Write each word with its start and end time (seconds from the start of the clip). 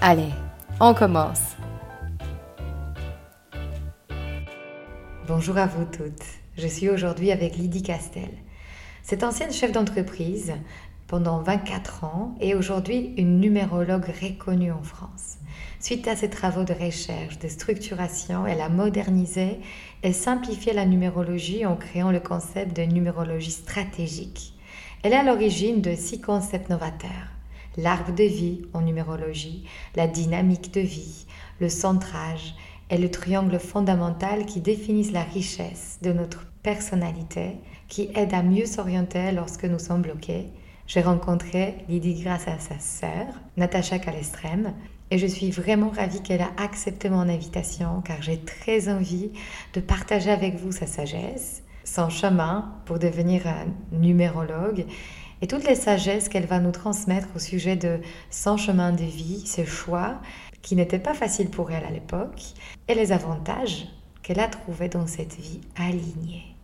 Allez, 0.00 0.30
on 0.78 0.94
commence. 0.94 1.56
Bonjour 5.26 5.58
à 5.58 5.66
vous 5.66 5.86
toutes. 5.86 6.24
Je 6.56 6.68
suis 6.68 6.88
aujourd'hui 6.88 7.32
avec 7.32 7.56
Lydie 7.56 7.82
Castel. 7.82 8.30
Cette 9.02 9.24
ancienne 9.24 9.52
chef 9.52 9.72
d'entreprise 9.72 10.52
pendant 11.08 11.42
24 11.42 12.04
ans 12.04 12.36
et 12.40 12.54
aujourd'hui 12.54 13.12
une 13.16 13.40
numérologue 13.40 14.06
reconnue 14.22 14.70
en 14.70 14.84
France. 14.84 15.38
Suite 15.80 16.06
à 16.06 16.14
ses 16.14 16.30
travaux 16.30 16.62
de 16.62 16.74
recherche, 16.74 17.40
de 17.40 17.48
structuration, 17.48 18.46
elle 18.46 18.60
a 18.60 18.68
modernisé 18.68 19.58
et 20.04 20.12
simplifié 20.12 20.72
la 20.74 20.86
numérologie 20.86 21.66
en 21.66 21.74
créant 21.74 22.12
le 22.12 22.20
concept 22.20 22.76
de 22.76 22.82
numérologie 22.82 23.50
stratégique. 23.50 24.54
Elle 25.02 25.12
est 25.12 25.16
à 25.16 25.24
l'origine 25.24 25.82
de 25.82 25.96
six 25.96 26.20
concepts 26.20 26.70
novateurs 26.70 27.37
l'arbre 27.78 28.12
de 28.12 28.24
vie 28.24 28.62
en 28.74 28.82
numérologie, 28.82 29.64
la 29.94 30.06
dynamique 30.06 30.74
de 30.74 30.80
vie, 30.80 31.26
le 31.60 31.70
centrage 31.70 32.54
et 32.90 32.98
le 32.98 33.10
triangle 33.10 33.58
fondamental 33.58 34.44
qui 34.44 34.60
définissent 34.60 35.12
la 35.12 35.22
richesse 35.22 35.98
de 36.02 36.12
notre 36.12 36.46
personnalité, 36.62 37.56
qui 37.86 38.10
aide 38.14 38.34
à 38.34 38.42
mieux 38.42 38.66
s'orienter 38.66 39.32
lorsque 39.32 39.64
nous 39.64 39.78
sommes 39.78 40.02
bloqués. 40.02 40.48
J'ai 40.86 41.02
rencontré 41.02 41.76
Lydie 41.88 42.20
grâce 42.20 42.48
à 42.48 42.58
sa 42.58 42.78
sœur, 42.78 43.26
Natacha 43.56 43.98
Calestrem, 43.98 44.74
et 45.10 45.18
je 45.18 45.26
suis 45.26 45.50
vraiment 45.50 45.90
ravie 45.90 46.22
qu'elle 46.22 46.42
a 46.42 46.50
accepté 46.58 47.08
mon 47.08 47.28
invitation 47.28 48.02
car 48.04 48.20
j'ai 48.20 48.38
très 48.38 48.88
envie 48.88 49.30
de 49.72 49.80
partager 49.80 50.30
avec 50.30 50.56
vous 50.56 50.72
sa 50.72 50.86
sagesse, 50.86 51.62
son 51.84 52.10
chemin 52.10 52.74
pour 52.84 52.98
devenir 52.98 53.46
un 53.46 53.96
numérologue 53.96 54.84
et 55.40 55.46
toutes 55.46 55.66
les 55.66 55.74
sagesses 55.74 56.28
qu'elle 56.28 56.46
va 56.46 56.60
nous 56.60 56.72
transmettre 56.72 57.28
au 57.36 57.38
sujet 57.38 57.76
de 57.76 58.00
son 58.30 58.56
chemin 58.56 58.92
de 58.92 59.04
vie, 59.04 59.46
ses 59.46 59.66
choix, 59.66 60.20
qui 60.62 60.76
n'étaient 60.76 60.98
pas 60.98 61.14
faciles 61.14 61.50
pour 61.50 61.70
elle 61.70 61.84
à 61.84 61.90
l'époque, 61.90 62.42
et 62.88 62.94
les 62.94 63.12
avantages 63.12 63.86
qu'elle 64.22 64.40
a 64.40 64.48
trouvés 64.48 64.88
dans 64.88 65.06
cette 65.06 65.34
vie 65.34 65.60
alignée. 65.76 66.54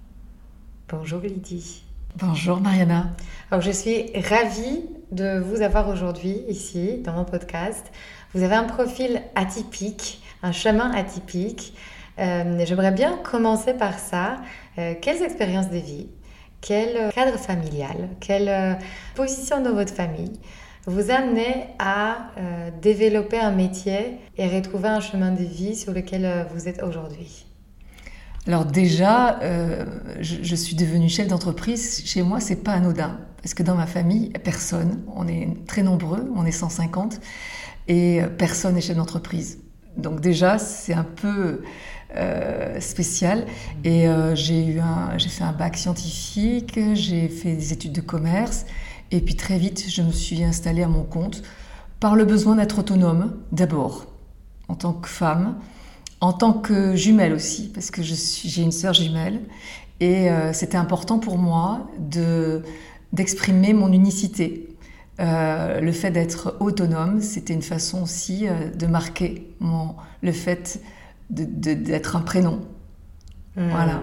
Bonjour 0.88 1.20
Lydie. 1.20 1.82
Bonjour 2.16 2.60
Mariana. 2.60 3.10
Alors 3.50 3.62
je 3.62 3.70
suis 3.70 4.12
ravie 4.28 4.82
de 5.10 5.38
vous 5.38 5.62
avoir 5.62 5.88
aujourd'hui 5.88 6.42
ici 6.48 7.00
dans 7.02 7.12
mon 7.12 7.24
podcast. 7.24 7.90
Vous 8.34 8.42
avez 8.42 8.54
un 8.54 8.64
profil 8.64 9.22
atypique, 9.34 10.22
un 10.42 10.52
chemin 10.52 10.92
atypique. 10.92 11.74
Euh, 12.18 12.64
j'aimerais 12.64 12.92
bien 12.92 13.16
commencer 13.18 13.74
par 13.74 13.98
ça. 13.98 14.36
Euh, 14.78 14.94
quelles 15.00 15.22
expériences 15.22 15.70
de 15.70 15.78
vie 15.78 16.08
quel 16.64 17.12
cadre 17.12 17.38
familial, 17.38 18.08
quelle 18.20 18.48
euh, 18.48 18.74
position 19.14 19.60
dans 19.62 19.74
votre 19.74 19.92
famille 19.92 20.32
vous 20.86 21.10
amenez 21.10 21.68
à 21.78 22.30
euh, 22.36 22.70
développer 22.82 23.38
un 23.38 23.52
métier 23.52 24.18
et 24.36 24.46
retrouver 24.48 24.88
un 24.88 25.00
chemin 25.00 25.32
de 25.32 25.42
vie 25.42 25.74
sur 25.74 25.94
lequel 25.94 26.26
euh, 26.26 26.44
vous 26.52 26.68
êtes 26.68 26.82
aujourd'hui? 26.82 27.46
Alors 28.46 28.66
déjà, 28.66 29.40
je, 30.20 30.54
suis 30.54 30.76
devenue 30.76 31.08
chef 31.08 31.28
d'entreprise. 31.28 32.02
Chez 32.04 32.20
moi, 32.20 32.40
c'est 32.40 32.62
pas 32.62 32.72
anodin 32.72 33.18
parce 33.40 33.54
que 33.54 33.62
dans 33.62 33.74
ma 33.74 33.86
famille, 33.86 34.34
personne. 34.44 35.02
On 35.16 35.26
est 35.26 35.48
très 35.66 35.82
nombreux, 35.82 36.30
on 36.36 36.44
est 36.44 36.52
150 36.52 37.22
et 37.88 38.20
personne 38.36 38.74
n'est 38.74 38.82
chef 38.82 38.98
d'entreprise. 38.98 39.60
Donc 39.96 40.20
déjà, 40.20 40.58
c'est 40.58 40.92
un 40.92 41.04
peu 41.04 41.62
euh, 42.16 42.78
spécial. 42.80 43.44
Et 43.82 44.08
euh, 44.08 44.36
j'ai 44.36 44.64
eu 44.64 44.78
un, 44.78 45.18
j'ai 45.18 45.28
fait 45.28 45.42
un 45.42 45.52
bac 45.52 45.76
scientifique, 45.76 46.78
j'ai 46.94 47.28
fait 47.28 47.54
des 47.54 47.72
études 47.72 47.92
de 47.92 48.00
commerce, 48.00 48.66
et 49.10 49.20
puis 49.20 49.34
très 49.34 49.58
vite, 49.58 49.86
je 49.88 50.02
me 50.02 50.12
suis 50.12 50.44
installée 50.44 50.82
à 50.84 50.88
mon 50.88 51.02
compte 51.02 51.42
par 51.98 52.14
le 52.14 52.24
besoin 52.24 52.54
d'être 52.54 52.78
autonome, 52.78 53.36
d'abord, 53.50 54.06
en 54.68 54.76
tant 54.76 54.92
que 54.92 55.08
femme, 55.08 55.56
en 56.20 56.32
tant 56.32 56.52
que 56.52 56.94
jumelle 56.94 57.32
aussi, 57.32 57.68
parce 57.74 57.90
que 57.90 58.02
j'ai 58.02 58.62
une 58.62 58.72
sœur 58.72 58.94
jumelle, 58.94 59.40
et 59.98 60.30
euh, 60.30 60.52
c'était 60.52 60.76
important 60.76 61.18
pour 61.18 61.38
moi 61.38 61.90
de 61.98 62.62
d'exprimer 63.12 63.72
mon 63.74 63.92
unicité. 63.92 64.68
le 65.18 65.92
fait 65.92 66.10
d'être 66.10 66.56
autonome, 66.60 67.20
c'était 67.20 67.54
une 67.54 67.62
façon 67.62 68.02
aussi 68.02 68.46
de 68.76 68.86
marquer 68.86 69.54
mon, 69.60 69.94
le 70.20 70.32
fait 70.32 70.80
d'être 71.30 72.16
un 72.16 72.20
prénom. 72.20 72.60
Hmm. 73.56 73.70
Voilà. 73.70 74.02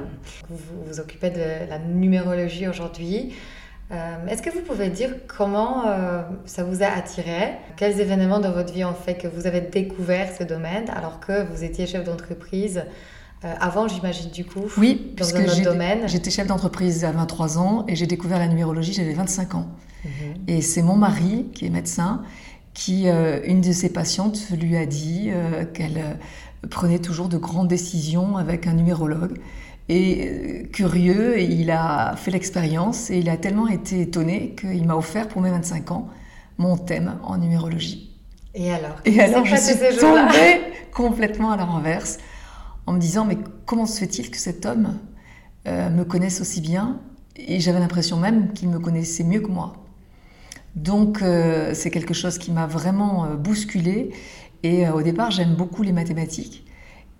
Vous, 0.49 0.57
vous 0.87 0.99
occupez 0.99 1.29
de 1.29 1.69
la 1.69 1.79
numérologie 1.79 2.67
aujourd'hui. 2.67 3.33
Euh, 3.91 4.25
est-ce 4.27 4.41
que 4.41 4.49
vous 4.49 4.61
pouvez 4.61 4.89
dire 4.89 5.09
comment 5.27 5.85
euh, 5.85 6.21
ça 6.45 6.63
vous 6.63 6.81
a 6.81 6.87
attiré? 6.87 7.55
Quels 7.75 7.99
événements 7.99 8.39
dans 8.39 8.51
votre 8.51 8.73
vie 8.73 8.85
ont 8.85 8.93
fait 8.93 9.15
que 9.15 9.27
vous 9.27 9.47
avez 9.47 9.59
découvert 9.59 10.29
ce 10.37 10.43
domaine 10.43 10.89
alors 10.89 11.19
que 11.19 11.45
vous 11.51 11.63
étiez 11.63 11.87
chef 11.87 12.05
d'entreprise 12.05 12.83
euh, 13.43 13.53
avant, 13.59 13.87
j'imagine, 13.87 14.29
du 14.29 14.45
coup, 14.45 14.65
oui, 14.77 15.13
dans 15.17 15.35
un 15.35 15.43
autre 15.43 15.61
domaine? 15.61 16.07
J'étais 16.07 16.29
chef 16.29 16.47
d'entreprise 16.47 17.03
à 17.03 17.11
23 17.11 17.57
ans 17.57 17.85
et 17.87 17.95
j'ai 17.95 18.05
découvert 18.05 18.37
la 18.39 18.47
numérologie, 18.47 18.93
j'avais 18.93 19.13
25 19.13 19.55
ans. 19.55 19.67
Mhm. 20.05 20.11
Et 20.47 20.61
c'est 20.61 20.83
mon 20.83 20.95
mari, 20.95 21.47
qui 21.53 21.65
est 21.65 21.69
médecin, 21.69 22.21
qui, 22.73 23.07
une 23.07 23.59
de 23.59 23.71
ses 23.71 23.91
patientes, 23.91 24.51
lui 24.51 24.77
a 24.77 24.85
dit 24.85 25.31
qu'elle 25.73 26.17
prenait 26.69 26.99
toujours 26.99 27.29
de 27.29 27.37
grandes 27.37 27.67
décisions 27.67 28.37
avec 28.37 28.67
un 28.67 28.73
numérologue. 28.73 29.39
Et 29.89 30.27
euh, 30.27 30.63
curieux, 30.71 31.39
il 31.39 31.71
a 31.71 32.15
fait 32.15 32.31
l'expérience 32.31 33.09
et 33.09 33.17
il 33.17 33.29
a 33.29 33.37
tellement 33.37 33.67
été 33.67 34.01
étonné 34.01 34.55
qu'il 34.59 34.85
m'a 34.85 34.95
offert 34.95 35.27
pour 35.27 35.41
mes 35.41 35.49
25 35.49 35.91
ans 35.91 36.09
mon 36.57 36.77
thème 36.77 37.17
en 37.23 37.37
numérologie. 37.37 38.11
Et 38.53 38.71
alors? 38.71 38.97
Et 39.05 39.19
alors 39.19 39.45
je 39.45 39.55
suis 39.55 39.75
tombée 39.99 40.61
complètement 40.93 41.51
à 41.51 41.57
la 41.57 41.65
renverse 41.65 42.19
en 42.85 42.93
me 42.93 42.99
disant 42.99 43.25
mais 43.25 43.37
comment 43.65 43.85
se 43.85 43.99
fait-il 43.99 44.29
que 44.29 44.37
cet 44.37 44.65
homme 44.65 44.97
euh, 45.67 45.89
me 45.89 46.03
connaisse 46.03 46.41
aussi 46.41 46.61
bien? 46.61 46.99
Et 47.35 47.59
j'avais 47.59 47.79
l'impression 47.79 48.17
même 48.17 48.53
qu'il 48.53 48.69
me 48.69 48.77
connaissait 48.77 49.23
mieux 49.23 49.39
que 49.39 49.49
moi. 49.49 49.73
Donc 50.75 51.21
euh, 51.21 51.71
c'est 51.73 51.89
quelque 51.89 52.13
chose 52.13 52.37
qui 52.37 52.51
m'a 52.51 52.67
vraiment 52.67 53.33
bousculée 53.35 54.11
et 54.63 54.87
euh, 54.87 54.93
au 54.93 55.01
départ, 55.01 55.31
j'aime 55.31 55.55
beaucoup 55.55 55.83
les 55.83 55.91
mathématiques. 55.91 56.65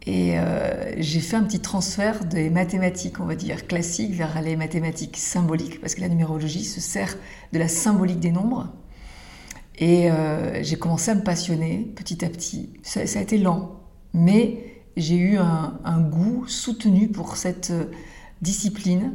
Et 0.06 0.40
euh, 0.40 0.94
j'ai 0.98 1.20
fait 1.20 1.36
un 1.36 1.44
petit 1.44 1.60
transfert 1.60 2.26
des 2.26 2.50
mathématiques, 2.50 3.20
on 3.20 3.26
va 3.26 3.36
dire, 3.36 3.68
classiques 3.68 4.14
vers 4.14 4.42
les 4.42 4.56
mathématiques 4.56 5.18
symboliques, 5.18 5.80
parce 5.80 5.94
que 5.94 6.02
la 6.02 6.10
numérologie 6.10 6.64
se 6.64 6.80
sert 6.80 7.16
de 7.54 7.60
la 7.60 7.68
symbolique 7.68 8.20
des 8.20 8.32
nombres. 8.32 8.70
Et 9.78 10.12
euh, 10.12 10.64
j'ai 10.64 10.78
commencé 10.78 11.12
à 11.12 11.16
me 11.16 11.22
passionner 11.22 11.92
petit 11.96 12.26
à 12.26 12.30
petit. 12.30 12.74
Ça, 12.82 13.02
a 13.02 13.22
été 13.22 13.38
lent, 13.38 13.80
mais 14.14 14.84
j'ai 14.98 15.18
eu 15.18 15.38
un, 15.38 15.80
un, 15.84 16.02
goût 16.02 16.46
soutenu 16.48 17.08
pour 17.08 17.38
cette 17.38 17.72
discipline 18.42 19.14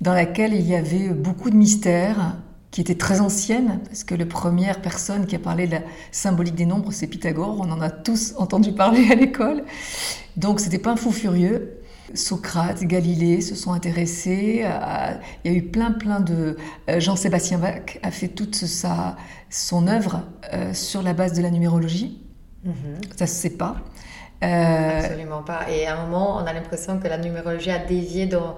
dans 0.00 0.12
laquelle 0.12 0.52
il 0.52 0.66
y 0.66 0.74
avait 0.74 1.08
beaucoup 1.08 1.50
de 1.50 1.56
mystères, 1.56 2.36
qui 2.70 2.80
était 2.80 2.96
très 2.96 3.20
ancienne, 3.20 3.80
parce 3.86 4.04
que 4.04 4.14
la 4.14 4.26
première 4.26 4.82
personne 4.82 5.26
qui 5.26 5.34
a 5.36 5.38
parlé 5.38 5.66
de 5.66 5.72
la 5.72 5.82
symbolique 6.12 6.54
des 6.54 6.66
nombres, 6.66 6.92
c'est 6.92 7.06
Pythagore. 7.06 7.58
On 7.60 7.70
en 7.70 7.80
a 7.80 7.90
tous 7.90 8.34
entendu 8.36 8.72
parler 8.72 9.10
à 9.10 9.14
l'école. 9.14 9.64
Donc, 10.36 10.60
c'était 10.60 10.78
pas 10.78 10.92
un 10.92 10.96
fou 10.96 11.10
furieux. 11.10 11.80
Socrate, 12.14 12.84
Galilée 12.84 13.40
se 13.40 13.54
sont 13.54 13.72
intéressés. 13.72 14.64
il 15.44 15.50
y 15.50 15.54
a 15.54 15.56
eu 15.56 15.62
plein, 15.62 15.92
plein 15.92 16.20
de. 16.20 16.56
Euh, 16.88 17.00
Jean-Sébastien 17.00 17.58
Bach 17.58 17.98
a 18.02 18.10
fait 18.10 18.28
toute 18.28 18.54
sa, 18.54 19.16
son 19.50 19.88
œuvre 19.88 20.22
euh, 20.52 20.72
sur 20.72 21.02
la 21.02 21.12
base 21.12 21.32
de 21.34 21.42
la 21.42 21.50
numérologie. 21.50 22.22
Mhm. 22.64 23.00
Ça 23.16 23.26
se 23.26 23.34
sait 23.34 23.56
pas. 23.56 23.76
Euh, 24.42 25.00
Absolument 25.00 25.42
pas. 25.42 25.68
Et 25.70 25.86
à 25.86 25.98
un 25.98 26.04
moment, 26.06 26.36
on 26.36 26.46
a 26.46 26.52
l'impression 26.52 26.98
que 26.98 27.08
la 27.08 27.18
numérologie 27.18 27.70
a 27.70 27.78
dévié 27.78 28.26
dans, 28.26 28.40
dans 28.46 28.56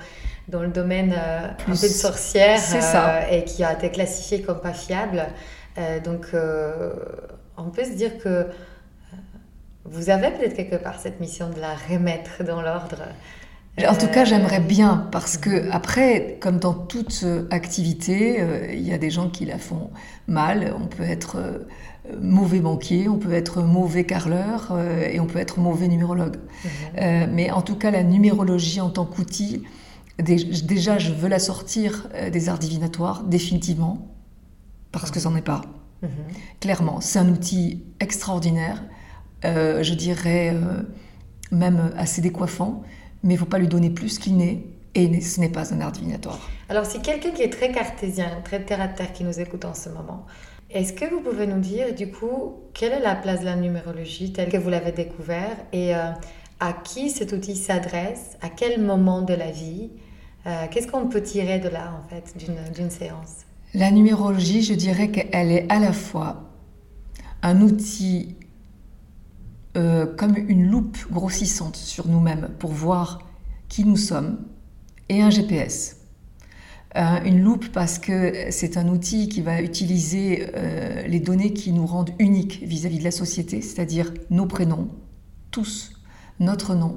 le 0.59 0.69
domaine 0.69 1.15
euh, 1.17 1.49
un 1.49 1.77
peu 1.77 1.89
de 1.89 1.93
sorcière 1.93 2.61
euh, 2.75 3.21
et 3.31 3.45
qui 3.45 3.63
a 3.65 3.73
été 3.73 3.91
classifié 3.91 4.43
comme 4.43 4.61
pas 4.61 4.73
fiable. 4.73 5.27
donc, 6.05 6.27
on 7.57 7.71
peut 7.71 7.85
se 7.85 7.95
dire 7.95 8.19
que 8.19 8.47
vous 9.85 10.11
avez 10.11 10.31
peut-être 10.31 10.55
quelque 10.55 10.77
part 10.77 10.99
cette 11.01 11.21
mission 11.21 11.49
de 11.51 11.61
la 11.61 11.75
remettre 11.75 12.45
dans 12.45 12.61
l'ordre. 12.61 13.03
En 13.89 13.95
tout 13.95 14.09
cas, 14.09 14.25
j'aimerais 14.25 14.61
bien 14.61 15.09
parce 15.11 15.39
que 15.39 15.71
après, 15.71 16.37
comme 16.41 16.59
dans 16.59 16.75
toute 16.75 17.25
activité, 17.51 18.45
il 18.73 18.87
y 18.87 18.93
a 18.93 18.99
des 18.99 19.11
gens 19.11 19.31
qui 19.31 19.47
la 19.47 19.59
font 19.59 19.91
mal. 20.27 20.75
On 20.79 20.87
peut 20.87 21.05
être 21.05 21.39
mauvais 22.21 22.61
banquier, 22.61 23.09
on 23.09 23.17
peut 23.17 23.33
être 23.33 23.63
mauvais 23.63 24.05
carleur 24.05 24.69
euh, 24.73 25.09
et 25.11 25.21
on 25.21 25.27
peut 25.27 25.39
être 25.39 25.59
mauvais 25.59 25.89
numérologue. 25.89 26.37
Mhm. 26.37 26.71
Euh, 26.99 27.27
mais 27.31 27.51
en 27.51 27.63
tout 27.63 27.77
cas, 27.77 27.91
la 27.91 28.03
numérologie 28.03 28.81
en 28.81 28.91
tant 28.91 29.05
qu'outil, 29.05 29.63
déjà, 30.23 30.99
je 30.99 31.13
veux 31.13 31.29
la 31.29 31.39
sortir 31.39 32.09
euh, 32.15 32.31
des 32.31 32.49
arts 32.49 32.59
divinatoires, 32.59 33.25
définitivement, 33.25 34.09
parce 34.93 35.11
que 35.11 35.21
ça 35.21 35.31
n'en 35.31 35.37
est 35.37 35.43
pas. 35.43 35.63
Mhm. 36.03 36.11
Clairement, 36.61 37.01
c'est 37.01 37.19
un 37.19 37.29
outil 37.29 37.85
extraordinaire, 38.01 38.83
je 39.43 39.95
dirais 39.95 40.55
même 41.51 41.93
assez 41.97 42.21
décoiffant, 42.21 42.83
mais 43.23 43.35
il 43.35 43.37
ne 43.37 43.41
faut 43.41 43.47
pas 43.47 43.59
lui 43.59 43.69
donner 43.69 43.91
plus 43.91 44.19
qu'il 44.19 44.37
n'est. 44.37 44.65
Et 44.95 45.21
ce 45.21 45.39
n'est 45.41 45.51
pas 45.51 45.73
un 45.73 45.81
art 45.81 45.93
divinatoire. 45.93 46.41
Alors, 46.69 46.85
si 46.85 47.01
quelqu'un 47.01 47.31
qui 47.31 47.43
est 47.43 47.51
très 47.51 47.71
cartésien, 47.71 48.29
très 48.45 48.65
terre 48.65 48.81
à 48.81 48.89
terre, 48.89 49.13
qui 49.13 49.23
nous 49.23 49.39
écoute 49.39 49.65
en 49.65 49.75
ce 49.75 49.89
moment, 49.89 50.27
est-ce 50.73 50.93
que 50.93 51.05
vous 51.05 51.21
pouvez 51.21 51.47
nous 51.47 51.61
dire, 51.61 51.95
du 51.95 52.11
coup, 52.11 52.55
quelle 52.75 52.93
est 52.93 53.01
la 53.01 53.15
place 53.15 53.41
de 53.41 53.45
la 53.45 53.57
numérologie 53.57 54.33
telle 54.33 54.51
que 54.51 54.57
vous 54.57 54.71
l'avez 54.71 54.93
découvert 54.93 55.57
et 55.73 55.95
euh, 55.95 56.11
à 56.59 56.73
qui 56.73 57.11
cet 57.11 57.33
outil 57.33 57.57
s'adresse, 57.57 58.37
à 58.41 58.49
quel 58.49 58.81
moment 58.81 59.23
de 59.23 59.35
la 59.35 59.51
vie 59.51 59.91
euh, 60.47 60.67
Qu'est-ce 60.71 60.89
qu'on 60.89 61.09
peut 61.09 61.23
tirer 61.23 61.59
de 61.59 61.69
là, 61.69 61.93
en 61.99 62.09
fait, 62.09 62.37
d'une 62.37 62.91
séance? 62.91 63.45
La 63.75 63.91
numérologie, 63.91 64.63
je 64.63 64.75
dirais 64.75 65.11
qu'elle 65.11 65.51
est 65.51 65.71
à 65.71 65.79
la 65.79 65.93
fois 65.93 66.51
un 67.43 67.61
outil 67.61 68.37
euh, 69.77 70.07
comme 70.17 70.37
une 70.37 70.69
loupe 70.69 70.99
grossissante 71.11 71.77
sur 71.77 72.09
nous-mêmes 72.09 72.51
pour 72.59 72.73
voir 72.73 73.21
qui 73.69 73.85
nous 73.85 73.97
sommes 73.97 74.45
et 75.09 75.23
un 75.23 75.31
GPS. 75.31 75.99
Euh, 76.97 77.23
une 77.25 77.41
loupe 77.43 77.69
parce 77.69 78.01
que 78.01 78.51
c'est 78.51 78.77
un 78.77 78.89
outil 78.89 79.29
qui 79.29 79.43
va 79.43 79.63
utiliser 79.63 80.49
les 81.07 81.21
données 81.21 81.53
qui 81.53 81.73
nous 81.73 81.87
rendent 81.87 82.11
uniques 82.19 82.63
vis-à-vis 82.65 82.99
de 82.99 83.05
la 83.05 83.13
société, 83.13 83.63
c'est-à-dire 83.63 84.13
nos 84.31 84.47
prénoms, 84.47 84.89
tous, 85.53 85.93
notre 86.41 86.75
nom 86.75 86.97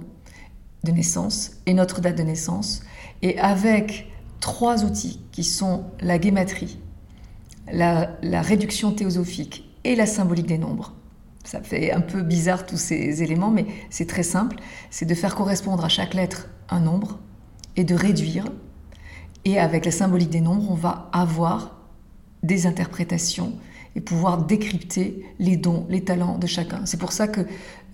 de 0.83 0.91
naissance 0.91 1.61
et 1.65 1.73
notre 1.73 2.01
date 2.01 2.17
de 2.17 2.23
naissance, 2.23 2.81
et 3.23 3.39
avec 3.39 4.11
trois 4.39 4.83
outils 4.83 5.21
qui 5.31 5.43
sont 5.43 5.85
la 5.99 6.19
guématrie, 6.19 6.77
la, 7.71 8.15
la 8.21 8.43
réduction 8.43 8.91
théosophique 8.91 9.67
et 9.83 9.95
la 9.95 10.05
symbolique 10.05 10.45
des 10.45 10.59
nombres. 10.59 10.93
Ça 11.43 11.61
fait 11.61 11.91
un 11.91 12.01
peu 12.01 12.21
bizarre 12.21 12.67
tous 12.67 12.77
ces 12.77 13.23
éléments, 13.23 13.49
mais 13.49 13.65
c'est 13.89 14.07
très 14.07 14.23
simple. 14.23 14.57
C'est 14.91 15.05
de 15.05 15.15
faire 15.15 15.33
correspondre 15.33 15.83
à 15.83 15.89
chaque 15.89 16.13
lettre 16.13 16.49
un 16.69 16.81
nombre 16.81 17.19
et 17.75 17.83
de 17.83 17.95
réduire 17.95 18.45
et 19.45 19.59
avec 19.59 19.85
la 19.85 19.91
symbolique 19.91 20.29
des 20.29 20.41
nombres, 20.41 20.71
on 20.71 20.75
va 20.75 21.09
avoir 21.11 21.81
des 22.43 22.65
interprétations 22.65 23.53
et 23.95 24.01
pouvoir 24.01 24.45
décrypter 24.45 25.25
les 25.39 25.57
dons, 25.57 25.85
les 25.89 26.03
talents 26.03 26.37
de 26.37 26.47
chacun. 26.47 26.85
C'est 26.85 26.97
pour 26.97 27.11
ça 27.11 27.27
que 27.27 27.41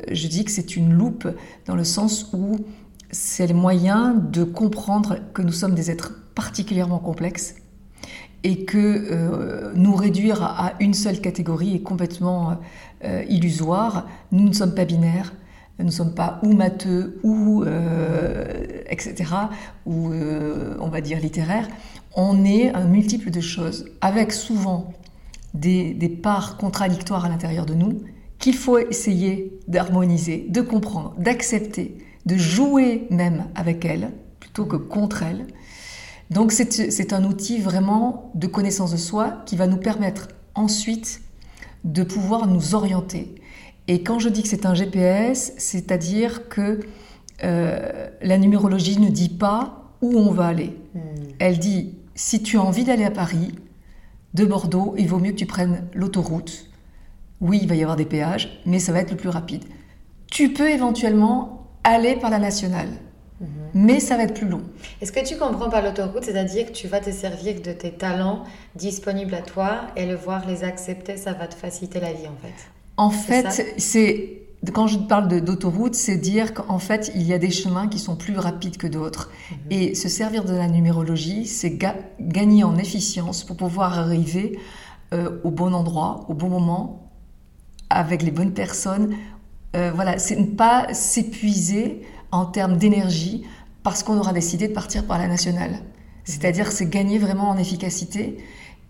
je 0.09 0.27
dis 0.27 0.45
que 0.45 0.51
c'est 0.51 0.75
une 0.75 0.93
loupe 0.93 1.27
dans 1.65 1.75
le 1.75 1.83
sens 1.83 2.29
où 2.33 2.57
c'est 3.11 3.47
le 3.47 3.53
moyen 3.53 4.13
de 4.13 4.43
comprendre 4.43 5.17
que 5.33 5.41
nous 5.41 5.51
sommes 5.51 5.75
des 5.75 5.89
êtres 5.91 6.13
particulièrement 6.35 6.99
complexes 6.99 7.55
et 8.43 8.63
que 8.65 8.77
euh, 8.77 9.71
nous 9.75 9.95
réduire 9.95 10.43
à, 10.43 10.73
une 10.79 10.93
seule 10.93 11.19
catégorie 11.19 11.75
est 11.75 11.81
complètement 11.81 12.57
euh, 13.03 13.23
illusoire. 13.27 14.07
Nous 14.31 14.47
ne 14.47 14.53
sommes 14.53 14.73
pas 14.73 14.85
binaires, 14.85 15.33
nous 15.79 15.85
ne 15.85 15.91
sommes 15.91 16.13
pas 16.13 16.39
ou 16.43 16.53
matheux 16.53 17.19
ou 17.23 17.63
euh, 17.63 18.63
etc. 18.89 19.33
ou 19.85 20.11
on 20.79 20.87
va 20.87 21.01
dire 21.01 21.19
littéraire. 21.19 21.67
On 22.15 22.45
est 22.45 22.73
un 22.73 22.85
multiple 22.85 23.31
de 23.31 23.41
choses 23.41 23.85
avec 24.01 24.31
souvent 24.31 24.93
des, 25.53 25.93
des 25.93 26.09
parts 26.09 26.57
contradictoires 26.57 27.25
à 27.25 27.29
l'intérieur 27.29 27.65
de 27.65 27.73
nous 27.73 28.01
qu'il 28.39 28.55
faut 28.55 28.77
essayer 28.77 29.59
d'harmoniser, 29.67 30.45
de 30.49 30.61
comprendre, 30.61 31.13
d'accepter, 31.17 31.97
de 32.29 32.37
jouer 32.37 33.07
même 33.09 33.45
avec 33.55 33.85
elles 33.85 34.11
plutôt 34.39 34.65
que 34.65 34.75
contre 34.75 35.23
elles. 35.23 35.47
Donc 36.29 36.51
c'est 36.51 37.13
un 37.13 37.23
outil 37.23 37.59
vraiment 37.59 38.31
de 38.35 38.47
connaissance 38.47 38.91
de 38.91 38.97
soi 38.97 39.41
qui 39.45 39.55
va 39.55 39.67
nous 39.67 39.77
permettre 39.77 40.27
ensuite 40.53 41.21
de 41.83 42.03
pouvoir 42.03 42.47
nous 42.47 42.75
orienter 42.75 43.35
et 43.89 44.03
quand 44.03 44.19
je 44.19 44.29
dis 44.29 44.43
que 44.43 44.47
c'est 44.47 44.67
un 44.67 44.75
GPS, 44.75 45.51
c'est-à-dire 45.57 46.47
que 46.47 46.79
euh, 47.43 48.07
la 48.21 48.37
numérologie 48.37 48.99
ne 48.99 49.09
dit 49.09 49.29
pas 49.29 49.95
où 50.03 50.15
on 50.15 50.31
va 50.31 50.45
aller. 50.45 50.77
Hmm. 50.93 50.99
Elle 51.39 51.57
dit, 51.57 51.95
si 52.13 52.43
tu 52.43 52.57
as 52.57 52.61
envie 52.61 52.83
d'aller 52.83 53.03
à 53.03 53.09
Paris, 53.09 53.51
de 54.35 54.45
Bordeaux, 54.45 54.93
il 54.99 55.07
vaut 55.07 55.17
mieux 55.17 55.31
que 55.31 55.37
tu 55.37 55.47
prennes 55.47 55.87
l'autoroute. 55.95 56.67
Oui, 57.41 57.61
il 57.63 57.67
va 57.67 57.73
y 57.73 57.81
avoir 57.81 57.97
des 57.97 58.05
péages, 58.05 58.61
mais 58.67 58.77
ça 58.77 58.91
va 58.91 58.99
être 58.99 59.09
le 59.09 59.17
plus 59.17 59.29
rapide. 59.29 59.63
Tu 60.29 60.53
peux 60.53 60.69
éventuellement 60.69 61.58
aller 61.89 62.15
par 62.15 62.29
la 62.29 62.39
nationale, 62.39 62.89
hmm. 63.39 63.45
mais 63.73 63.99
ça 63.99 64.17
va 64.17 64.23
être 64.23 64.33
plus 64.33 64.47
long. 64.47 64.61
Est-ce 65.01 65.11
que 65.11 65.25
tu 65.25 65.37
comprends 65.37 65.69
par 65.69 65.81
l'autoroute, 65.81 66.23
c'est-à-dire 66.23 66.67
que 66.67 66.71
tu 66.71 66.87
vas 66.87 66.99
te 66.99 67.11
servir 67.11 67.61
de 67.61 67.71
tes 67.71 67.91
talents 67.91 68.43
disponibles 68.75 69.33
à 69.33 69.41
toi 69.41 69.81
et 69.95 70.05
le 70.05 70.15
voir 70.15 70.47
les 70.47 70.63
accepter, 70.63 71.17
ça 71.17 71.33
va 71.33 71.47
te 71.47 71.55
faciliter 71.55 71.99
la 71.99 72.13
vie 72.13 72.27
en 72.27 72.37
fait 72.41 72.69
en 72.99 73.11
fait, 73.11 73.75
c'est 73.77 74.41
quand 74.73 74.87
je 74.87 74.99
parle 74.99 75.29
d'autoroute, 75.41 75.95
c'est 75.95 76.17
dire 76.17 76.53
qu'en 76.53 76.79
fait, 76.79 77.13
il 77.15 77.21
y 77.21 77.33
a 77.33 77.37
des 77.37 77.49
chemins 77.49 77.87
qui 77.87 77.97
sont 77.97 78.17
plus 78.17 78.37
rapides 78.37 78.75
que 78.75 78.87
d'autres. 78.87 79.31
Mhm. 79.51 79.57
Et 79.69 79.95
se 79.95 80.09
servir 80.09 80.43
de 80.43 80.53
la 80.53 80.67
numérologie, 80.67 81.45
c'est 81.45 81.79
gagner 82.19 82.65
en 82.65 82.77
efficience 82.77 83.45
pour 83.45 83.55
pouvoir 83.55 83.97
arriver 83.97 84.59
euh, 85.13 85.39
au 85.45 85.49
bon 85.49 85.73
endroit, 85.73 86.25
au 86.27 86.33
bon 86.33 86.49
moment, 86.49 87.09
avec 87.89 88.21
les 88.21 88.31
bonnes 88.31 88.53
personnes. 88.53 89.15
Euh, 89.75 89.91
voilà, 89.93 90.17
c'est 90.17 90.35
ne 90.35 90.45
pas 90.45 90.93
s'épuiser 90.93 92.01
en 92.31 92.45
termes 92.45 92.77
d'énergie 92.77 93.43
parce 93.83 94.03
qu'on 94.03 94.17
aura 94.17 94.33
décidé 94.33 94.67
de 94.67 94.73
partir 94.73 95.05
par 95.05 95.17
la 95.17 95.27
nationale. 95.27 95.71
Mhm. 95.71 95.79
C'est-à-dire, 96.23 96.71
c'est 96.71 96.89
gagner 96.89 97.17
vraiment 97.17 97.49
en 97.49 97.57
efficacité. 97.57 98.37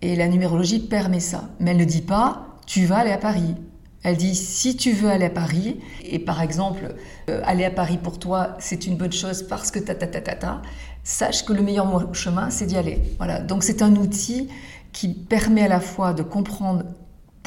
Et 0.02 0.16
la 0.16 0.28
numérologie 0.28 0.80
permet 0.80 1.20
ça. 1.20 1.50
Mais 1.60 1.72
elle 1.72 1.78
ne 1.78 1.84
dit 1.86 2.02
pas, 2.02 2.58
tu 2.66 2.86
vas 2.86 3.00
aller 3.00 3.12
à 3.12 3.18
Paris 3.18 3.56
elle 4.04 4.18
dit 4.18 4.34
si 4.36 4.78
tu 4.78 4.94
veux 4.94 5.10
aller 5.10 5.26
à 5.26 5.30
Paris, 5.30 5.80
et 6.04 6.20
par 6.20 6.42
exemple, 6.42 6.96
euh, 7.30 7.42
aller 7.44 7.66
à 7.66 7.72
Paris 7.72 7.98
pour 8.02 8.18
toi, 8.18 8.56
c'est 8.60 8.88
une 8.88 8.96
bonne 8.96 9.12
chose 9.12 9.44
parce 9.44 9.72
que 9.72 9.80
ta 9.80 9.94
ta 9.94 10.08
ta 10.08 10.22
ta 10.22 10.36
ta, 10.36 10.62
sache 11.04 11.44
que 11.44 11.54
le 11.54 11.62
meilleur 11.62 12.14
chemin, 12.14 12.50
c'est 12.50 12.66
d'y 12.66 12.78
aller. 12.78 13.02
Voilà. 13.18 13.40
Donc 13.40 13.64
c'est 13.64 13.82
un 13.82 13.96
outil 13.96 14.48
qui 14.94 15.10
permet 15.10 15.64
à 15.64 15.68
la 15.68 15.80
fois 15.80 16.14
de 16.14 16.24
comprendre 16.24 16.84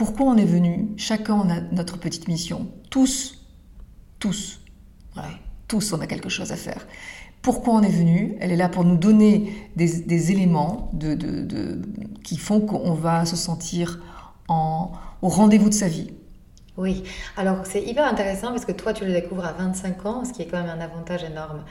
pourquoi 0.04 0.26
on 0.26 0.36
est 0.36 0.44
venu. 0.44 0.88
Chacun 0.96 1.48
a 1.48 1.60
notre 1.70 1.96
petite 1.96 2.26
mission. 2.26 2.66
Tous, 2.90 3.46
tous, 4.18 4.58
tous 5.68 5.92
on 5.92 6.00
a 6.00 6.08
quelque 6.08 6.28
chose 6.28 6.50
à 6.50 6.56
faire. 6.56 6.88
Pourquoi 7.40 7.74
on 7.74 7.82
est 7.82 7.88
venu 7.88 8.34
Elle 8.40 8.50
est 8.50 8.56
là 8.56 8.68
pour 8.68 8.82
nous 8.82 8.96
donner 8.96 9.70
des, 9.76 10.32
éléments 10.32 10.90
qui 12.24 12.36
font 12.36 12.58
qu'on 12.58 12.94
va 12.94 13.26
se 13.26 13.36
sentir 13.36 14.00
en, 14.48 14.90
au 15.22 15.28
rendez-vous 15.28 15.68
de 15.68 15.74
sa 15.74 15.86
vie. 15.86 16.10
Oui, 16.76 17.04
alors 17.36 17.64
c'est 17.64 17.84
hyper 17.84 18.04
intéressant 18.04 18.48
parce 18.48 18.64
que 18.64 18.72
toi 18.72 18.92
tu 18.92 19.04
le 19.04 19.12
découvres 19.12 19.44
à 19.44 19.52
25 19.52 20.04
ans, 20.06 20.24
ce 20.24 20.32
qui 20.32 20.42
est 20.42 20.46
quand 20.46 20.60
même 20.60 20.80
un 20.80 20.80
avantage 20.80 21.22
énorme 21.22 21.62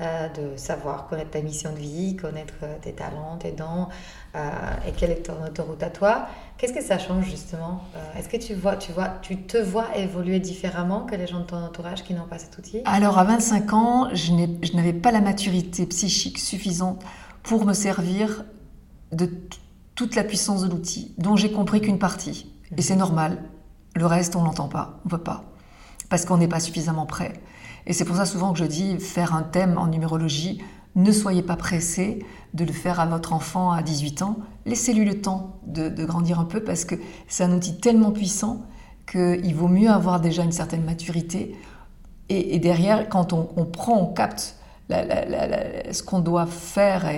de 0.00 0.56
savoir 0.56 1.06
connaître 1.08 1.30
ta 1.30 1.40
mission 1.40 1.72
de 1.72 1.78
vie, 1.78 2.16
connaître 2.16 2.54
euh, 2.62 2.76
tes 2.82 2.92
talents, 2.92 3.38
tes 3.38 3.52
dons 3.52 3.88
euh, 4.34 4.48
et 4.86 4.92
quelle 4.92 5.10
est 5.10 5.22
ton 5.22 5.42
autoroute 5.42 5.82
à 5.82 5.88
toi. 5.88 6.26
Qu'est-ce 6.58 6.74
que 6.74 6.82
ça 6.82 6.98
change 6.98 7.24
justement 7.24 7.82
Est-ce 8.18 8.28
que 8.28 8.36
tu 8.36 8.54
vois, 8.54 8.76
tu 8.76 8.92
vois, 8.92 9.08
tu 9.22 9.38
te 9.42 9.56
vois 9.56 9.96
évoluer 9.96 10.38
différemment 10.40 11.00
que 11.06 11.14
les 11.14 11.26
gens 11.26 11.40
de 11.40 11.44
ton 11.44 11.56
entourage 11.56 12.02
qui 12.04 12.14
n'ont 12.14 12.26
pas 12.26 12.38
cet 12.38 12.58
outil? 12.58 12.82
Alors 12.84 13.18
à 13.18 13.24
25 13.24 13.72
ans, 13.72 14.08
je 14.12 14.76
n'avais 14.76 14.92
pas 14.92 15.12
la 15.12 15.20
maturité 15.20 15.86
psychique 15.86 16.38
suffisante 16.38 17.02
pour 17.42 17.64
me 17.64 17.72
servir 17.72 18.44
de 19.12 19.30
toute 19.94 20.14
la 20.14 20.24
puissance 20.24 20.62
de 20.62 20.70
l'outil, 20.70 21.14
dont 21.18 21.36
j'ai 21.36 21.50
compris 21.50 21.80
qu'une 21.80 21.98
partie. 21.98 22.52
Et 22.76 22.82
c'est 22.82 22.96
normal, 22.96 23.38
le 23.94 24.06
reste, 24.06 24.36
on 24.36 24.44
l'entend 24.44 24.68
pas, 24.68 25.00
on 25.04 25.08
veut 25.08 25.22
pas, 25.22 25.44
parce 26.10 26.24
qu'on 26.24 26.36
n'est 26.36 26.48
pas 26.48 26.60
suffisamment 26.60 27.06
prêt. 27.06 27.32
Et 27.86 27.92
c'est 27.92 28.04
pour 28.04 28.16
ça 28.16 28.26
souvent 28.26 28.52
que 28.52 28.58
je 28.58 28.64
dis 28.64 28.98
faire 28.98 29.34
un 29.34 29.42
thème 29.42 29.78
en 29.78 29.86
numérologie. 29.86 30.62
Ne 30.96 31.12
soyez 31.12 31.42
pas 31.42 31.56
pressé 31.56 32.24
de 32.54 32.64
le 32.64 32.72
faire 32.72 33.00
à 33.00 33.06
votre 33.06 33.32
enfant 33.32 33.70
à 33.70 33.82
18 33.82 34.22
ans. 34.22 34.38
Laissez-lui 34.64 35.04
le 35.04 35.20
temps 35.20 35.60
de, 35.66 35.88
grandir 36.04 36.40
un 36.40 36.44
peu 36.44 36.62
parce 36.62 36.84
que 36.84 36.94
c'est 37.28 37.44
un 37.44 37.52
outil 37.52 37.78
tellement 37.78 38.10
puissant 38.10 38.62
qu'il 39.10 39.54
vaut 39.54 39.68
mieux 39.68 39.90
avoir 39.90 40.20
déjà 40.20 40.42
une 40.42 40.52
certaine 40.52 40.84
maturité. 40.84 41.56
Et, 42.28 42.58
derrière, 42.58 43.08
quand 43.08 43.32
on, 43.32 43.64
prend, 43.66 44.00
on 44.00 44.06
capte 44.06 44.56
ce 44.90 46.02
qu'on 46.02 46.18
doit 46.18 46.46
faire 46.46 47.08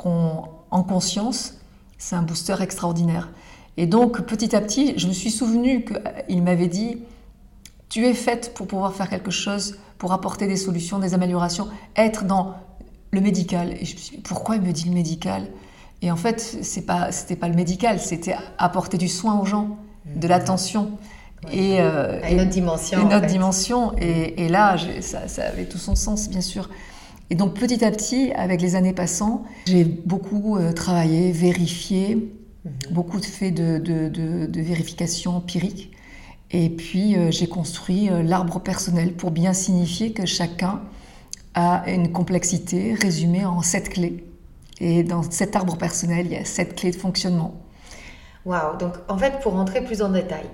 en 0.00 0.82
conscience, 0.82 1.58
c'est 1.98 2.16
un 2.16 2.22
booster 2.22 2.56
extraordinaire. 2.60 3.28
Et 3.76 3.86
donc, 3.86 4.22
petit 4.22 4.56
à 4.56 4.60
petit, 4.60 4.94
je 4.96 5.06
me 5.08 5.12
suis 5.12 5.30
souvenu 5.30 5.84
qu'il 5.84 6.42
m'avait 6.42 6.68
dit 6.68 7.02
Tu 7.88 8.06
es 8.06 8.14
faite 8.14 8.54
pour 8.54 8.66
pouvoir 8.66 8.94
faire 8.94 9.10
quelque 9.10 9.30
chose, 9.30 9.76
pour 10.00 10.14
apporter 10.14 10.48
des 10.48 10.56
solutions, 10.56 10.98
des 10.98 11.12
améliorations, 11.12 11.68
être 11.94 12.24
dans 12.24 12.54
le 13.10 13.20
médical. 13.20 13.74
Et 13.78 13.84
je 13.84 13.94
me 13.94 14.00
suis 14.00 14.16
dit 14.16 14.22
Pourquoi 14.22 14.56
il 14.56 14.62
me 14.62 14.72
dit 14.72 14.88
le 14.88 14.94
médical? 14.94 15.46
Et 16.00 16.10
en 16.10 16.16
fait, 16.16 16.40
ce 16.40 16.80
pas, 16.80 17.12
c'était 17.12 17.36
pas 17.36 17.48
le 17.48 17.54
médical, 17.54 18.00
c'était 18.00 18.34
apporter 18.56 18.96
du 18.96 19.08
soin 19.08 19.38
aux 19.38 19.44
gens, 19.44 19.76
de 20.16 20.26
l'attention. 20.26 20.92
Et, 21.52 21.80
euh, 21.80 22.18
une 22.30 22.40
autre 22.40 22.48
dimension. 22.48 23.00
Une 23.02 23.12
autre 23.12 23.26
dimension. 23.26 23.92
Et, 23.98 24.48
là, 24.48 24.76
ça, 25.02 25.28
ça, 25.28 25.44
avait 25.44 25.66
tout 25.66 25.78
son 25.78 25.94
sens, 25.94 26.30
bien 26.30 26.40
sûr. 26.40 26.70
Et 27.28 27.34
donc 27.34 27.54
petit 27.54 27.84
à 27.84 27.90
petit, 27.90 28.32
avec 28.32 28.62
les 28.62 28.76
années 28.76 28.94
passant, 28.94 29.44
j'ai 29.66 29.84
beaucoup 29.84 30.56
euh, 30.56 30.72
travaillé, 30.72 31.30
vérifié, 31.30 32.16
mhm. 32.64 32.72
beaucoup 32.90 33.20
fait 33.20 33.50
de, 33.50 33.78
de, 33.78 34.08
de, 34.08 34.60
vérification 34.62 35.36
empirique. 35.36 35.92
Et 36.52 36.70
puis 36.70 37.16
euh, 37.16 37.30
j'ai 37.30 37.48
construit 37.48 38.10
euh, 38.10 38.22
l'arbre 38.22 38.60
personnel 38.60 39.14
pour 39.14 39.30
bien 39.30 39.52
signifier 39.52 40.12
que 40.12 40.26
chacun 40.26 40.80
a 41.54 41.88
une 41.90 42.12
complexité 42.12 42.94
résumée 42.94 43.44
en 43.44 43.62
sept 43.62 43.90
clés. 43.90 44.24
Et 44.80 45.02
dans 45.02 45.22
cet 45.22 45.56
arbre 45.56 45.76
personnel, 45.76 46.26
il 46.26 46.32
y 46.32 46.36
a 46.36 46.44
sept 46.44 46.74
clés 46.74 46.90
de 46.90 46.96
fonctionnement. 46.96 47.54
Waouh 48.44 48.78
Donc 48.78 48.94
en 49.08 49.18
fait, 49.18 49.40
pour 49.40 49.52
rentrer 49.52 49.84
plus 49.84 50.02
en 50.02 50.08
détail, 50.08 50.46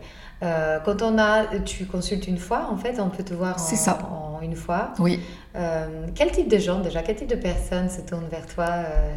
euh, 0.43 0.79
quand 0.85 1.03
on 1.03 1.19
a, 1.19 1.47
tu 1.65 1.87
consultes 1.87 2.27
une 2.27 2.39
fois, 2.39 2.69
en 2.71 2.77
fait, 2.77 3.01
on 3.01 3.09
peut 3.09 3.23
te 3.23 3.33
voir 3.33 3.57
en, 3.57 3.59
ça. 3.59 3.99
en 4.11 4.41
une 4.43 4.57
fois. 4.57 4.93
Oui. 4.99 5.21
Euh, 5.55 6.07
quel 6.15 6.31
type 6.31 6.49
de 6.49 6.59
gens 6.59 6.81
déjà, 6.81 7.03
quel 7.03 7.17
type 7.17 7.29
de 7.29 7.37
personnes 7.37 7.89
se 7.89 8.01
tournent 8.03 8.29
vers 8.29 8.47
toi 8.47 8.67
euh? 8.69 9.17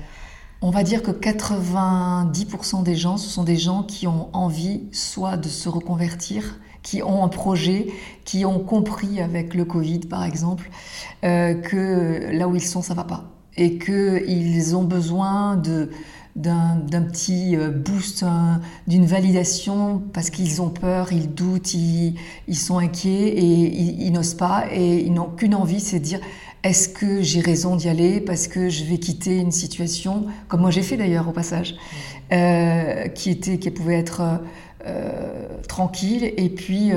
On 0.62 0.72
va 0.72 0.84
dire 0.84 1.04
que 1.04 1.12
90% 1.12 2.84
des 2.84 2.96
gens, 2.96 3.16
ce 3.16 3.30
sont 3.30 3.44
des 3.44 3.56
gens 3.56 3.84
qui 3.84 4.08
ont 4.08 4.30
envie 4.34 4.90
soit 4.92 5.38
de 5.38 5.48
se 5.48 5.70
reconvertir, 5.70 6.60
qui 6.84 7.04
ont 7.04 7.24
un 7.24 7.28
projet, 7.28 7.88
qui 8.26 8.46
ont 8.46 8.60
compris 8.60 9.22
avec 9.22 9.54
le 9.54 9.66
Covid 9.66 10.00
par 10.00 10.24
exemple 10.24 10.70
que 11.22 12.32
là 12.32 12.48
où 12.48 12.56
ils 12.56 12.62
sont, 12.62 12.82
ça 12.82 12.94
va 12.94 13.04
pas. 13.04 13.26
Et 13.58 13.78
qu'ils 13.78 14.76
ont 14.76 14.84
besoin 14.84 15.58
de, 15.58 15.90
d'un 16.40 17.02
petit 17.02 17.56
euh, 17.56 17.70
boost, 17.70 18.24
d'une 18.88 19.06
validation 19.06 20.02
parce 20.14 20.30
qu'ils 20.30 20.62
ont 20.62 20.70
peur, 20.70 21.12
ils 21.12 21.34
doutent, 21.34 21.74
ils, 21.74 22.16
sont 22.56 22.78
inquiets 22.78 23.28
et 23.28 23.44
ils, 23.44 24.12
n'osent 24.12 24.36
pas 24.36 24.66
et 24.72 25.00
ils 25.02 25.14
n'ont 25.14 25.30
qu'une 25.30 25.56
envie, 25.56 25.80
c'est 25.80 26.00
de 26.00 26.06
dire 26.06 26.20
est-ce 26.64 26.90
que 26.90 27.22
j'ai 27.22 27.40
raison 27.40 27.76
d'y 27.76 27.90
aller 27.90 28.20
parce 28.20 28.48
que 28.48 28.70
je 28.70 28.84
vais 28.84 28.98
quitter 28.98 29.38
une 29.38 29.52
situation, 29.52 30.26
comme 30.48 30.62
moi 30.62 30.72
j'ai 30.72 30.82
fait 30.82 30.98
d'ailleurs 30.98 31.28
au 31.28 31.32
passage, 31.32 31.76
euh, 32.32 33.08
qui, 33.08 33.32
était, 33.32 33.58
qui 33.60 33.72
pouvait 33.72 33.98
être 33.98 34.42
euh, 34.86 35.48
tranquille 35.68 36.34
et 36.38 36.50
puis 36.50 36.92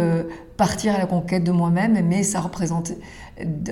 partir 0.57 0.95
à 0.95 0.99
la 0.99 1.07
conquête 1.07 1.45
de 1.45 1.53
moi-même, 1.53 2.01
mais 2.07 2.23
ça 2.23 2.41
représente 2.41 2.93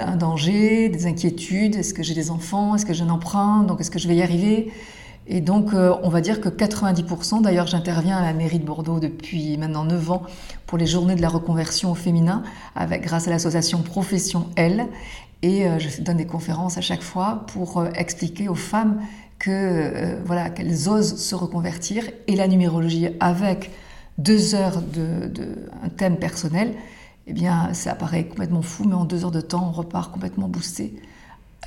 un 0.00 0.16
danger, 0.16 0.88
des 0.88 1.06
inquiétudes, 1.06 1.76
est-ce 1.76 1.94
que 1.94 2.02
j'ai 2.02 2.14
des 2.14 2.30
enfants, 2.30 2.74
est-ce 2.74 2.86
que 2.86 2.92
j'ai 2.92 3.04
un 3.04 3.10
emprunt, 3.10 3.62
donc 3.62 3.80
est-ce 3.80 3.90
que 3.90 3.98
je 3.98 4.08
vais 4.08 4.16
y 4.16 4.22
arriver? 4.22 4.72
Et 5.32 5.40
donc, 5.40 5.74
euh, 5.74 5.94
on 6.02 6.08
va 6.08 6.20
dire 6.20 6.40
que 6.40 6.48
90%, 6.48 7.42
d'ailleurs 7.42 7.68
j'interviens 7.68 8.16
à 8.16 8.22
la 8.22 8.32
mairie 8.32 8.58
de 8.58 8.64
Bordeaux 8.64 8.98
depuis 8.98 9.56
maintenant 9.58 9.84
9 9.84 10.10
ans 10.10 10.22
pour 10.66 10.76
les 10.76 10.86
journées 10.86 11.14
de 11.14 11.22
la 11.22 11.28
reconversion 11.28 11.92
au 11.92 11.94
féminin, 11.94 12.42
avec, 12.74 13.02
grâce 13.02 13.28
à 13.28 13.30
l'association 13.30 13.82
Profession 13.82 14.48
L. 14.56 14.88
Et 15.42 15.66
euh, 15.66 15.78
je 15.78 16.02
donne 16.02 16.16
des 16.16 16.26
conférences 16.26 16.78
à 16.78 16.80
chaque 16.80 17.02
fois 17.02 17.44
pour 17.46 17.78
euh, 17.78 17.90
expliquer 17.94 18.48
aux 18.48 18.56
femmes 18.56 19.00
que 19.38 20.18
voilà 20.26 20.50
qu'elles 20.50 20.90
osent 20.90 21.16
se 21.16 21.34
reconvertir. 21.34 22.04
Et 22.26 22.36
la 22.36 22.46
numérologie 22.46 23.08
avec 23.20 23.70
deux 24.18 24.54
heures 24.54 24.82
de, 24.82 25.28
de 25.28 25.68
un 25.82 25.88
thème 25.88 26.16
personnel, 26.16 26.74
eh 27.26 27.32
bien 27.32 27.72
ça 27.74 27.94
paraît 27.94 28.24
complètement 28.24 28.62
fou, 28.62 28.84
mais 28.86 28.94
en 28.94 29.04
deux 29.04 29.24
heures 29.24 29.30
de 29.30 29.40
temps, 29.40 29.68
on 29.68 29.72
repart 29.72 30.12
complètement 30.12 30.48
boosté. 30.48 30.94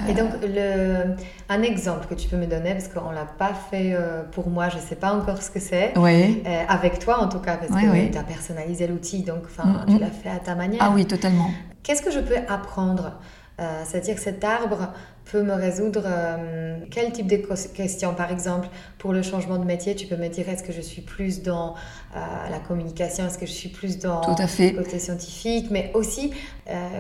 Et 0.10 0.14
donc, 0.14 0.32
le, 0.42 1.16
un 1.50 1.62
exemple 1.62 2.08
que 2.08 2.16
tu 2.16 2.28
peux 2.28 2.38
me 2.38 2.48
donner, 2.48 2.72
parce 2.72 2.88
qu'on 2.88 3.12
ne 3.12 3.16
l'a 3.16 3.26
pas 3.26 3.54
fait 3.54 3.94
euh, 3.94 4.24
pour 4.24 4.50
moi, 4.50 4.70
je 4.70 4.78
ne 4.78 4.82
sais 4.82 4.96
pas 4.96 5.14
encore 5.14 5.42
ce 5.42 5.52
que 5.52 5.60
c'est. 5.60 5.94
Oui. 5.98 6.42
Euh, 6.48 6.64
avec 6.68 6.98
toi, 6.98 7.20
en 7.20 7.30
tout 7.30 7.40
cas, 7.40 7.58
parce 7.58 7.70
que 7.70 8.12
tu 8.12 8.18
as 8.18 8.24
personnalisé 8.24 8.88
l'outil, 8.88 9.22
donc 9.22 9.44
mm, 9.44 9.86
tu 9.88 9.94
mm. 9.94 10.00
l'as 10.00 10.08
fait 10.08 10.30
à 10.30 10.40
ta 10.40 10.56
manière. 10.56 10.82
Ah 10.84 10.92
oui, 10.94 11.06
totalement. 11.06 11.52
Qu'est-ce 11.84 12.02
que 12.02 12.12
je 12.12 12.20
peux 12.20 12.38
apprendre 12.48 13.20
euh, 13.62 13.84
C'est-à-dire 13.86 14.16
que 14.16 14.22
cet 14.22 14.44
arbre 14.44 14.94
peut 15.26 15.42
me 15.42 15.54
résoudre 15.54 16.04
euh, 16.06 16.78
quel 16.92 17.12
type 17.12 17.28
de 17.28 17.38
questions 17.38 18.14
Par 18.14 18.32
exemple, 18.32 18.68
pour 18.98 19.14
le 19.14 19.22
changement 19.22 19.58
de 19.58 19.64
métier, 19.64 19.96
tu 19.96 20.08
peux 20.08 20.16
me 20.18 20.28
dire 20.28 20.50
est-ce 20.50 20.64
que 20.64 20.74
je 20.74 20.82
suis 20.82 21.02
plus 21.02 21.42
dans 21.42 21.76
euh, 22.16 22.20
la 22.50 22.60
communication, 22.60 23.26
est-ce 23.26 23.38
que 23.38 23.46
je 23.46 23.52
suis 23.52 23.70
plus 23.70 24.00
dans 24.00 24.22
le 24.22 24.76
côté 24.76 25.00
scientifique, 25.00 25.68
mais 25.72 25.92
aussi 25.94 26.34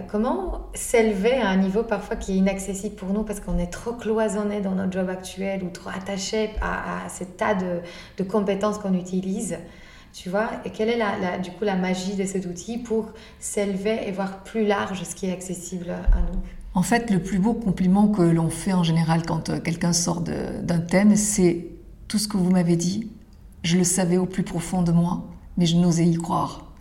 comment 0.09 0.67
s'élever 0.73 1.33
à 1.33 1.47
un 1.47 1.57
niveau 1.57 1.83
parfois 1.83 2.15
qui 2.15 2.33
est 2.33 2.35
inaccessible 2.35 2.95
pour 2.95 3.09
nous 3.09 3.23
parce 3.23 3.39
qu'on 3.39 3.57
est 3.57 3.71
trop 3.71 3.93
cloisonné 3.93 4.59
dans 4.61 4.71
notre 4.71 4.91
job 4.91 5.09
actuel 5.09 5.63
ou 5.63 5.69
trop 5.69 5.89
attaché 5.89 6.51
à, 6.61 7.05
à 7.05 7.09
ce 7.09 7.23
tas 7.23 7.55
de, 7.55 7.79
de 8.17 8.23
compétences 8.23 8.77
qu'on 8.77 8.93
utilise. 8.93 9.57
Tu 10.13 10.29
vois, 10.29 10.49
et 10.63 10.69
quelle 10.69 10.89
est 10.89 10.97
la, 10.97 11.39
du 11.39 11.49
coup 11.51 11.63
la 11.63 11.75
magie 11.75 12.15
de 12.15 12.23
cet 12.23 12.45
outil 12.45 12.77
pour 12.77 13.13
s'élever 13.39 14.07
et 14.07 14.11
voir 14.11 14.43
plus 14.43 14.63
large 14.65 15.01
ce 15.03 15.15
qui 15.15 15.27
est 15.27 15.33
accessible 15.33 15.89
à 15.89 16.21
nous? 16.31 16.39
En 16.75 16.81
fait, 16.81 17.11
le 17.11 17.19
plus 17.19 17.39
beau 17.39 17.53
compliment 17.53 18.07
que 18.07 18.21
l'on 18.21 18.49
fait 18.49 18.73
en 18.73 18.83
général 18.83 19.23
quand 19.25 19.49
euh, 19.49 19.59
quelqu'un 19.59 19.93
sort 19.93 20.21
d'un 20.21 20.79
thème, 20.79 21.15
c'est 21.15 21.67
tout 22.07 22.17
ce 22.17 22.27
que 22.27 22.37
vous 22.37 22.49
m'avez 22.49 22.75
dit, 22.75 23.09
je 23.63 23.77
le 23.77 23.83
savais 23.83 24.17
au 24.17 24.25
plus 24.25 24.43
profond 24.43 24.81
de 24.81 24.91
moi, 24.91 25.27
mais 25.57 25.65
je 25.65 25.77
n'osais 25.77 26.05
y 26.05 26.15
croire. 26.15 26.71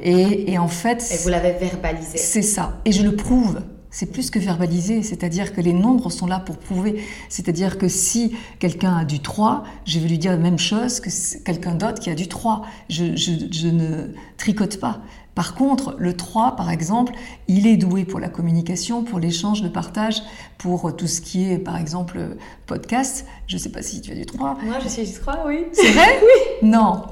Et, 0.00 0.52
et, 0.52 0.58
en 0.58 0.68
fait... 0.68 1.06
Et 1.12 1.22
vous 1.22 1.28
l'avez 1.28 1.52
verbalisé. 1.52 2.16
C'est 2.16 2.42
ça. 2.42 2.80
Et 2.86 2.92
je 2.92 3.02
le 3.02 3.14
prouve 3.14 3.60
c'est 3.90 4.06
plus 4.06 4.30
que 4.30 4.38
verbaliser, 4.38 5.02
c'est-à-dire 5.02 5.52
que 5.52 5.60
les 5.60 5.72
nombres 5.72 6.10
sont 6.10 6.26
là 6.26 6.38
pour 6.38 6.58
prouver. 6.58 7.04
C'est-à-dire 7.28 7.76
que 7.76 7.88
si 7.88 8.36
quelqu'un 8.60 8.98
a 8.98 9.04
du 9.04 9.20
3, 9.20 9.64
je 9.84 9.98
vais 9.98 10.08
lui 10.08 10.18
dire 10.18 10.30
la 10.30 10.38
même 10.38 10.58
chose 10.58 11.00
que 11.00 11.10
quelqu'un 11.42 11.74
d'autre 11.74 11.98
qui 11.98 12.08
a 12.08 12.14
du 12.14 12.28
3. 12.28 12.62
Je, 12.88 13.16
je 13.16 13.68
ne 13.68 14.14
tricote 14.36 14.78
pas. 14.78 15.00
Par 15.34 15.54
contre, 15.54 15.94
le 15.98 16.14
3, 16.14 16.56
par 16.56 16.70
exemple, 16.70 17.12
il 17.48 17.66
est 17.66 17.76
doué 17.76 18.04
pour 18.04 18.20
la 18.20 18.28
communication, 18.28 19.04
pour 19.04 19.18
l'échange, 19.18 19.62
le 19.62 19.70
partage, 19.70 20.22
pour 20.58 20.94
tout 20.96 21.06
ce 21.06 21.20
qui 21.20 21.50
est, 21.50 21.58
par 21.58 21.76
exemple, 21.76 22.36
podcast. 22.66 23.26
Je 23.46 23.56
ne 23.56 23.60
sais 23.60 23.70
pas 23.70 23.82
si 23.82 24.00
tu 24.00 24.12
as 24.12 24.16
du 24.16 24.26
3. 24.26 24.58
Moi, 24.62 24.76
je 24.82 24.88
suis 24.88 25.04
du 25.04 25.12
3, 25.12 25.44
oui. 25.46 25.66
C'est 25.72 25.92
vrai 25.92 26.18
Oui. 26.22 26.68
Non. 26.68 27.02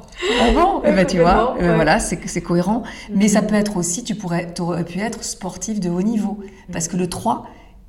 Ah 0.41 0.51
bon 0.53 0.83
eh 0.85 0.93
ben, 0.93 1.07
Tu 1.07 1.21
vois, 1.21 1.55
eh 1.59 1.63
ben, 1.63 1.75
voilà, 1.77 2.01
c'est 2.01 2.43
cohérent. 2.43 2.83
Mais 3.15 3.29
ça 3.29 3.41
mhm. 3.41 3.47
peut 3.47 3.55
être 3.55 3.77
aussi, 3.77 4.05
tu 4.05 4.15
pourrais, 4.15 4.53
aurais 4.61 4.85
pu 4.85 4.99
être 5.01 5.23
sportif 5.23 5.81
de 5.81 5.89
haut 5.89 6.03
niveau. 6.03 6.41
Parce 6.73 6.89
que 6.89 6.97
le 6.97 7.09
3, 7.09 7.47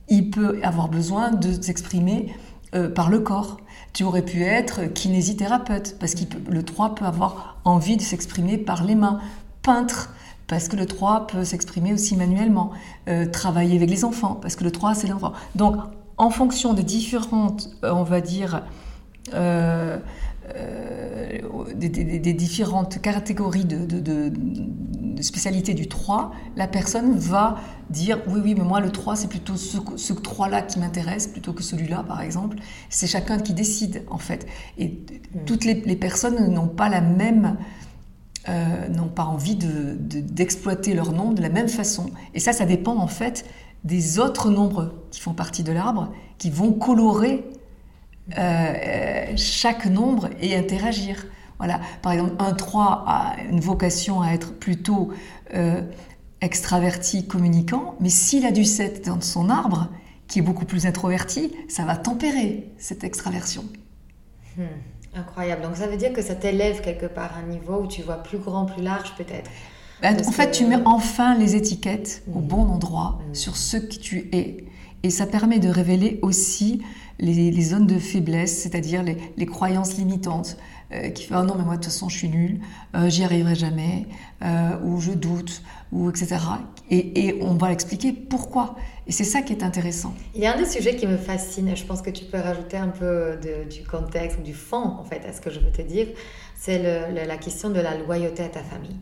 il 0.09 0.29
peut 0.29 0.59
avoir 0.63 0.89
besoin 0.89 1.31
de 1.31 1.61
s'exprimer 1.61 2.33
euh, 2.75 2.89
par 2.89 3.09
le 3.09 3.19
corps. 3.19 3.57
Tu 3.93 4.03
aurais 4.03 4.21
pu 4.21 4.43
être 4.43 4.85
kinésithérapeute, 4.85 5.97
parce 5.99 6.13
que 6.13 6.21
le 6.49 6.63
3 6.63 6.95
peut 6.95 7.05
avoir 7.05 7.59
envie 7.65 7.97
de 7.97 8.01
s'exprimer 8.01 8.57
par 8.57 8.83
les 8.83 8.95
mains. 8.95 9.19
Peintre, 9.61 10.13
parce 10.47 10.67
que 10.67 10.75
le 10.75 10.85
3 10.85 11.27
peut 11.27 11.43
s'exprimer 11.43 11.93
aussi 11.93 12.17
manuellement, 12.17 12.71
euh, 13.07 13.25
travailler 13.25 13.77
avec 13.77 13.89
les 13.89 14.03
enfants, 14.03 14.37
parce 14.41 14.55
que 14.55 14.63
le 14.63 14.71
3 14.71 14.95
c'est 14.95 15.07
l'enfant. 15.07 15.33
Donc 15.55 15.75
en 16.17 16.31
fonction 16.31 16.73
des 16.73 16.83
différentes, 16.83 17.69
euh, 17.83 17.91
on 17.91 18.03
va 18.03 18.19
dire, 18.19 18.63
euh, 19.33 19.97
des, 21.75 22.33
différentes 22.33 22.99
catégories 23.01 23.65
de, 23.65 23.85
de, 23.85 24.33
spécialité 25.21 25.75
du 25.75 25.87
3, 25.87 26.31
la 26.55 26.67
personne 26.67 27.17
va 27.17 27.57
dire 27.91 28.19
oui, 28.27 28.41
oui, 28.43 28.55
mais 28.57 28.63
moi 28.63 28.79
le 28.79 28.89
3 28.89 29.15
c'est 29.15 29.27
plutôt 29.27 29.57
ce, 29.57 29.77
ce 29.95 30.13
3-là 30.13 30.63
qui 30.63 30.79
m'intéresse 30.79 31.27
plutôt 31.27 31.53
que 31.53 31.61
celui-là 31.61 32.03
par 32.07 32.21
exemple. 32.21 32.57
C'est 32.89 33.05
chacun 33.05 33.37
qui 33.37 33.53
décide 33.53 34.03
en 34.09 34.17
fait. 34.17 34.47
Et 34.79 34.87
mmh. 34.87 35.39
toutes 35.45 35.65
les, 35.65 35.75
les 35.75 35.95
personnes 35.95 36.51
n'ont 36.51 36.67
pas 36.67 36.89
la 36.89 37.01
même 37.01 37.57
euh, 38.47 38.87
n'ont 38.87 39.09
pas 39.09 39.25
envie 39.25 39.55
d'exploiter 39.55 40.93
leur 40.93 41.11
nombre 41.11 41.33
de 41.33 41.41
la 41.41 41.49
même 41.49 41.67
façon. 41.67 42.09
Et 42.33 42.39
ça, 42.39 42.53
ça 42.53 42.65
dépend 42.65 42.97
en 42.97 43.07
fait 43.07 43.45
des 43.83 44.17
autres 44.17 44.49
nombres 44.49 44.93
qui 45.11 45.19
font 45.19 45.33
partie 45.33 45.63
de 45.63 45.71
l'arbre, 45.71 46.11
qui 46.37 46.49
vont 46.49 46.71
colorer 46.71 47.45
euh, 48.37 49.33
chaque 49.35 49.85
nombre 49.85 50.29
et 50.39 50.55
interagir. 50.55 51.25
Voilà. 51.57 51.81
Par 52.01 52.13
exemple, 52.13 52.35
un 52.39 52.53
3 52.53 53.03
a 53.07 53.35
une 53.49 53.59
vocation 53.59 54.21
à 54.21 54.31
être 54.31 54.53
plutôt 54.53 55.11
euh, 55.53 55.81
extraverti, 56.41 57.27
communicant, 57.27 57.95
mais 57.99 58.09
s'il 58.09 58.45
a 58.45 58.51
du 58.51 58.63
7 58.63 59.05
dans 59.05 59.19
son 59.21 59.49
arbre, 59.49 59.89
qui 60.27 60.39
est 60.39 60.43
beaucoup 60.43 60.65
plus 60.65 60.85
introverti, 60.85 61.51
ça 61.67 61.83
va 61.83 61.97
tempérer 61.97 62.71
cette 62.77 63.03
extraversion. 63.03 63.65
Hmm. 64.55 64.63
Incroyable. 65.15 65.63
Donc 65.63 65.75
ça 65.75 65.87
veut 65.87 65.97
dire 65.97 66.13
que 66.13 66.21
ça 66.21 66.35
t'élève 66.35 66.81
quelque 66.81 67.07
part 67.07 67.31
à 67.35 67.39
un 67.39 67.47
niveau 67.47 67.81
où 67.81 67.87
tu 67.87 68.01
vois 68.01 68.17
plus 68.17 68.37
grand, 68.37 68.65
plus 68.65 68.83
large 68.83 69.13
peut-être. 69.17 69.49
Bah, 70.01 70.09
en 70.25 70.31
fait, 70.31 70.51
tu 70.51 70.65
mets 70.65 70.79
enfin 70.85 71.37
les 71.37 71.55
étiquettes 71.55 72.23
au 72.33 72.39
bon 72.39 72.61
endroit 72.61 73.19
sur 73.33 73.57
ce 73.57 73.77
que 73.77 73.95
tu 73.95 74.29
es. 74.31 74.65
Et 75.03 75.09
ça 75.09 75.25
permet 75.25 75.59
de 75.59 75.69
révéler 75.69 76.19
aussi 76.21 76.81
les, 77.19 77.61
zones 77.61 77.87
de 77.87 77.99
faiblesse, 77.99 78.61
c'est-à-dire 78.61 79.03
les, 79.03 79.45
croyances 79.45 79.97
limitantes, 79.97 80.57
euh, 80.91 81.09
qui 81.09 81.25
font 81.25 81.35
ah 81.35 81.43
non 81.43 81.53
mais 81.55 81.63
moi 81.63 81.75
de 81.75 81.83
toute 81.83 81.91
façon 81.91 82.09
je 82.09 82.17
suis 82.17 82.29
nulle, 82.29 82.61
euh, 82.95 83.09
j'y 83.09 83.23
arriverai 83.23 83.53
jamais, 83.53 84.07
euh, 84.41 84.79
ou 84.83 84.99
je 84.99 85.11
doute, 85.11 85.61
ou 85.91 86.09
etc. 86.09 86.37
Et, 86.89 87.37
on 87.41 87.53
va 87.53 87.69
l'expliquer 87.69 88.11
pourquoi. 88.11 88.75
Et 89.05 89.11
c'est 89.11 89.23
ça 89.23 89.43
qui 89.43 89.53
est 89.53 89.63
intéressant. 89.63 90.15
Il 90.33 90.41
y 90.41 90.47
a 90.47 90.55
un 90.55 90.57
des 90.57 90.65
sujets 90.65 90.95
qui 90.95 91.05
me 91.05 91.17
fascine, 91.17 91.75
je 91.75 91.85
pense 91.85 92.01
que 92.01 92.09
tu 92.09 92.25
peux 92.25 92.39
rajouter 92.39 92.77
un 92.77 92.87
peu 92.87 93.37
du 93.69 93.83
contexte, 93.83 94.41
du 94.41 94.55
fond 94.55 94.83
en 94.83 95.03
fait 95.03 95.23
à 95.27 95.33
ce 95.33 95.41
que 95.41 95.51
je 95.51 95.59
veux 95.59 95.71
te 95.71 95.83
dire, 95.83 96.07
c'est 96.55 96.81
la 97.11 97.37
question 97.37 97.69
de 97.69 97.79
la 97.79 97.95
loyauté 97.95 98.43
à 98.43 98.49
ta 98.49 98.63
famille. 98.63 98.97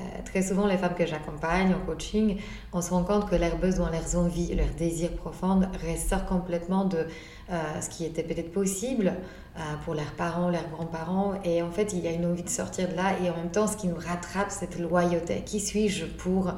Euh, 0.00 0.22
très 0.24 0.42
souvent, 0.42 0.66
les 0.66 0.76
femmes 0.76 0.94
que 0.94 1.06
j'accompagne 1.06 1.74
en 1.74 1.86
coaching, 1.86 2.38
on 2.72 2.80
se 2.80 2.90
rend 2.90 3.04
compte 3.04 3.28
que 3.28 3.36
leurs 3.36 3.56
besoins, 3.56 3.90
leurs 3.90 4.16
envies, 4.16 4.54
leurs 4.54 4.74
désirs 4.78 5.12
profonds 5.12 5.62
ressortent 5.86 6.26
complètement 6.26 6.84
de 6.84 7.06
euh, 7.50 7.80
ce 7.80 7.88
qui 7.90 8.04
était 8.04 8.22
peut-être 8.22 8.52
possible 8.52 9.12
euh, 9.56 9.60
pour 9.84 9.94
leurs 9.94 10.12
parents, 10.12 10.48
leurs 10.48 10.68
grands-parents. 10.68 11.34
Et 11.44 11.62
en 11.62 11.70
fait, 11.70 11.92
il 11.92 12.00
y 12.00 12.08
a 12.08 12.12
une 12.12 12.26
envie 12.26 12.42
de 12.42 12.48
sortir 12.48 12.88
de 12.88 12.94
là. 12.94 13.12
Et 13.22 13.30
en 13.30 13.36
même 13.36 13.50
temps, 13.50 13.66
ce 13.66 13.76
qui 13.76 13.88
nous 13.88 13.96
rattrape, 13.96 14.50
cette 14.50 14.78
loyauté. 14.78 15.42
Qui 15.44 15.60
suis-je 15.60 16.06
pour 16.06 16.52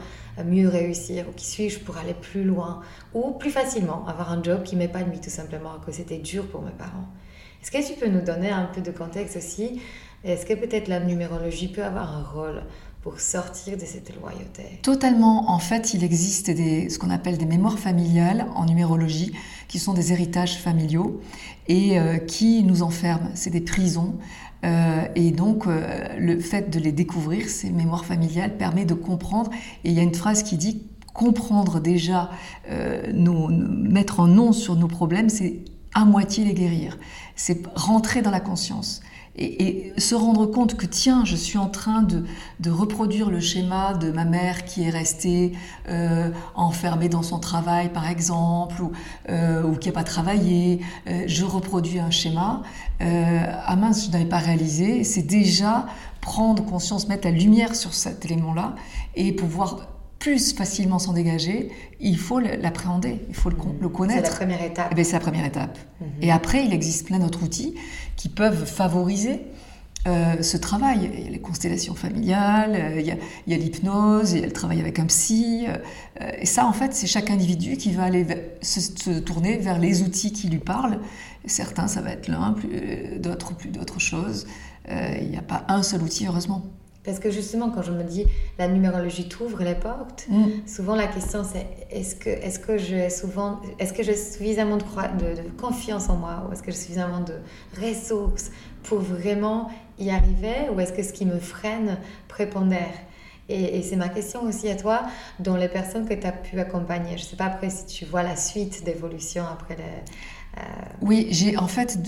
mieux 0.44 0.68
réussir 0.68 1.26
Ou 1.28 1.32
qui 1.32 1.46
suis-je 1.46 1.80
pour 1.80 1.96
aller 1.98 2.14
plus 2.14 2.44
loin 2.44 2.80
Ou 3.14 3.32
plus 3.32 3.50
facilement, 3.50 4.06
avoir 4.06 4.32
un 4.32 4.42
job 4.42 4.62
qui 4.62 4.76
m'épanouit 4.76 5.20
tout 5.20 5.30
simplement, 5.30 5.78
que 5.84 5.92
c'était 5.92 6.18
dur 6.18 6.46
pour 6.48 6.62
mes 6.62 6.72
parents? 6.72 7.08
Est-ce 7.62 7.70
que 7.70 7.92
tu 7.92 7.98
peux 7.98 8.08
nous 8.08 8.22
donner 8.22 8.50
un 8.50 8.64
peu 8.64 8.80
de 8.80 8.90
contexte 8.90 9.36
aussi? 9.36 9.80
Est-ce 10.24 10.46
que 10.46 10.54
peut-être 10.54 10.88
la 10.88 11.00
numérologie 11.00 11.68
peut 11.68 11.84
avoir 11.84 12.16
un 12.16 12.22
rôle 12.22 12.62
pour 13.02 13.18
sortir 13.18 13.76
de 13.76 13.84
cette 13.84 14.14
loyauté 14.14 14.78
Totalement. 14.82 15.50
En 15.50 15.58
fait, 15.58 15.92
il 15.92 16.04
existe 16.04 16.46
ce 16.46 16.98
qu'on 16.98 17.10
appelle 17.10 17.36
des 17.36 17.46
mémoires 17.46 17.78
familiales 17.78 18.46
en 18.54 18.64
numérologie, 18.64 19.32
qui 19.66 19.80
sont 19.80 19.92
des 19.92 20.12
héritages 20.12 20.58
familiaux 20.58 21.20
et 21.66 21.98
euh, 21.98 22.18
qui 22.18 22.62
nous 22.62 22.82
enferment. 22.82 23.30
C'est 23.34 23.50
des 23.50 23.60
prisons. 23.60 24.14
Euh, 24.64 25.02
et 25.16 25.32
donc, 25.32 25.66
euh, 25.66 26.16
le 26.16 26.38
fait 26.38 26.70
de 26.70 26.78
les 26.78 26.92
découvrir, 26.92 27.48
ces 27.48 27.70
mémoires 27.70 28.04
familiales, 28.04 28.56
permet 28.56 28.84
de 28.84 28.94
comprendre. 28.94 29.50
Et 29.82 29.90
il 29.90 29.94
y 29.94 29.98
a 29.98 30.04
une 30.04 30.14
phrase 30.14 30.44
qui 30.44 30.56
dit 30.56 30.86
comprendre 31.12 31.78
déjà, 31.78 32.30
mettre 32.70 34.20
en 34.20 34.28
nom 34.28 34.52
sur 34.52 34.76
nos 34.76 34.88
problèmes, 34.88 35.28
c'est 35.28 35.62
à 35.92 36.06
moitié 36.06 36.42
les 36.42 36.54
guérir. 36.54 36.98
C'est 37.36 37.66
rentrer 37.74 38.22
dans 38.22 38.30
la 38.30 38.40
conscience 38.40 39.02
et, 39.36 39.92
se 39.98 40.14
rendre 40.14 40.46
compte 40.46 40.76
que 40.76 40.86
tiens, 40.86 41.24
je 41.24 41.36
suis 41.36 41.58
en 41.58 41.68
train 41.68 42.02
de, 42.02 42.24
reproduire 42.70 43.30
le 43.30 43.40
schéma 43.40 43.94
de 43.94 44.10
ma 44.10 44.24
mère 44.24 44.64
qui 44.64 44.84
est 44.84 44.90
restée 44.90 45.52
euh, 45.88 46.30
enfermée 46.54 47.08
dans 47.08 47.22
son 47.22 47.38
travail, 47.38 47.90
par 47.90 48.08
exemple, 48.08 48.82
ou, 48.82 48.92
euh, 49.28 49.74
qui 49.76 49.88
n'a 49.88 49.92
pas 49.92 50.04
travaillé. 50.04 50.80
Euh, 51.08 51.24
je 51.26 51.44
reproduis 51.44 51.98
un 51.98 52.10
schéma. 52.10 52.62
ah 53.00 53.76
mince, 53.76 54.06
je 54.06 54.10
n'avais 54.10 54.26
pas 54.28 54.38
réalisé. 54.38 55.04
C'est 55.04 55.22
déjà 55.22 55.86
prendre 56.20 56.64
conscience, 56.64 57.08
mettre 57.08 57.26
la 57.26 57.32
lumière 57.32 57.74
sur 57.74 57.94
cet 57.94 58.24
élément-là 58.24 58.76
et 59.16 59.32
pouvoir 59.32 59.91
plus 60.22 60.52
facilement 60.52 61.00
s'en 61.00 61.14
dégager, 61.14 61.72
il 61.98 62.16
faut 62.16 62.38
l'appréhender, 62.38 63.20
il 63.28 63.34
faut 63.34 63.50
le, 63.50 63.56
le 63.80 63.88
connaître. 63.88 64.26
C'est 64.26 64.30
la 64.30 64.36
première 64.36 64.62
étape. 64.62 64.88
Eh 64.92 64.94
ben, 64.94 65.04
c'est 65.04 65.14
la 65.14 65.20
première 65.20 65.44
étape. 65.44 65.76
Et 66.20 66.30
après, 66.30 66.64
il 66.64 66.72
existe 66.72 67.06
plein 67.06 67.18
d'autres 67.18 67.42
outils 67.42 67.74
qui 68.14 68.28
peuvent 68.28 68.64
favoriser 68.64 69.40
euh, 70.06 70.40
ce 70.40 70.56
travail. 70.56 71.10
Il 71.12 71.24
y 71.24 71.26
a 71.26 71.30
les 71.30 71.40
constellations 71.40 71.96
familiales, 71.96 72.76
euh, 72.76 73.00
il 73.00 73.06
y 73.06 73.54
a 73.54 73.56
l'hypnose, 73.56 74.32
il 74.32 74.40
y 74.40 74.42
a 74.44 74.46
le 74.46 74.52
travail 74.52 74.78
avec 74.78 75.00
un 75.00 75.06
psy. 75.06 75.66
Euh, 75.66 76.30
et 76.38 76.46
ça, 76.46 76.66
en 76.66 76.72
fait, 76.72 76.94
c'est 76.94 77.08
chaque 77.08 77.28
individu 77.28 77.76
qui 77.76 77.90
va 77.90 78.04
aller 78.04 78.24
se, 78.62 79.18
tourner 79.18 79.56
vers 79.56 79.80
les 79.80 80.02
outils 80.02 80.32
qui 80.32 80.46
lui 80.46 80.58
parlent. 80.58 81.00
certains, 81.46 81.88
ça 81.88 82.00
va 82.00 82.12
être 82.12 82.28
l'un, 82.28 82.54
d'autres, 83.18 83.56
plus 83.56 83.70
d'autres 83.70 83.98
choses. 83.98 84.46
il 84.88 85.28
n'y 85.28 85.36
a 85.36 85.42
pas 85.42 85.64
un 85.66 85.82
seul 85.82 86.02
outil, 86.02 86.26
heureusement. 86.28 86.62
Parce 87.04 87.18
que 87.18 87.30
justement, 87.30 87.70
quand 87.70 87.82
je 87.82 87.90
me 87.90 88.04
dis 88.04 88.26
la 88.58 88.68
numérologie 88.68 89.28
t'ouvre 89.28 89.62
les 89.64 89.74
portes, 89.74 90.26
mm. 90.28 90.66
souvent 90.66 90.94
la 90.94 91.08
question 91.08 91.42
c'est 91.44 91.66
est-ce 91.90 92.14
que, 92.14 92.30
est 92.30 92.50
-ce 92.50 92.60
que 92.60 92.78
j'ai 92.78 93.10
souvent, 93.10 93.60
est-ce 93.78 93.92
que 93.92 94.02
j'ai 94.04 94.16
suffisamment 94.16 94.76
de, 94.76 95.42
de, 95.42 95.50
confiance 95.60 96.08
en 96.08 96.16
moi 96.16 96.46
ou 96.46 96.52
est-ce 96.52 96.62
que 96.62 96.70
j'ai 96.70 96.78
suffisamment 96.78 97.20
de 97.20 97.34
ressources 97.80 98.50
pour 98.84 99.00
vraiment 99.00 99.68
y 99.98 100.10
arriver 100.10 100.70
ou 100.72 100.78
est-ce 100.80 100.92
que 100.92 101.02
ce 101.02 101.12
qui 101.12 101.26
me 101.26 101.38
freine 101.38 101.98
prépondère? 102.28 102.96
Et, 103.48 103.78
et 103.78 103.82
c'est 103.82 103.96
ma 103.96 104.08
question 104.08 104.42
aussi 104.44 104.68
à 104.68 104.76
toi, 104.76 105.02
dans 105.40 105.56
les 105.56 105.68
personnes 105.68 106.06
que 106.08 106.14
tu 106.14 106.26
as 106.26 106.32
pu 106.32 106.60
accompagner. 106.60 107.18
Je 107.18 107.24
ne 107.24 107.28
sais 107.30 107.36
pas 107.36 107.46
après 107.46 107.70
si 107.70 107.84
tu 107.86 108.04
vois 108.04 108.22
la 108.22 108.36
suite 108.36 108.84
d'évolution 108.84 109.44
après 109.44 109.76
les 109.76 110.02
euh, 110.58 110.60
oui, 111.00 111.28
j'ai 111.30 111.56
en 111.56 111.66
fait, 111.66 111.98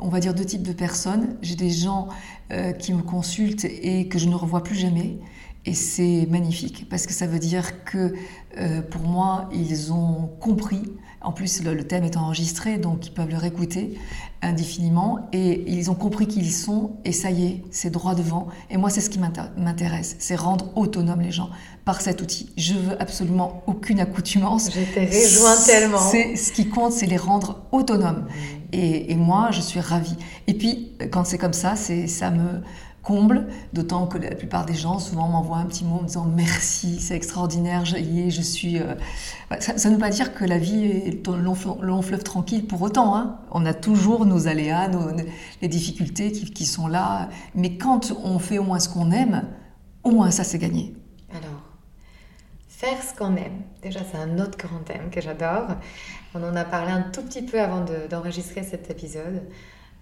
on 0.00 0.08
va 0.08 0.20
dire 0.20 0.34
deux 0.34 0.44
types 0.44 0.62
de 0.62 0.72
personnes. 0.72 1.36
J'ai 1.42 1.54
des 1.54 1.70
gens 1.70 2.08
euh, 2.52 2.72
qui 2.72 2.92
me 2.92 3.02
consultent 3.02 3.64
et 3.64 4.08
que 4.08 4.18
je 4.18 4.28
ne 4.28 4.34
revois 4.34 4.62
plus 4.62 4.76
jamais. 4.76 5.18
Et 5.66 5.72
c'est 5.74 6.26
magnifique 6.28 6.86
parce 6.90 7.06
que 7.06 7.12
ça 7.12 7.26
veut 7.26 7.38
dire 7.38 7.84
que 7.84 8.14
euh, 8.58 8.82
pour 8.82 9.02
moi, 9.02 9.48
ils 9.52 9.92
ont 9.92 10.30
compris. 10.40 10.82
En 11.24 11.32
plus, 11.32 11.62
le, 11.62 11.84
thème 11.84 12.04
est 12.04 12.16
enregistré, 12.16 12.76
donc 12.76 13.06
ils 13.06 13.10
peuvent 13.10 13.30
le 13.30 13.36
réécouter 13.36 13.98
indéfiniment. 14.42 15.28
Et 15.32 15.64
ils 15.66 15.90
ont 15.90 15.94
compris 15.94 16.26
qui 16.26 16.40
ils 16.40 16.52
sont. 16.52 16.92
Et 17.04 17.12
ça 17.12 17.30
y 17.30 17.46
est, 17.46 17.62
c'est 17.70 17.90
droit 17.90 18.14
devant. 18.14 18.48
Et 18.70 18.76
moi, 18.76 18.90
c'est 18.90 19.00
ce 19.00 19.10
qui 19.10 19.18
m'intéresse. 19.18 20.16
C'est 20.18 20.36
rendre 20.36 20.76
autonomes 20.76 21.22
les 21.22 21.32
gens 21.32 21.48
par 21.84 22.00
cet 22.00 22.20
outil. 22.20 22.50
Je 22.56 22.74
veux 22.74 23.00
absolument 23.00 23.62
aucune 23.66 24.00
accoutumance. 24.00 24.70
Je 24.70 24.80
t'ai 24.94 25.06
rejoint 25.06 25.56
tellement. 25.64 25.98
Ce 25.98 26.52
qui 26.52 26.68
compte, 26.68 26.92
c'est 26.92 27.06
les 27.06 27.16
rendre 27.16 27.62
autonomes. 27.72 28.26
Mmh. 28.26 28.74
Et, 28.74 29.12
et, 29.12 29.16
moi, 29.16 29.48
je 29.50 29.60
suis 29.60 29.80
ravie. 29.80 30.16
Et 30.46 30.54
puis, 30.54 30.92
quand 31.10 31.24
c'est 31.24 31.38
comme 31.38 31.52
ça, 31.52 31.74
ça 31.76 32.30
me 32.30 32.62
comble, 33.04 33.46
d'autant 33.72 34.06
que 34.06 34.18
la 34.18 34.34
plupart 34.34 34.64
des 34.64 34.74
gens 34.74 34.98
souvent 34.98 35.28
m'envoient 35.28 35.58
un 35.58 35.66
petit 35.66 35.84
mot 35.84 35.98
en 35.98 36.02
me 36.02 36.06
disant 36.06 36.24
merci, 36.24 37.00
c'est 37.00 37.14
extraordinaire, 37.14 37.84
je, 37.84 37.96
je 37.96 38.42
suis... 38.42 38.80
Euh, 38.80 38.94
ça, 39.60 39.88
ne 39.88 39.94
veut 39.94 40.00
pas 40.00 40.10
dire 40.10 40.34
que 40.34 40.44
la 40.44 40.58
vie 40.58 40.84
est 40.84 41.28
un 41.28 41.36
long, 41.36 42.02
fleuve 42.02 42.24
tranquille 42.24 42.66
pour 42.66 42.82
autant. 42.82 43.14
Hein. 43.14 43.38
On 43.50 43.66
a 43.66 43.74
toujours 43.74 44.26
nos 44.26 44.48
aléas, 44.48 44.88
nos, 44.88 45.12
les 45.62 45.68
difficultés 45.68 46.32
qui, 46.32 46.50
qui, 46.50 46.64
sont 46.64 46.88
là. 46.88 47.28
Mais 47.54 47.76
quand 47.76 48.12
on 48.24 48.38
fait 48.38 48.58
au 48.58 48.64
moins 48.64 48.80
ce 48.80 48.88
qu'on 48.88 49.10
aime, 49.12 49.44
au 50.02 50.10
moins 50.10 50.30
ça 50.30 50.42
c'est 50.42 50.58
gagné. 50.58 50.94
Alors, 51.30 51.62
faire 52.68 53.02
ce 53.02 53.16
qu'on 53.16 53.36
aime, 53.36 53.62
déjà 53.82 54.00
c'est 54.10 54.18
un 54.18 54.38
autre 54.38 54.56
grand 54.58 54.80
thème 54.84 55.10
que 55.10 55.20
j'adore. 55.20 55.68
On 56.34 56.42
en 56.42 56.56
a 56.56 56.64
parlé 56.64 56.90
un 56.90 57.02
tout 57.02 57.22
petit 57.22 57.42
peu 57.42 57.60
avant 57.60 57.84
d'enregistrer 58.10 58.62
cet 58.62 58.90
épisode. 58.90 59.42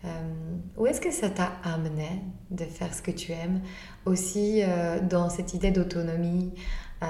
Euh, 0.05 0.09
où 0.77 0.87
est-ce 0.87 1.01
que 1.01 1.11
ça 1.11 1.31
t'a 1.31 1.53
amené 1.65 2.23
de 2.51 2.65
faire 2.65 2.93
ce 2.93 3.03
que 3.03 3.11
tu 3.11 3.33
aimes 3.33 3.61
Aussi 4.05 4.63
euh, 4.63 4.99
dans 5.01 5.31
cette 5.31 5.55
idée 5.55 5.71
d'autonomie 5.71 6.53
euh, 7.03 7.07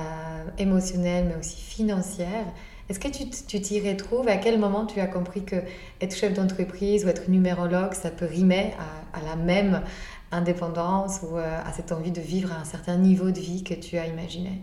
émotionnelle, 0.59 1.27
mais 1.29 1.37
aussi 1.37 1.61
financière? 1.61 2.47
Est-ce 2.89 3.01
que 3.01 3.09
tu 3.09 3.61
t'y 3.61 3.81
retrouves? 3.81 4.29
À 4.29 4.37
quel 4.37 4.59
moment 4.59 4.85
tu 4.85 5.01
as 5.01 5.07
compris 5.07 5.45
que 5.45 5.57
être 6.01 6.15
chef 6.15 6.35
d'entreprise 6.35 7.05
ou 7.05 7.09
être 7.09 7.31
numérologue, 7.31 7.95
ça 7.95 8.11
peut 8.11 8.27
rimer 8.27 8.75
à, 8.79 9.19
à 9.19 9.23
la 9.23 9.37
même 9.37 9.83
indépendance 10.31 11.21
ou 11.23 11.37
à 11.37 11.73
cette 11.75 11.93
envie 11.93 12.11
de 12.11 12.21
vivre 12.21 12.53
à 12.53 12.61
un 12.61 12.65
certain 12.65 12.97
niveau 12.97 13.31
de 13.31 13.39
vie 13.39 13.63
que 13.63 13.75
tu 13.75 13.99
as 13.99 14.07
imaginé? 14.07 14.63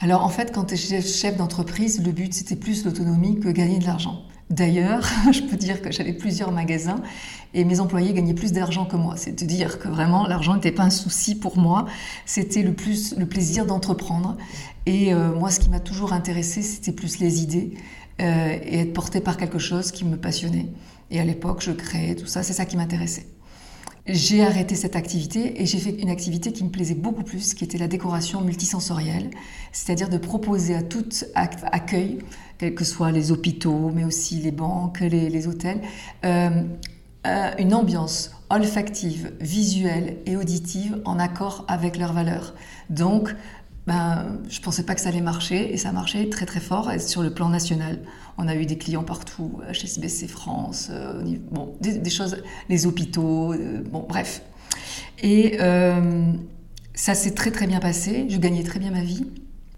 Alors 0.00 0.22
en 0.22 0.28
fait, 0.28 0.52
quand 0.52 0.64
tu 0.64 0.74
es 0.74 1.00
chef 1.00 1.36
d'entreprise, 1.36 2.04
le 2.04 2.12
but 2.12 2.34
c'était 2.34 2.56
plus 2.56 2.84
l'autonomie 2.84 3.40
que 3.40 3.48
gagner 3.48 3.78
de 3.78 3.86
l'argent. 3.86 4.22
D'ailleurs, 4.50 5.08
je 5.32 5.40
peux 5.40 5.56
dire 5.56 5.82
que 5.82 5.90
j'avais 5.90 6.12
plusieurs 6.12 6.52
magasins 6.52 7.02
et 7.54 7.64
mes 7.64 7.80
employés 7.80 8.12
gagnaient 8.12 8.34
plus 8.34 8.52
d'argent 8.52 8.84
que 8.84 8.96
moi. 8.96 9.14
C'est 9.16 9.40
de 9.40 9.44
dire 9.44 9.78
que 9.78 9.88
vraiment 9.88 10.26
l'argent 10.26 10.54
n'était 10.54 10.72
pas 10.72 10.84
un 10.84 10.90
souci 10.90 11.34
pour 11.34 11.58
moi. 11.58 11.86
C'était 12.26 12.62
le 12.62 12.72
plus 12.72 13.16
le 13.16 13.26
plaisir 13.26 13.66
d'entreprendre. 13.66 14.36
Et 14.86 15.12
euh, 15.12 15.34
moi, 15.34 15.50
ce 15.50 15.58
qui 15.58 15.68
m'a 15.68 15.80
toujours 15.80 16.12
intéressé, 16.12 16.62
c'était 16.62 16.92
plus 16.92 17.18
les 17.18 17.42
idées 17.42 17.74
euh, 18.20 18.58
et 18.62 18.80
être 18.80 18.92
porté 18.92 19.20
par 19.20 19.36
quelque 19.36 19.58
chose 19.58 19.90
qui 19.90 20.04
me 20.04 20.16
passionnait. 20.16 20.66
Et 21.10 21.20
à 21.20 21.24
l'époque, 21.24 21.62
je 21.62 21.72
créais 21.72 22.14
tout 22.14 22.26
ça. 22.26 22.42
C'est 22.42 22.52
ça 22.52 22.66
qui 22.66 22.76
m'intéressait. 22.76 23.26
J'ai 24.08 24.44
arrêté 24.44 24.76
cette 24.76 24.94
activité 24.94 25.60
et 25.60 25.66
j'ai 25.66 25.78
fait 25.78 25.90
une 25.90 26.10
activité 26.10 26.52
qui 26.52 26.62
me 26.62 26.70
plaisait 26.70 26.94
beaucoup 26.94 27.24
plus, 27.24 27.54
qui 27.54 27.64
était 27.64 27.78
la 27.78 27.88
décoration 27.88 28.40
multisensorielle, 28.40 29.30
c'est-à-dire 29.72 30.08
de 30.08 30.18
proposer 30.18 30.76
à 30.76 30.82
tout 30.82 31.08
accueil, 31.34 32.18
quels 32.58 32.76
que 32.76 32.84
soient 32.84 33.10
les 33.10 33.32
hôpitaux, 33.32 33.90
mais 33.92 34.04
aussi 34.04 34.36
les 34.36 34.52
banques, 34.52 35.00
les, 35.00 35.48
hôtels, 35.48 35.80
euh, 36.24 36.62
euh, 37.26 37.50
une 37.58 37.74
ambiance 37.74 38.30
olfactive, 38.48 39.32
visuelle 39.40 40.18
et 40.24 40.36
auditive 40.36 41.00
en 41.04 41.18
accord 41.18 41.64
avec 41.66 41.98
leurs 41.98 42.12
valeurs. 42.12 42.54
Donc, 42.90 43.34
ben, 43.86 44.38
je 44.48 44.60
pensais 44.60 44.82
pas 44.82 44.94
que 44.94 45.00
ça 45.00 45.10
allait 45.10 45.20
marcher 45.20 45.72
et 45.72 45.76
ça 45.76 45.90
a 45.90 45.92
marché 45.92 46.28
très 46.28 46.46
très 46.46 46.60
fort 46.60 46.90
sur 46.98 47.22
le 47.22 47.32
plan 47.32 47.48
national. 47.48 48.00
On 48.38 48.48
a 48.48 48.54
eu 48.54 48.66
des 48.66 48.78
clients 48.78 49.04
partout, 49.04 49.60
HSBC 49.72 50.26
France, 50.28 50.88
euh, 50.90 51.22
bon, 51.50 51.74
des, 51.80 52.10
choses, 52.10 52.42
les 52.68 52.86
hôpitaux, 52.86 53.52
euh, 53.52 53.82
bon, 53.90 54.04
bref. 54.08 54.42
Et 55.22 55.58
ça 56.94 57.14
s'est 57.14 57.32
très 57.32 57.50
très 57.50 57.66
bien 57.66 57.78
passé, 57.78 58.26
je 58.28 58.38
gagnais 58.38 58.62
très 58.62 58.80
bien 58.80 58.90
ma 58.90 59.02
vie. 59.02 59.26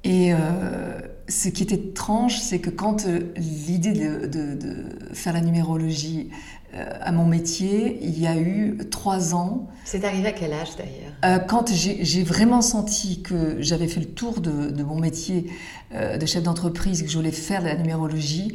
Et 0.05 0.33
euh, 0.33 0.99
ce 1.29 1.49
qui 1.49 1.65
était 1.65 1.75
étrange, 1.75 2.39
c'est 2.39 2.61
que 2.61 2.71
quand 2.71 3.07
euh, 3.07 3.33
l'idée 3.37 3.93
de, 3.93 4.87
faire 5.13 5.33
la 5.33 5.41
numérologie 5.41 6.31
euh, 6.31 6.35
à 6.75 7.13
mon 7.13 7.25
métier, 7.25 7.99
il 8.03 8.21
y 8.21 8.27
a 8.27 8.37
eu 8.37 8.79
trois 8.91 9.35
ans. 9.35 9.69
C'est 9.85 10.05
arrivé 10.05 10.29
à 10.29 10.33
quel 10.33 10.53
âge 10.53 10.71
d'ailleurs? 10.77 11.47
Quand 11.47 11.73
j'ai 11.73 12.23
vraiment 12.23 12.61
senti 12.61 13.23
que 13.23 13.57
j'avais 13.61 13.89
fait 13.89 14.01
le 14.01 14.07
tour 14.07 14.41
de, 14.41 14.83
mon 14.83 14.99
métier 14.99 15.47
de 15.93 16.27
chef 16.27 16.43
d'entreprise, 16.43 17.03
que 17.03 17.09
je 17.09 17.17
voulais 17.17 17.33
faire 17.33 17.63
de 17.63 17.69
la 17.69 17.77
numérologie, 17.77 18.55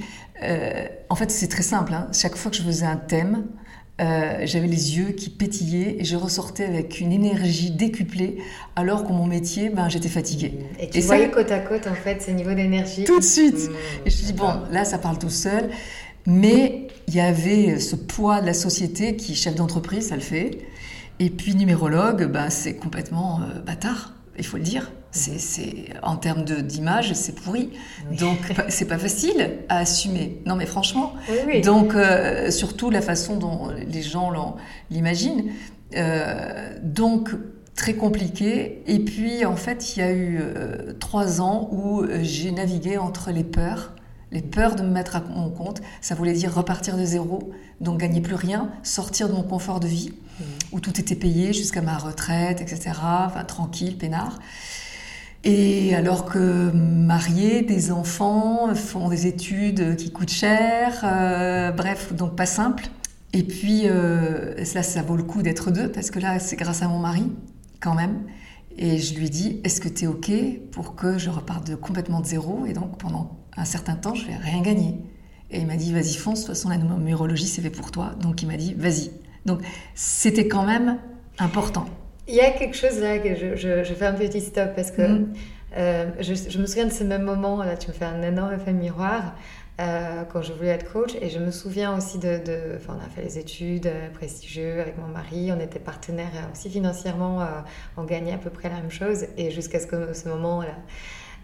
en 1.10 1.16
fait 1.16 1.32
c'est 1.32 1.48
très 1.48 1.64
simple. 1.64 1.94
Hein. 1.94 2.08
Chaque 2.14 2.36
fois 2.36 2.52
que 2.52 2.58
je 2.58 2.64
faisais 2.64 2.86
un 2.86 2.98
thème, 2.98 3.46
euh, 4.02 4.40
j'avais 4.46 4.66
les 4.66 4.98
yeux 4.98 5.12
qui 5.12 5.30
pétillaient 5.30 5.98
et 6.00 6.04
je 6.04 6.16
ressortais 6.16 6.66
avec 6.66 7.00
une 7.00 7.12
énergie 7.12 7.70
décuplée 7.70 8.40
alors 8.76 9.06
que 9.06 9.12
mon 9.12 9.28
métier, 9.28 9.70
ben, 9.70 9.88
j'étais 9.88 10.10
fatiguée. 10.10 10.52
Et 10.80 10.90
tu 10.90 11.00
voyais 11.02 11.30
côte 11.30 11.52
à 11.52 11.60
côte 11.60 11.86
en 11.86 11.94
fait 11.94 12.20
ce 12.24 12.32
niveau 12.32 12.56
d'énergie? 12.56 13.04
Tout 13.04 13.20
de 13.20 13.24
suite 13.24 13.54
mmh, 13.54 14.08
Et 14.08 14.10
je 14.10 14.18
me 14.18 14.26
dis, 14.26 14.34
bon, 14.34 14.52
là 14.72 14.84
ça 14.84 14.98
parle 14.98 15.20
tout 15.20 15.30
seul, 15.30 15.70
mais 16.26 16.88
il 17.08 17.16
y 17.16 17.20
avait 17.20 17.80
ce 17.80 17.96
poids 17.96 18.42
de 18.42 18.46
la 18.46 18.54
société 18.54 19.16
qui, 19.16 19.36
chef 19.36 19.56
d'entreprise, 19.56 20.10
ça 20.10 20.16
le 20.16 20.22
fait, 20.22 20.60
et 21.20 21.30
puis 21.30 21.56
numérologue, 21.56 22.26
ben, 22.26 22.50
c'est 22.50 22.76
complètement 22.76 23.42
euh, 23.42 23.60
bâtard 23.60 24.14
il 24.38 24.46
faut 24.46 24.58
le 24.58 24.64
dire. 24.64 24.92
C'est, 25.12 25.90
en 26.02 26.16
termes 26.16 26.44
d'image, 26.44 27.14
c'est 27.14 27.36
pourri. 27.36 27.70
Donc, 28.18 28.40
c'est 28.70 28.88
pas 28.88 28.98
facile 28.98 29.60
à 29.70 29.80
assumer. 29.80 30.42
Non, 30.46 30.56
mais 30.56 30.66
franchement. 30.66 31.14
Donc, 31.64 31.94
euh, 31.94 32.50
surtout 32.50 32.90
la 32.90 33.02
façon 33.02 33.38
dont 33.38 33.70
les 33.70 34.02
gens 34.02 34.56
l'imaginent. 34.90 35.52
Euh, 35.96 36.76
donc, 36.82 37.30
très 37.76 37.94
compliqué. 37.94 38.82
Et 38.88 39.00
puis, 39.00 39.46
en 39.46 39.56
fait, 39.56 39.96
il 39.96 40.00
y 40.00 40.04
a 40.04 40.12
eu 40.12 40.40
trois 41.00 41.42
ans 41.42 41.70
où 41.72 42.04
j'ai 42.22 42.52
navigué 42.52 42.98
entre 42.98 43.32
les 43.32 43.44
peurs. 43.44 43.93
Les 44.34 44.42
peurs 44.42 44.76
de 44.76 44.84
me 44.84 44.90
mettre 44.90 45.16
à 45.16 45.22
mon 45.22 45.50
compte, 45.50 45.82
ça 46.02 46.16
voulait 46.16 46.34
dire 46.34 46.54
repartir 46.54 46.98
de 46.98 47.06
zéro, 47.06 47.54
donc 47.80 48.00
gagner 48.00 48.20
plus 48.20 48.36
rien, 48.36 48.70
sortir 48.84 49.30
de 49.30 49.34
mon 49.34 49.44
confort 49.44 49.80
de 49.80 49.88
vie 49.88 50.12
où 50.72 50.80
tout 50.80 51.00
était 51.00 51.16
payé 51.16 51.54
jusqu'à 51.54 51.82
ma 51.82 51.98
retraite, 51.98 52.62
etc. 52.62 52.92
Enfin, 53.26 53.44
tranquille, 53.44 53.98
peinard. 53.98 54.40
Et 55.44 55.94
alors 55.94 56.26
que 56.26 56.72
marier, 56.72 57.62
des 57.62 57.92
enfants, 57.92 58.74
font 58.76 59.10
des 59.10 59.28
études 59.28 59.98
qui 59.98 60.12
coûtent 60.12 60.32
cher, 60.32 61.02
euh, 61.04 61.72
bref, 61.72 62.14
donc 62.14 62.36
pas 62.36 62.46
simple. 62.46 62.88
Et 63.34 63.44
puis 63.44 63.84
euh, 63.86 64.56
là, 64.74 64.84
ça 64.84 65.02
vaut 65.02 65.18
le 65.18 65.24
coup 65.24 65.42
d'être 65.42 65.72
deux, 65.72 65.92
parce 65.92 66.12
que 66.12 66.20
là, 66.20 66.40
c'est 66.40 66.56
grâce 66.56 66.82
à 66.82 66.88
mon 66.88 67.00
mari, 67.00 67.30
quand 67.82 67.94
même. 67.94 68.24
Et 68.78 68.98
je 68.98 69.16
lui 69.16 69.30
dis, 69.30 69.60
est-ce 69.64 69.82
que 69.82 69.90
tu 69.90 70.06
es 70.06 70.08
OK 70.08 70.32
pour 70.72 70.96
que 70.96 71.18
je 71.18 71.30
reparte 71.30 71.68
de, 71.68 71.76
complètement 71.76 72.22
de 72.22 72.26
zéro 72.26 72.66
Et 72.66 72.74
donc, 72.74 72.98
pendant 72.98 73.43
un 73.58 73.66
certain 73.66 73.96
temps, 73.96 74.16
je 74.16 74.26
vais 74.26 74.36
rien 74.36 74.62
gagner. 74.62 74.96
Et 75.52 75.60
il 75.60 75.68
m'a 75.68 75.76
dit, 75.76 75.94
vas-y, 75.94 76.16
fonce, 76.16 76.42
de 76.42 76.46
toute 76.46 76.56
façon, 76.56 76.70
la 76.70 76.78
numérologie, 76.78 77.48
c'est 77.48 77.62
fait 77.62 77.70
pour 77.70 77.92
toi. 77.92 78.16
Donc, 78.20 78.42
il 78.42 78.48
m'a 78.48 78.58
dit, 78.58 78.74
vas-y. 78.74 79.12
Donc 79.46 79.62
c'était 79.96 80.48
quand 80.48 80.66
même 80.66 81.00
important. 81.40 81.86
Il 82.28 82.36
y 82.36 82.42
a 82.42 82.52
quelque 82.52 82.76
chose 82.76 83.00
là 83.00 83.20
que 83.20 83.36
je, 83.36 83.94
fais 83.94 84.06
un 84.06 84.14
petit 84.14 84.42
stop 84.42 84.70
parce 84.76 84.92
que 84.92 85.02
mm. 85.02 85.34
euh, 85.78 86.06
je, 86.22 86.60
me 86.60 86.66
souviens 86.66 86.86
de 86.86 86.92
ce 86.92 87.04
même 87.04 87.24
moment, 87.24 87.62
là 87.64 87.76
tu 87.76 87.90
me 87.90 87.94
fais 87.94 88.06
un 88.06 88.22
énorme 88.22 88.54
effet 88.54 88.74
miroir. 88.74 89.36
Euh, 89.82 90.24
quand 90.32 90.44
je 90.44 90.54
voulais 90.54 90.70
être 90.70 90.94
coach 90.94 91.16
et 91.20 91.32
je 91.32 91.40
me 91.40 91.50
souviens 91.50 91.98
aussi 91.98 92.20
de, 92.20 92.40
enfin, 92.76 92.96
on 92.96 93.04
a 93.04 93.10
fait 93.10 93.24
les 93.24 93.40
études 93.40 93.88
euh, 93.88 94.08
prestigieuses 94.12 94.80
avec 94.80 95.00
mon 95.00 95.08
mari, 95.08 95.52
on 95.52 95.60
était 95.60 95.80
partenaires 95.80 96.30
aussi 96.52 96.70
financièrement, 96.70 97.40
on 97.98 98.04
gagnait 98.04 98.34
à 98.34 98.38
peu 98.38 98.52
près 98.52 98.70
la 98.70 98.76
même 98.76 98.92
chose 98.92 99.26
et 99.36 99.50
jusqu'à 99.50 99.80
ce, 99.80 99.88
ce 100.14 100.30
moment 100.30 100.62
là 100.62 100.76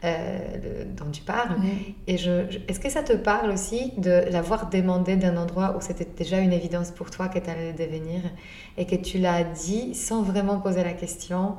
euh, 0.05 0.85
dont 0.95 1.11
tu 1.11 1.21
parles. 1.21 1.57
Et 2.07 2.17
je, 2.17 2.31
est-ce 2.67 2.79
que 2.79 2.89
ça 2.89 3.03
te 3.03 3.13
parle 3.13 3.51
aussi 3.51 3.91
de 3.97 4.31
l'avoir 4.31 4.69
demandé 4.69 5.17
d'un 5.17 5.35
endroit 5.35 5.75
où 5.77 5.81
c'était 5.81 6.07
déjà 6.17 6.39
une 6.39 6.53
évidence 6.53 6.91
pour 6.91 7.11
toi 7.11 7.27
que 7.27 7.37
tu 7.37 7.49
allais 7.49 7.73
devenir 7.73 8.21
et 8.77 8.85
que 8.85 8.95
tu 8.95 9.17
l'as 9.17 9.43
dit 9.43 9.93
sans 9.93 10.21
vraiment 10.21 10.59
poser 10.59 10.85
la 10.85 10.93
question, 10.93 11.57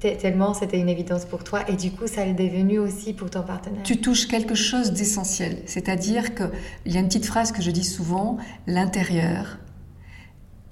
tellement 0.00 0.54
c'était 0.54 0.78
une 0.78 0.88
évidence 0.88 1.26
pour 1.26 1.44
toi 1.44 1.60
et 1.68 1.76
du 1.76 1.90
coup 1.90 2.06
ça 2.06 2.24
l'est 2.24 2.32
devenu 2.32 2.78
aussi 2.78 3.12
pour 3.12 3.28
ton 3.28 3.42
partenaire. 3.42 3.82
Tu 3.82 4.00
touches 4.00 4.28
quelque 4.28 4.54
chose 4.54 4.92
d'essentiel, 4.92 5.58
c'est-à-dire 5.66 6.34
qu'il 6.34 6.50
y 6.86 6.96
a 6.96 7.00
une 7.00 7.08
petite 7.08 7.26
phrase 7.26 7.52
que 7.52 7.60
je 7.60 7.70
dis 7.70 7.84
souvent, 7.84 8.38
l'intérieur 8.66 9.58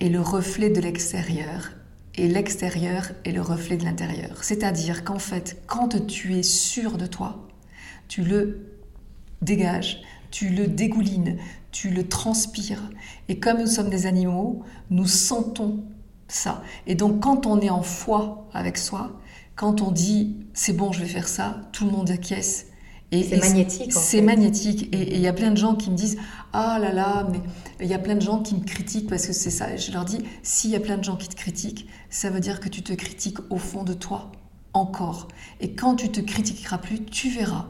est 0.00 0.08
le 0.08 0.20
reflet 0.22 0.70
de 0.70 0.80
l'extérieur 0.80 1.72
et 2.16 2.28
l'extérieur 2.28 3.12
est 3.24 3.32
le 3.32 3.40
reflet 3.40 3.76
de 3.76 3.84
l'intérieur. 3.84 4.44
C'est-à-dire 4.44 5.04
qu'en 5.04 5.18
fait, 5.18 5.62
quand 5.66 6.06
tu 6.06 6.34
es 6.34 6.42
sûr 6.42 6.98
de 6.98 7.06
toi, 7.06 7.48
tu 8.08 8.22
le 8.22 8.76
dégages, 9.40 10.02
tu 10.30 10.50
le 10.50 10.66
dégoulines, 10.66 11.38
tu 11.70 11.90
le 11.90 12.06
transpires. 12.06 12.90
Et 13.28 13.38
comme 13.38 13.60
nous 13.60 13.66
sommes 13.66 13.90
des 13.90 14.06
animaux, 14.06 14.62
nous 14.90 15.06
sentons 15.06 15.84
ça. 16.28 16.62
Et 16.86 16.94
donc 16.94 17.20
quand 17.20 17.46
on 17.46 17.60
est 17.60 17.70
en 17.70 17.82
foi 17.82 18.48
avec 18.52 18.76
soi, 18.76 19.18
quand 19.56 19.80
on 19.80 19.90
dit 19.90 20.36
c'est 20.52 20.74
bon, 20.74 20.92
je 20.92 21.00
vais 21.00 21.08
faire 21.08 21.28
ça, 21.28 21.62
tout 21.72 21.86
le 21.86 21.92
monde 21.92 22.10
acquiesce 22.10 22.66
c'est 23.20 23.36
magnétique. 23.38 23.92
C'est 23.92 24.22
magnétique. 24.22 24.88
Et 24.92 25.16
il 25.16 25.20
y 25.20 25.28
a 25.28 25.32
plein 25.32 25.50
de 25.50 25.56
gens 25.56 25.74
qui 25.74 25.90
me 25.90 25.96
disent 25.96 26.18
Ah 26.52 26.78
là 26.78 26.92
là, 26.92 27.26
mais 27.30 27.40
il 27.80 27.86
y 27.86 27.94
a 27.94 27.98
plein 27.98 28.14
de 28.14 28.20
gens 28.20 28.42
qui 28.42 28.54
me 28.54 28.64
critiquent 28.64 29.08
parce 29.08 29.26
que 29.26 29.32
c'est 29.32 29.50
ça. 29.50 29.76
Je 29.76 29.90
leur 29.92 30.04
dis 30.04 30.18
S'il 30.42 30.70
y 30.70 30.76
a 30.76 30.80
plein 30.80 30.98
de 30.98 31.04
gens 31.04 31.16
qui 31.16 31.28
te 31.28 31.34
critiquent, 31.34 31.88
ça 32.10 32.28
veut 32.30 32.40
dire 32.40 32.60
que 32.60 32.68
tu 32.68 32.82
te 32.82 32.92
critiques 32.92 33.38
au 33.50 33.56
fond 33.56 33.84
de 33.84 33.94
toi, 33.94 34.32
encore. 34.74 35.28
Et 35.60 35.74
quand 35.74 35.96
tu 35.96 36.10
te 36.10 36.20
critiqueras 36.20 36.78
plus, 36.78 37.04
tu 37.04 37.30
verras 37.30 37.68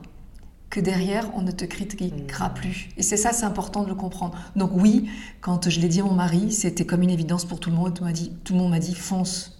que 0.68 0.80
derrière, 0.80 1.30
on 1.34 1.42
ne 1.42 1.50
te 1.50 1.64
critiquera 1.66 2.48
mmh. 2.48 2.54
plus. 2.54 2.88
Et 2.96 3.02
c'est 3.02 3.18
ça, 3.18 3.32
c'est 3.32 3.44
important 3.44 3.84
de 3.84 3.88
le 3.88 3.94
comprendre. 3.94 4.36
Donc 4.56 4.70
oui, 4.74 5.08
quand 5.42 5.68
je 5.68 5.80
l'ai 5.80 5.88
dit 5.88 6.00
à 6.00 6.04
mon 6.04 6.14
mari, 6.14 6.50
c'était 6.50 6.86
comme 6.86 7.02
une 7.02 7.10
évidence 7.10 7.44
pour 7.44 7.60
tout 7.60 7.70
le 7.70 7.76
monde. 7.76 7.94
Tout, 7.94 8.04
dit, 8.10 8.32
tout 8.42 8.54
le 8.54 8.58
monde 8.58 8.70
m'a 8.70 8.78
dit 8.78 8.94
fonce. 8.94 9.58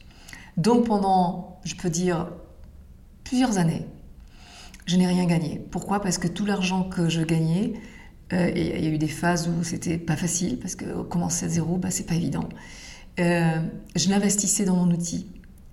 Donc 0.57 0.87
pendant, 0.87 1.61
je 1.65 1.75
peux 1.75 1.91
dire, 1.91 2.29
plusieurs 3.25 3.59
années, 3.59 3.87
je 4.87 4.97
n'ai 4.97 5.07
rien 5.07 5.27
gagné. 5.27 5.65
Pourquoi? 5.71 6.01
Parce 6.01 6.19
que 6.19 6.29
tout 6.29 6.47
l'argent 6.47 6.85
que 6.85 7.09
je 7.09 7.21
gagnais, 7.21 7.75
euh, 8.33 8.51
il 8.55 8.85
y 8.85 8.87
a 8.87 8.91
eu 8.91 8.99
des 8.99 9.09
phases 9.09 9.49
où 9.49 9.63
c'était 9.63 9.99
pas 9.99 10.17
facile, 10.17 10.59
parce 10.59 10.75
que 10.75 11.03
commencer 11.03 11.47
à 11.47 11.49
zéro, 11.49 11.77
bah, 11.77 11.91
c'est 11.91 12.07
pas 12.07 12.15
évident. 12.15 12.49
Euh, 13.21 13.61
je 13.95 14.09
l'investissais 14.09 14.65
dans 14.65 14.77
mon 14.77 14.91
outil. 14.91 15.27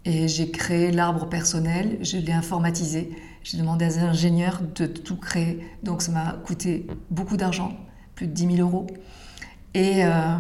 Et 0.06 0.28
j'ai 0.28 0.50
créé 0.50 0.92
l'arbre 0.92 1.28
personnel, 1.28 2.00
je 2.02 2.18
l'ai 2.18 2.32
informatisé. 2.32 3.12
J'ai 3.44 3.58
demandé 3.58 3.86
à 3.86 3.90
des 3.90 4.00
ingénieurs 4.00 4.62
de 4.76 4.86
tout 4.86 5.18
créer. 5.18 5.60
Donc 5.84 6.02
ça 6.02 6.12
m'a 6.12 6.34
coûté 6.46 6.88
beaucoup 7.10 7.38
d'argent, 7.38 7.78
plus 8.16 8.28
de 8.28 8.34
10 8.34 8.56
000 8.56 8.68
euros. 8.68 8.88
Et, 9.74 10.04
euh, 10.04 10.38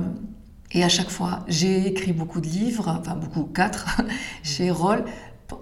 et 0.71 0.83
à 0.83 0.89
chaque 0.89 1.09
fois, 1.09 1.45
j'ai 1.47 1.87
écrit 1.87 2.13
beaucoup 2.13 2.41
de 2.41 2.47
livres, 2.47 2.87
enfin 2.99 3.15
beaucoup, 3.15 3.43
quatre, 3.43 4.01
chez 4.43 4.71
Roll, 4.71 5.05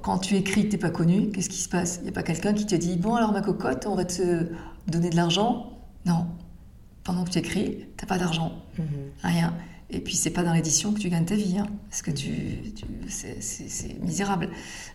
quand 0.02 0.20
tu 0.20 0.36
écris 0.36 0.68
n'es 0.70 0.78
pas 0.78 0.90
connu, 0.90 1.30
qu'est-ce 1.32 1.50
qui 1.50 1.62
se 1.62 1.70
passe? 1.70 1.98
Il 2.02 2.04
n'y 2.04 2.10
a 2.10 2.14
pas 2.14 2.24
quelqu'un 2.24 2.54
qui 2.54 2.66
te 2.66 2.76
dit 2.76 2.98
Bon, 2.98 3.16
alors 3.16 3.32
ma 3.32 3.42
cocotte, 3.42 3.86
on 3.88 3.96
va 3.96 4.06
te 4.06 4.48
donner 4.88 5.10
de 5.10 5.16
l'argent? 5.16 5.72
Non. 6.06 6.28
Pendant 7.08 7.24
que 7.24 7.30
tu 7.30 7.40
écris, 7.40 7.78
tu 7.98 8.04
n'as 8.04 8.08
pas 8.10 8.18
d'argent. 8.18 8.52
Mhm. 8.78 8.86
Rien. 9.24 9.54
Et 9.90 10.02
puis, 10.02 10.18
c'est 10.18 10.32
pas 10.32 10.44
dans 10.44 10.52
l'édition 10.52 10.92
que 10.92 11.00
tu 11.00 11.08
gagnes 11.08 11.24
ta 11.24 11.36
vie, 11.36 11.58
hein, 11.58 11.68
parce 11.90 12.02
que 12.02 12.12
tu, 12.12 12.30
c'est 13.08 14.02
misérable. 14.02 14.50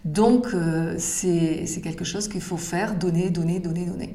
Donc, 0.04 0.48
euh, 0.52 0.94
c'est 0.98 1.80
quelque 1.82 2.04
chose 2.04 2.28
qu'il 2.28 2.42
faut 2.42 2.58
faire 2.58 2.96
donner, 2.96 3.30
donner, 3.30 3.60
donner, 3.60 3.86
donner. 3.86 4.14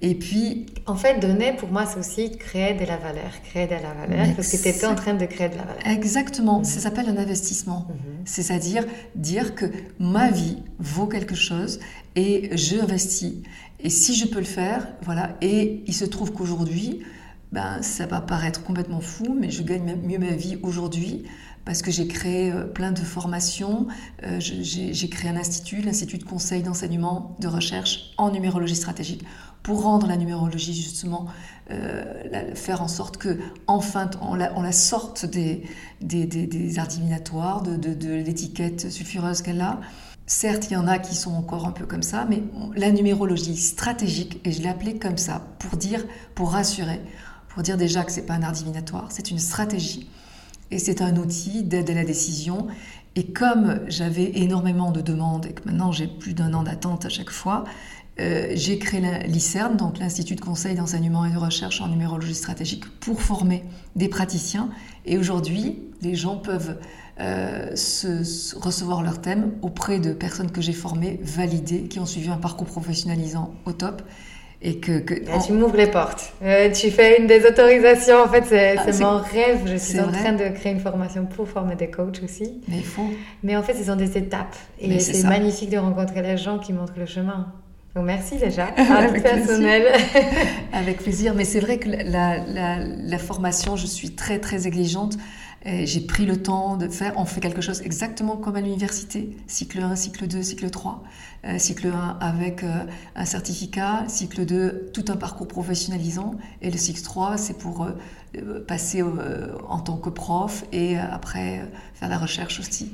Et 0.00 0.14
puis. 0.14 0.64
En 0.86 0.96
fait, 0.96 1.20
donner, 1.20 1.52
pour 1.52 1.68
moi, 1.68 1.84
c'est 1.84 1.98
aussi 1.98 2.30
créer 2.38 2.72
de 2.72 2.86
la 2.86 2.96
valeur. 2.96 3.42
Créer 3.42 3.66
de 3.66 3.72
la 3.74 3.92
valeur, 3.92 4.34
parce 4.34 4.50
que 4.50 4.56
tu 4.56 4.68
étais 4.68 4.86
en 4.86 4.94
train 4.94 5.12
de 5.12 5.26
créer 5.26 5.50
de 5.50 5.56
la 5.56 5.64
valeur. 5.64 5.86
Exactement. 5.86 6.64
Ça 6.64 6.80
s'appelle 6.80 7.10
un 7.10 7.18
investissement. 7.18 7.88
Mhm. 7.90 8.22
C'est-à-dire 8.24 8.86
dire 9.14 9.54
que 9.54 9.66
ma 9.98 10.30
vie 10.30 10.62
vaut 10.78 11.08
quelque 11.08 11.34
chose 11.34 11.78
et 12.16 12.56
je 12.56 12.76
investis. 12.76 13.34
Et 13.80 13.90
si 13.90 14.14
je 14.14 14.26
peux 14.26 14.38
le 14.38 14.46
faire, 14.46 14.88
voilà. 15.02 15.36
Et 15.42 15.82
il 15.86 15.94
se 15.94 16.06
trouve 16.06 16.32
qu'aujourd'hui, 16.32 17.00
ben, 17.52 17.82
ça 17.82 18.06
va 18.06 18.20
paraître 18.20 18.62
complètement 18.62 19.00
fou, 19.00 19.36
mais 19.38 19.50
je 19.50 19.62
gagne 19.62 19.96
mieux 20.02 20.18
ma 20.18 20.32
vie 20.32 20.58
aujourd'hui 20.62 21.24
parce 21.64 21.82
que 21.82 21.90
j'ai 21.90 22.06
créé 22.06 22.50
euh, 22.50 22.64
plein 22.64 22.92
de 22.92 23.00
formations. 23.00 23.88
Euh, 24.24 24.38
j'ai 24.40 25.08
créé 25.08 25.30
un 25.30 25.36
institut, 25.36 25.82
l'Institut 25.82 26.18
de 26.18 26.24
conseil 26.24 26.62
d'enseignement 26.62 27.36
de 27.40 27.48
recherche 27.48 28.14
en 28.16 28.30
numérologie 28.30 28.76
stratégique 28.76 29.24
pour 29.62 29.82
rendre 29.82 30.06
la 30.06 30.16
numérologie 30.16 30.72
justement, 30.72 31.26
euh, 31.70 32.54
faire 32.54 32.80
en 32.80 32.88
sorte 32.88 33.18
que 33.18 33.38
enfin 33.66 34.08
on 34.22 34.34
la, 34.34 34.72
sorte 34.72 35.26
des, 35.26 35.62
des, 36.00 36.26
des, 36.26 36.78
arts 36.78 36.88
divinatoires, 36.88 37.62
de, 37.62 37.76
de, 37.76 37.92
de 37.92 38.14
l'étiquette 38.14 38.90
sulfureuse 38.90 39.42
qu'elle 39.42 39.60
a. 39.60 39.80
Certes, 40.26 40.68
il 40.70 40.74
y 40.74 40.76
en 40.76 40.86
a 40.86 40.98
qui 40.98 41.14
sont 41.14 41.32
encore 41.32 41.66
un 41.66 41.72
peu 41.72 41.86
comme 41.86 42.02
ça, 42.02 42.26
mais 42.28 42.42
la 42.76 42.90
numérologie 42.90 43.56
stratégique, 43.56 44.40
et 44.44 44.52
je 44.52 44.60
l'ai 44.62 44.68
appelée 44.68 44.98
comme 44.98 45.16
ça, 45.16 45.46
pour 45.58 45.78
dire, 45.78 46.04
pour 46.34 46.52
rassurer, 46.52 47.00
pour 47.58 47.64
dire 47.64 47.76
déjà 47.76 48.04
que 48.04 48.12
c'est 48.12 48.22
pas 48.22 48.34
un 48.34 48.42
art 48.44 48.52
divinatoire, 48.52 49.08
c'est 49.10 49.32
une 49.32 49.40
stratégie 49.40 50.08
et 50.70 50.78
c'est 50.78 51.02
un 51.02 51.16
outil 51.16 51.64
d'aide 51.64 51.90
à 51.90 51.94
la 51.94 52.04
décision 52.04 52.68
Et 53.16 53.32
comme 53.32 53.80
j'avais 53.88 54.30
énormément 54.38 54.92
de 54.92 55.00
demandes 55.00 55.46
et 55.46 55.54
que 55.54 55.64
maintenant 55.64 55.90
j'ai 55.90 56.06
plus 56.06 56.34
d'un 56.34 56.54
an 56.54 56.62
d'attente 56.62 57.04
à 57.04 57.08
chaque 57.08 57.30
fois, 57.30 57.64
euh, 58.20 58.52
j'ai 58.54 58.78
créé 58.78 59.00
l'ICERN, 59.26 59.76
donc 59.76 59.98
l'Institut 59.98 60.36
de 60.36 60.40
conseil 60.40 60.76
d'enseignement 60.76 61.24
et 61.24 61.32
de 61.32 61.36
recherche 61.36 61.80
en 61.80 61.88
numérologie 61.88 62.36
stratégique, 62.36 62.84
pour 63.00 63.20
former 63.20 63.64
des 63.96 64.06
praticiens. 64.06 64.70
Et 65.04 65.18
aujourd'hui, 65.18 65.80
les 66.00 66.14
gens 66.14 66.36
peuvent 66.36 66.78
euh, 67.18 67.70
recevoir 68.54 69.02
leur 69.02 69.20
thème 69.20 69.54
auprès 69.62 69.98
de 69.98 70.12
personnes 70.12 70.52
que 70.52 70.60
j'ai 70.60 70.72
formées, 70.72 71.18
validées, 71.24 71.88
qui 71.88 71.98
ont 71.98 72.06
suivi 72.06 72.30
un 72.30 72.36
parcours 72.36 72.68
professionnalisant 72.68 73.52
au 73.66 73.72
top. 73.72 74.02
Et 74.60 74.78
que, 74.78 74.98
Tu 75.46 75.52
m'ouvres 75.52 75.76
les 75.76 75.86
portes. 75.86 76.32
Euh, 76.42 76.70
tu 76.72 76.90
fais 76.90 77.20
une 77.20 77.28
des 77.28 77.46
autorisations. 77.46 78.22
En 78.24 78.28
fait, 78.28 78.44
c'est 78.44 78.76
ah, 78.76 79.04
mon 79.04 79.18
rêve. 79.18 79.60
Je 79.66 79.76
suis 79.76 80.00
en 80.00 80.10
train 80.10 80.32
de 80.32 80.48
créer 80.48 80.72
une 80.72 80.80
formation 80.80 81.26
pour 81.26 81.48
former 81.48 81.76
des 81.76 81.90
coachs 81.90 82.20
aussi. 82.24 82.60
Mais 82.66 82.78
il 82.78 82.84
faut. 82.84 83.08
Mais 83.44 83.56
en 83.56 83.62
fait, 83.62 83.74
ce 83.74 83.84
sont 83.84 83.96
des 83.96 84.18
étapes. 84.18 84.56
Et 84.80 84.98
c'est 84.98 85.26
magnifique 85.28 85.70
de 85.70 85.78
rencontrer 85.78 86.22
les 86.22 86.36
gens 86.36 86.58
qui 86.58 86.72
montrent 86.72 86.98
le 86.98 87.06
chemin. 87.06 87.52
Donc 87.94 88.04
merci 88.04 88.36
déjà, 88.36 88.66
Avec 88.76 89.22
personnel. 89.22 89.92
Avec 90.72 90.98
plaisir, 90.98 91.34
mais 91.34 91.44
c'est 91.44 91.60
vrai 91.60 91.78
que 91.78 91.88
la, 91.88 92.38
la, 92.46 93.18
formation, 93.18 93.76
je 93.76 93.86
suis 93.86 94.10
très 94.10 94.38
très 94.38 94.66
exigeante. 94.66 95.16
J'ai 95.64 96.00
pris 96.00 96.24
le 96.24 96.42
temps 96.42 96.76
de 96.76 96.88
faire, 96.88 97.14
on 97.16 97.24
fait 97.24 97.40
quelque 97.40 97.60
chose 97.60 97.82
exactement 97.82 98.36
comme 98.36 98.56
à 98.56 98.60
l'université, 98.60 99.36
cycle 99.46 99.80
1, 99.80 99.96
cycle 99.96 100.26
2, 100.26 100.42
cycle 100.42 100.70
3. 100.70 101.02
Euh, 101.44 101.56
cycle 101.58 101.86
1 101.86 102.18
avec 102.20 102.64
euh, 102.64 102.84
un 103.14 103.24
certificat, 103.24 104.04
cycle 104.08 104.44
2 104.44 104.90
tout 104.92 105.04
un 105.06 105.16
parcours 105.16 105.46
professionnalisant 105.46 106.34
et 106.62 106.70
le 106.70 106.76
cycle 106.76 107.00
3 107.00 107.38
c'est 107.38 107.56
pour 107.56 107.86
euh, 107.86 108.60
passer 108.66 109.02
en 109.02 109.78
tant 109.78 109.96
que 109.98 110.10
prof 110.10 110.64
et 110.72 110.98
après 110.98 111.64
faire 111.94 112.08
la 112.08 112.18
recherche 112.18 112.58
aussi. 112.58 112.92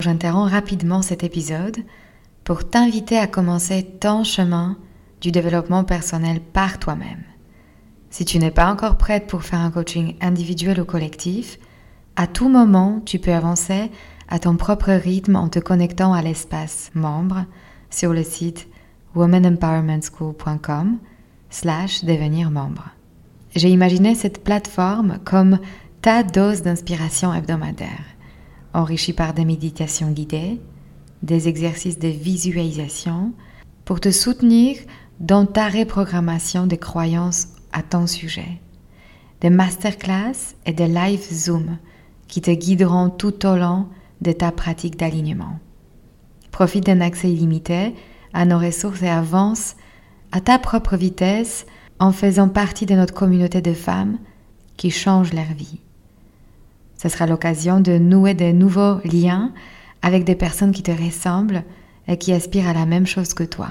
J'interromps 0.00 0.50
rapidement 0.50 1.02
cet 1.02 1.22
épisode 1.22 1.76
pour 2.42 2.68
t'inviter 2.68 3.18
à 3.18 3.28
commencer 3.28 3.84
ton 4.00 4.24
chemin 4.24 4.76
du 5.20 5.30
développement 5.30 5.84
personnel 5.84 6.40
par 6.40 6.78
toi-même. 6.78 7.22
Si 8.10 8.24
tu 8.24 8.38
n'es 8.38 8.50
pas 8.50 8.70
encore 8.70 8.96
prête 8.96 9.26
pour 9.26 9.42
faire 9.42 9.60
un 9.60 9.70
coaching 9.70 10.16
individuel 10.20 10.80
ou 10.80 10.84
collectif, 10.84 11.58
à 12.16 12.26
tout 12.26 12.48
moment, 12.48 13.00
tu 13.04 13.18
peux 13.18 13.32
avancer 13.32 13.90
à 14.28 14.38
ton 14.38 14.56
propre 14.56 14.92
rythme 14.92 15.36
en 15.36 15.48
te 15.48 15.58
connectant 15.58 16.12
à 16.12 16.22
l'espace 16.22 16.90
membre 16.94 17.44
sur 17.90 18.12
le 18.12 18.22
site 18.22 18.68
womanempowermentschool.com 19.14 20.98
slash 21.50 22.04
devenir 22.04 22.50
membre. 22.50 22.90
J'ai 23.54 23.70
imaginé 23.70 24.14
cette 24.14 24.44
plateforme 24.44 25.18
comme 25.24 25.58
ta 26.02 26.22
dose 26.22 26.62
d'inspiration 26.62 27.34
hebdomadaire 27.34 28.04
enrichi 28.72 29.12
par 29.12 29.34
des 29.34 29.44
méditations 29.44 30.10
guidées, 30.10 30.60
des 31.22 31.48
exercices 31.48 31.98
de 31.98 32.08
visualisation, 32.08 33.32
pour 33.84 34.00
te 34.00 34.10
soutenir 34.10 34.76
dans 35.20 35.44
ta 35.44 35.68
reprogrammation 35.68 36.66
des 36.66 36.78
croyances 36.78 37.48
à 37.72 37.82
ton 37.82 38.06
sujet, 38.06 38.58
des 39.42 39.50
masterclass 39.50 40.56
et 40.64 40.72
des 40.72 40.88
live 40.88 41.22
Zoom 41.30 41.76
qui 42.26 42.40
te 42.40 42.50
guideront 42.50 43.10
tout 43.10 43.46
au 43.46 43.54
long 43.54 43.86
de 44.22 44.32
ta 44.32 44.50
pratique 44.50 44.98
d'alignement. 44.98 45.58
Profite 46.50 46.86
d'un 46.86 47.02
accès 47.02 47.30
illimité 47.30 47.94
à 48.32 48.46
nos 48.46 48.58
ressources 48.58 49.02
et 49.02 49.08
avance 49.08 49.76
à 50.32 50.40
ta 50.40 50.58
propre 50.58 50.96
vitesse 50.96 51.66
en 51.98 52.12
faisant 52.12 52.48
partie 52.48 52.86
de 52.86 52.94
notre 52.94 53.14
communauté 53.14 53.60
de 53.60 53.74
femmes 53.74 54.18
qui 54.78 54.90
changent 54.90 55.34
leur 55.34 55.52
vie. 55.54 55.80
Ce 56.96 57.10
sera 57.10 57.26
l'occasion 57.26 57.80
de 57.80 57.98
nouer 57.98 58.34
de 58.34 58.52
nouveaux 58.52 59.00
liens 59.04 59.52
avec 60.00 60.24
des 60.24 60.34
personnes 60.34 60.72
qui 60.72 60.82
te 60.82 60.90
ressemblent 60.90 61.64
et 62.08 62.16
qui 62.16 62.32
aspirent 62.32 62.68
à 62.68 62.74
la 62.74 62.86
même 62.86 63.06
chose 63.06 63.34
que 63.34 63.44
toi. 63.44 63.68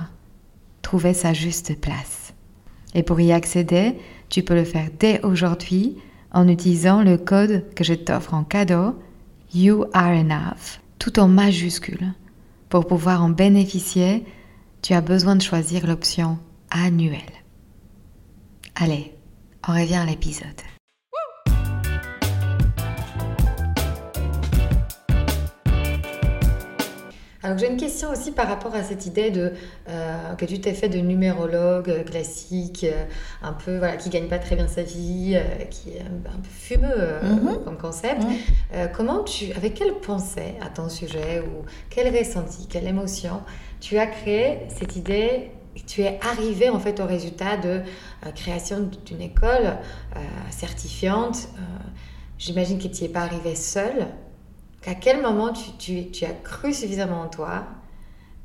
Sa 1.13 1.33
juste 1.33 1.79
place. 1.79 2.33
Et 2.95 3.03
pour 3.03 3.19
y 3.19 3.31
accéder, 3.31 3.95
tu 4.27 4.41
peux 4.41 4.55
le 4.55 4.63
faire 4.63 4.89
dès 4.99 5.21
aujourd'hui 5.21 5.97
en 6.31 6.47
utilisant 6.47 7.03
le 7.03 7.17
code 7.17 7.63
que 7.75 7.83
je 7.83 7.93
t'offre 7.93 8.33
en 8.33 8.43
cadeau, 8.43 8.95
You 9.53 9.85
Are 9.93 10.11
Enough, 10.11 10.81
tout 10.97 11.19
en 11.19 11.27
majuscule. 11.27 12.13
Pour 12.69 12.87
pouvoir 12.87 13.23
en 13.23 13.29
bénéficier, 13.29 14.25
tu 14.81 14.93
as 14.93 15.01
besoin 15.01 15.35
de 15.35 15.43
choisir 15.43 15.85
l'option 15.85 16.39
annuelle. 16.71 17.21
Allez, 18.75 19.13
on 19.67 19.73
revient 19.73 19.95
à 19.95 20.05
l'épisode. 20.05 20.47
Alors 27.49 27.57
j'ai 27.57 27.67
une 27.67 27.77
question 27.77 28.11
aussi 28.11 28.31
par 28.31 28.47
rapport 28.47 28.75
à 28.75 28.83
cette 28.83 29.07
idée 29.07 29.31
de 29.31 29.53
euh, 29.89 30.35
que 30.35 30.45
tu 30.45 30.61
t'es 30.61 30.75
fait 30.75 30.87
de 30.87 30.99
numérologue 30.99 31.89
euh, 31.89 32.03
classique, 32.03 32.83
euh, 32.83 33.05
un 33.41 33.53
peu 33.53 33.79
voilà, 33.79 33.97
qui 33.97 34.11
gagne 34.11 34.27
pas 34.27 34.37
très 34.37 34.55
bien 34.55 34.67
sa 34.67 34.83
vie, 34.83 35.35
qui 35.71 35.93
est 35.93 36.01
un, 36.01 36.37
peu 36.37 36.47
fumeux 36.47 37.09
mhm. 37.23 37.63
comme 37.63 37.79
concept. 37.79 38.21
comment 38.93 39.23
tu, 39.23 39.51
avec 39.53 39.73
quelle 39.73 39.95
pensée 39.95 40.53
à 40.61 40.69
ton 40.69 40.89
sujet 40.89 41.39
ou 41.39 41.65
quel 41.89 42.15
ressenti, 42.15 42.67
quelle 42.67 42.85
émotion, 42.85 43.41
tu 43.79 43.97
as 43.97 44.05
créé 44.05 44.59
cette 44.67 44.95
idée 44.95 45.49
tu 45.87 46.01
es 46.01 46.19
arrivé 46.21 46.69
en 46.69 46.79
fait 46.79 46.99
au 46.99 47.05
résultat 47.05 47.55
de 47.57 47.81
création 48.35 48.89
d'une 49.05 49.21
école 49.21 49.77
certifiante. 50.51 51.47
J'imagine 52.37 52.77
que 52.77 52.87
tu 52.87 53.01
n'y 53.01 53.09
es 53.09 53.09
pas 53.09 53.21
arrivé 53.21 53.55
seul. 53.55 54.07
À 54.85 54.95
quel 54.95 55.21
moment 55.21 55.51
tu, 55.51 56.25
as 56.25 56.33
cru 56.43 56.73
suffisamment 56.73 57.21
en 57.21 57.27
toi 57.27 57.67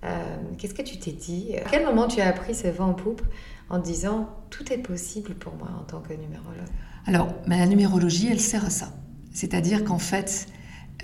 euh, 0.05 0.37
Qu'est-ce 0.59 0.75
que 0.75 0.83
tu 0.83 0.99
t'es 0.99 1.12
dit 1.12 1.57
À 1.64 1.70
quel 1.70 1.85
moment 1.85 2.09
tu 2.09 2.20
as 2.20 2.29
appris 2.29 2.55
ce 2.55 2.68
vent 2.68 2.88
en 2.88 2.94
poupe 2.94 3.23
en 3.70 3.79
disant 3.79 4.29
tout 4.51 4.73
est 4.73 4.79
possible 4.79 5.35
pour 5.35 5.55
moi 5.55 5.70
en 5.81 5.85
tant 5.85 6.01
que 6.01 6.12
numérologue? 6.12 6.68
Alors, 7.07 7.29
la 7.47 7.66
numérologie, 7.66 8.29
elle 8.31 8.40
sert 8.40 8.64
à 8.64 8.70
ça. 8.70 8.92
C'est-à-dire 9.33 9.85
qu'en 9.85 9.99
fait, 9.99 10.47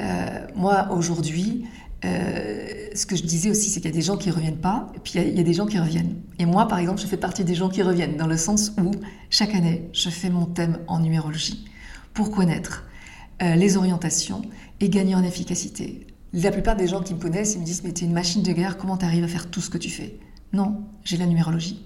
euh, 0.01 0.47
moi 0.55 0.89
aujourd'hui, 0.93 1.67
euh, 2.05 2.89
ce 2.95 3.07
que 3.07 3.17
je 3.17 3.23
disais 3.23 3.51
aussi, 3.51 3.69
c'est 3.69 3.81
qu'il 3.81 3.91
y 3.91 3.93
a 3.93 3.97
des 3.97 4.03
gens 4.03 4.17
qui 4.17 4.29
ne 4.31 4.35
reviennent 4.35 4.61
pas, 4.61 4.91
et 4.95 4.99
puis 4.99 5.15
il 5.17 5.37
y, 5.37 5.41
a, 5.41 5.43
des 5.43 5.53
gens 5.53 5.67
qui 5.67 5.79
reviennent. 5.79 6.17
Et 6.39 6.47
moi, 6.47 6.67
par 6.67 6.79
exemple, 6.79 7.01
je 7.01 7.07
fais 7.07 7.17
partie 7.17 7.45
des 7.45 7.55
gens 7.55 7.69
qui 7.69 7.83
reviennent, 7.83 8.17
dans 8.17 8.27
le 8.27 8.37
sens 8.37 8.73
où 8.81 8.93
chaque 9.29 9.55
année, 9.55 9.89
je 9.93 10.09
fais 10.09 10.31
mon 10.31 10.47
thème 10.47 10.79
en 10.87 11.01
numérologie 11.01 11.69
pour 12.15 12.31
connaître 12.31 12.85
les 13.41 13.77
orientations 13.77 14.43
et 14.81 14.89
gagner 14.89 15.15
en 15.15 15.23
efficacité. 15.23 16.07
La 16.33 16.51
plupart 16.51 16.77
des 16.77 16.87
gens 16.87 17.03
qui 17.03 17.15
me 17.15 17.19
connaissent, 17.19 17.55
ils 17.55 17.61
me 17.61 17.65
disent 17.65 17.83
Mais 17.83 17.93
tu 17.93 18.05
es 18.05 18.07
une 18.07 18.13
machine 18.13 18.43
de 18.43 18.53
guerre, 18.53 18.77
comment 18.77 18.97
tu 18.97 19.05
arrives 19.05 19.25
à 19.25 19.29
faire 19.29 19.51
tout 19.51 19.61
ce 19.61 19.71
que 19.71 19.79
tu 19.79 19.91
fais? 19.91 20.19
Non, 20.53 20.85
j'ai 21.05 21.17
la 21.17 21.27
numérologie. 21.27 21.85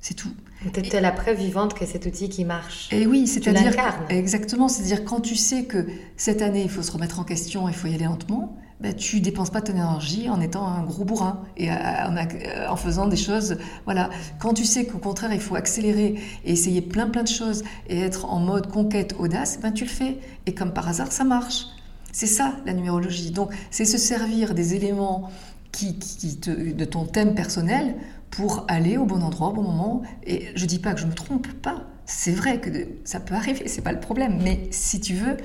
C'est 0.00 0.14
tout. 0.14 0.32
Tu 0.72 0.80
es 0.80 1.00
la 1.00 1.12
preuve 1.12 1.38
vivante 1.38 1.74
que 1.74 1.86
cet 1.86 2.06
outil 2.06 2.28
qui 2.28 2.44
marche. 2.44 2.88
Et 2.92 3.06
oui, 3.06 3.26
c'est-à-dire. 3.26 3.72
Exactement, 4.08 4.68
c'est-à-dire 4.68 5.04
quand 5.04 5.20
tu 5.20 5.36
sais 5.36 5.64
que 5.64 5.86
cette 6.16 6.42
année, 6.42 6.62
il 6.62 6.70
faut 6.70 6.82
se 6.82 6.92
remettre 6.92 7.20
en 7.20 7.24
question, 7.24 7.68
il 7.68 7.74
faut 7.74 7.88
y 7.88 7.94
aller 7.94 8.04
lentement, 8.04 8.56
ben, 8.80 8.94
tu 8.94 9.20
dépenses 9.20 9.50
pas 9.50 9.60
ton 9.60 9.72
énergie 9.72 10.28
en 10.28 10.40
étant 10.40 10.66
un 10.66 10.82
gros 10.82 11.04
bourrin 11.04 11.42
et 11.56 11.70
euh, 11.70 12.68
en, 12.68 12.76
faisant 12.76 13.06
des 13.06 13.16
choses. 13.16 13.56
Voilà. 13.84 14.10
Quand 14.38 14.52
tu 14.52 14.64
sais 14.64 14.84
qu'au 14.86 14.98
contraire, 14.98 15.32
il 15.32 15.40
faut 15.40 15.54
accélérer 15.54 16.16
et 16.44 16.52
essayer 16.52 16.82
plein 16.82 17.08
plein 17.08 17.22
de 17.22 17.28
choses 17.28 17.62
et 17.88 18.00
être 18.00 18.26
en 18.26 18.40
mode 18.40 18.70
conquête, 18.70 19.14
audace, 19.18 19.60
ben, 19.60 19.72
tu 19.72 19.84
le 19.84 19.90
fais. 19.90 20.18
Et 20.46 20.54
comme 20.54 20.72
par 20.72 20.88
hasard, 20.88 21.12
ça 21.12 21.24
marche. 21.24 21.66
C'est 22.12 22.26
ça 22.26 22.54
la 22.66 22.72
numérologie. 22.72 23.30
Donc 23.30 23.52
c'est 23.70 23.84
se 23.84 23.98
servir 23.98 24.54
des 24.54 24.74
éléments 24.74 25.30
qui, 25.72 25.96
de 26.38 26.84
ton 26.84 27.04
thème 27.04 27.34
personnel 27.34 27.96
pour 28.30 28.64
aller 28.68 28.96
au 28.96 29.04
bon 29.04 29.22
endroit 29.22 29.48
au 29.48 29.52
bon 29.52 29.62
moment. 29.62 30.02
Et 30.24 30.48
je 30.54 30.66
dis 30.66 30.78
pas 30.78 30.94
que 30.94 31.00
je 31.00 31.06
me 31.06 31.14
trompe 31.14 31.48
pas. 31.48 31.84
C'est 32.06 32.32
vrai 32.32 32.60
que 32.60 32.70
ça 33.04 33.20
peut 33.20 33.34
arriver, 33.34 33.66
c'est 33.68 33.82
pas 33.82 33.92
le 33.92 34.00
problème. 34.00 34.40
Mais 34.42 34.68
si 34.70 35.00
tu 35.00 35.14
veux, 35.14 35.36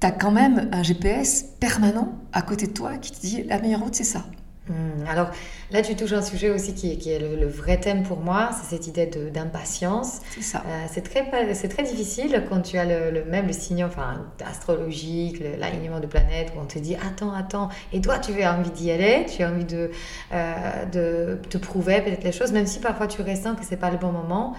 tu 0.00 0.06
as 0.06 0.12
quand 0.12 0.30
même 0.30 0.68
un 0.72 0.82
GPS 0.82 1.44
permanent 1.60 2.12
à 2.32 2.42
côté 2.42 2.66
de 2.66 2.72
toi 2.72 2.96
qui 2.96 3.12
te 3.12 3.20
dit 3.20 3.42
la 3.44 3.60
meilleure 3.60 3.80
route, 3.80 3.94
c'est 3.94 4.04
ça. 4.04 4.24
Hmm, 4.68 5.04
alors 5.08 5.30
là, 5.72 5.82
tu 5.82 5.96
touches 5.96 6.12
un 6.12 6.22
sujet 6.22 6.48
aussi 6.48 6.74
qui, 6.74 7.10
est 7.10 7.18
le, 7.18 7.46
vrai 7.48 7.78
thème 7.80 8.04
pour 8.04 8.20
moi, 8.20 8.50
c'est 8.52 8.76
cette 8.76 8.86
idée 8.86 9.06
d'impatience. 9.06 10.20
C'est 10.30 10.42
ça. 10.42 10.62
Euh, 10.66 10.86
c'est 10.88 11.02
très, 11.02 11.28
très 11.28 11.82
difficile 11.82 12.44
quand 12.48 12.60
tu 12.60 12.78
as 12.78 12.84
le, 12.84 13.24
même 13.24 13.48
le 13.48 13.52
signe 13.52 13.84
enfin, 13.84 14.26
astrologique, 14.44 15.42
l'alignement 15.58 15.98
de 15.98 16.06
planètes, 16.06 16.52
où 16.56 16.60
on 16.60 16.66
te 16.66 16.78
dit 16.78 16.94
attends, 16.94 17.32
attends, 17.32 17.68
et 17.92 18.00
toi 18.00 18.18
tu 18.18 18.40
as 18.42 18.56
envie 18.56 18.70
d'y 18.70 18.92
aller, 18.92 19.26
tu 19.26 19.42
as 19.42 19.50
envie 19.50 19.64
de, 19.64 19.90
euh, 20.32 20.84
de 20.86 21.40
te 21.48 21.58
prouver 21.58 22.00
peut-être 22.02 22.24
les 22.24 22.32
choses, 22.32 22.52
même 22.52 22.66
si 22.66 22.78
parfois 22.78 23.08
tu 23.08 23.22
ressens 23.22 23.56
que 23.56 23.64
c'est 23.64 23.76
pas 23.76 23.90
le 23.90 23.98
bon 23.98 24.12
moment. 24.12 24.54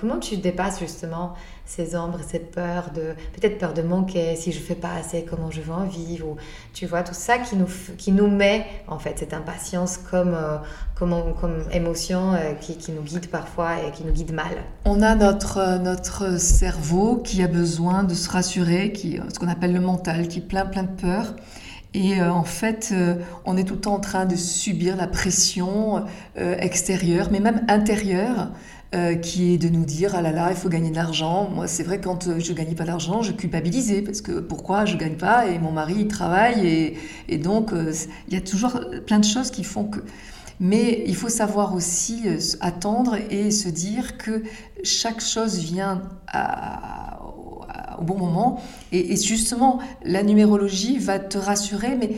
Comment 0.00 0.18
tu 0.18 0.36
dépasses 0.36 0.80
justement 0.80 1.34
ces 1.70 1.94
ombres, 1.94 2.18
cette 2.26 2.50
peur 2.50 2.90
de, 2.92 3.14
peut-être 3.32 3.58
peur 3.58 3.72
de 3.72 3.82
manquer, 3.82 4.34
si 4.34 4.50
je 4.50 4.58
fais 4.58 4.74
pas 4.74 4.92
assez, 4.98 5.24
comment 5.24 5.52
je 5.52 5.60
vais 5.60 5.72
en 5.72 5.84
vivre, 5.84 6.26
ou 6.26 6.36
tu 6.74 6.84
vois, 6.86 7.04
tout 7.04 7.14
ça 7.14 7.38
qui 7.38 7.54
nous, 7.54 7.68
qui 7.96 8.10
nous 8.10 8.26
met, 8.26 8.66
en 8.88 8.98
fait, 8.98 9.20
cette 9.20 9.32
impatience 9.32 9.96
comme, 9.96 10.34
euh, 10.34 10.58
comme, 10.96 11.14
comme, 11.40 11.62
émotion 11.72 12.34
euh, 12.34 12.54
qui, 12.54 12.76
qui, 12.76 12.90
nous 12.90 13.02
guide 13.02 13.28
parfois 13.28 13.84
et 13.86 13.92
qui 13.92 14.04
nous 14.04 14.12
guide 14.12 14.32
mal. 14.32 14.50
On 14.84 15.00
a 15.00 15.14
notre, 15.14 15.58
euh, 15.58 15.78
notre 15.78 16.40
cerveau 16.40 17.18
qui 17.18 17.40
a 17.40 17.46
besoin 17.46 18.02
de 18.02 18.14
se 18.14 18.28
rassurer, 18.28 18.90
qui, 18.90 19.20
ce 19.32 19.38
qu'on 19.38 19.48
appelle 19.48 19.72
le 19.72 19.80
mental, 19.80 20.26
qui 20.26 20.40
est 20.40 20.42
plein, 20.42 20.66
plein 20.66 20.82
de 20.82 21.00
peur. 21.00 21.36
Et 21.94 22.22
en 22.22 22.44
fait, 22.44 22.94
on 23.44 23.56
est 23.56 23.64
tout 23.64 23.74
le 23.74 23.80
temps 23.80 23.94
en 23.94 23.98
train 23.98 24.24
de 24.24 24.36
subir 24.36 24.94
la 24.94 25.08
pression 25.08 26.04
extérieure, 26.36 27.30
mais 27.32 27.40
même 27.40 27.64
intérieure, 27.66 28.52
euh, 28.92 29.14
qui 29.14 29.54
est 29.54 29.58
de 29.58 29.68
nous 29.68 29.84
dire 29.84 30.16
ah 30.16 30.22
là 30.22 30.32
là 30.32 30.48
il 30.50 30.56
faut 30.56 30.68
gagner 30.68 30.90
de 30.90 30.96
l'argent. 30.96 31.48
Moi 31.48 31.68
c'est 31.68 31.84
vrai 31.84 32.00
quand 32.00 32.26
euh, 32.26 32.40
je 32.40 32.52
gagnais 32.52 32.74
pas 32.74 32.84
d'argent 32.84 33.22
je 33.22 33.30
culpabilisais 33.30 34.02
parce 34.02 34.20
que 34.20 34.40
pourquoi 34.40 34.84
je 34.84 34.96
gagne 34.96 35.16
pas 35.16 35.46
et 35.46 35.60
mon 35.60 35.70
mari 35.70 35.94
il 36.00 36.08
travaille 36.08 36.66
et, 36.66 36.98
et 37.28 37.38
donc 37.38 37.72
euh, 37.72 37.92
il 38.26 38.34
y 38.34 38.36
a 38.36 38.40
toujours 38.40 38.80
plein 39.06 39.20
de 39.20 39.24
choses 39.24 39.52
qui 39.52 39.62
font 39.62 39.84
que 39.84 40.00
mais 40.58 41.04
il 41.06 41.14
faut 41.14 41.28
savoir 41.28 41.74
aussi 41.74 42.24
attendre 42.60 43.16
et 43.30 43.50
se 43.50 43.68
dire 43.68 44.18
que 44.18 44.42
chaque 44.82 45.20
chose 45.20 45.58
vient 45.58 46.02
à, 46.26 47.20
au 48.00 48.04
bon 48.04 48.16
moment. 48.16 48.60
Et, 48.92 49.16
justement, 49.16 49.78
la 50.04 50.22
numérologie 50.22 50.98
va 50.98 51.18
te 51.18 51.38
rassurer, 51.38 51.96
mais 51.96 52.10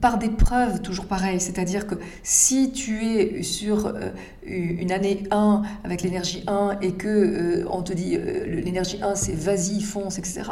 par 0.00 0.18
des 0.18 0.28
preuves 0.28 0.80
toujours 0.80 1.06
pareilles. 1.06 1.40
C'est-à-dire 1.40 1.86
que 1.86 1.94
si 2.22 2.72
tu 2.72 3.04
es 3.04 3.42
sur 3.42 3.86
euh, 3.86 4.10
une 4.44 4.92
année 4.92 5.24
1 5.30 5.62
avec 5.84 6.02
l'énergie 6.02 6.42
1 6.46 6.78
et 6.80 6.92
que 6.92 7.08
euh, 7.08 7.64
on 7.70 7.82
te 7.82 7.92
dit 7.92 8.16
euh, 8.16 8.46
l'énergie 8.46 8.98
1 9.02 9.14
c'est 9.14 9.34
vas-y, 9.34 9.80
fonce, 9.80 10.18
etc. 10.18 10.42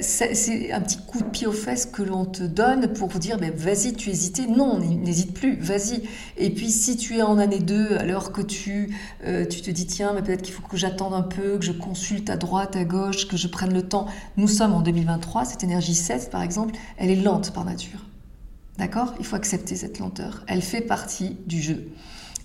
c'est 0.00 0.72
un 0.72 0.80
petit 0.80 0.98
coup 0.98 1.20
de 1.20 1.28
pied 1.28 1.46
aux 1.46 1.52
fesses 1.52 1.86
que 1.86 2.02
l'on 2.02 2.24
te 2.24 2.42
donne 2.42 2.92
pour 2.92 3.08
dire 3.08 3.38
ben, 3.38 3.52
vas-y, 3.54 3.92
tu 3.92 4.10
hésitais. 4.10 4.46
Non, 4.46 4.78
n'hésite 4.78 5.32
plus, 5.32 5.56
vas-y. 5.56 6.02
Et 6.36 6.50
puis 6.50 6.70
si 6.70 6.96
tu 6.96 7.18
es 7.18 7.22
en 7.22 7.38
année 7.38 7.60
2 7.60 7.96
alors 7.96 8.32
que 8.32 8.42
tu, 8.42 8.96
tu 9.22 9.62
te 9.62 9.70
dis 9.70 9.86
tiens, 9.86 10.12
mais 10.14 10.22
peut-être 10.22 10.42
qu'il 10.42 10.54
faut 10.54 10.66
que 10.66 10.76
j'attende 10.76 11.14
un 11.14 11.22
peu, 11.22 11.58
que 11.58 11.64
je 11.64 11.72
consulte 11.72 12.30
à 12.30 12.36
droite, 12.36 12.76
à 12.76 12.84
gauche, 12.84 13.28
que 13.28 13.36
je 13.36 13.48
prenne 13.48 13.72
le 13.72 13.82
temps. 13.82 14.06
Nous 14.36 14.48
sommes 14.48 14.74
en 14.74 14.80
2023, 14.80 15.44
cette 15.44 15.62
énergie 15.64 15.94
7 15.94 16.30
par 16.30 16.42
exemple, 16.42 16.74
elle 16.96 17.10
est 17.10 17.16
lente 17.16 17.52
par 17.52 17.64
nature. 17.64 18.04
D'accord? 18.78 19.14
Il 19.18 19.26
faut 19.26 19.36
accepter 19.36 19.76
cette 19.76 19.98
lenteur. 19.98 20.42
Elle 20.46 20.62
fait 20.62 20.80
partie 20.80 21.36
du 21.46 21.60
jeu. 21.60 21.90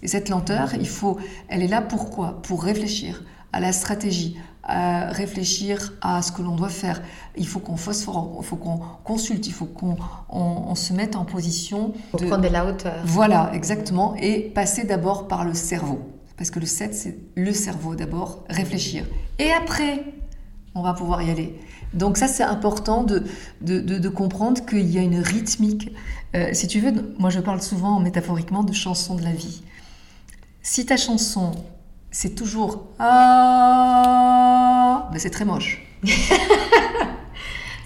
Et 0.03 0.07
cette 0.07 0.29
lenteur, 0.29 0.73
il 0.75 0.87
faut, 0.87 1.17
elle 1.47 1.63
est 1.63 1.67
là 1.67 1.81
pourquoi? 1.81 2.41
Pour 2.43 2.63
réfléchir 2.63 3.23
à 3.53 3.61
la 3.61 3.71
stratégie, 3.71 4.37
à 4.65 5.07
réfléchir 5.11 5.93
à 6.01 6.21
ce 6.21 6.31
que 6.31 6.41
l'on 6.41 6.55
doit 6.55 6.69
faire. 6.69 7.01
Il 7.37 7.47
faut 7.47 7.59
qu'on 7.59 7.77
phosphore, 7.77 8.35
il 8.39 8.45
faut 8.45 8.55
qu'on 8.55 8.79
consulte, 9.03 9.47
il 9.47 9.53
faut 9.53 9.65
qu'on 9.65 10.75
se 10.75 10.93
mette 10.93 11.15
en 11.15 11.25
position 11.25 11.93
de 12.17 12.25
prendre 12.25 12.43
de 12.43 12.47
la 12.47 12.65
hauteur. 12.65 12.95
Voilà, 13.05 13.51
exactement, 13.53 14.15
et 14.15 14.39
passer 14.41 14.83
d'abord 14.83 15.27
par 15.27 15.45
le 15.45 15.53
cerveau. 15.53 15.99
Parce 16.37 16.49
que 16.49 16.59
le 16.59 16.65
7, 16.65 16.93
c'est 16.93 17.17
le 17.35 17.53
cerveau 17.53 17.95
d'abord, 17.95 18.43
réfléchir. 18.49 19.05
Et 19.39 19.51
après, 19.51 20.03
on 20.73 20.81
va 20.81 20.93
pouvoir 20.93 21.21
y 21.21 21.29
aller. 21.29 21.57
Donc 21.93 22.17
ça, 22.17 22.27
c'est 22.27 22.43
important 22.43 23.03
de, 23.03 23.23
de, 23.61 24.09
comprendre 24.09 24.65
qu'il 24.65 24.89
y 24.89 24.97
a 24.97 25.01
une 25.01 25.19
rythmique. 25.19 25.91
Euh, 26.35 26.49
si 26.51 26.67
tu 26.67 26.81
veux, 26.81 27.15
moi 27.17 27.29
je 27.29 27.39
parle 27.39 27.61
souvent 27.61 27.99
métaphoriquement 27.99 28.63
de 28.63 28.73
chanson 28.73 29.15
de 29.15 29.23
la 29.23 29.31
vie. 29.31 29.63
Si 30.61 30.85
ta 30.85 30.97
chanson, 30.97 31.51
c'est 32.15 32.33
toujours 32.33 32.87
ah, 32.97 34.29
ben 35.11 35.19
c'est 35.19 35.31
très 35.31 35.43
moche. 35.43 35.81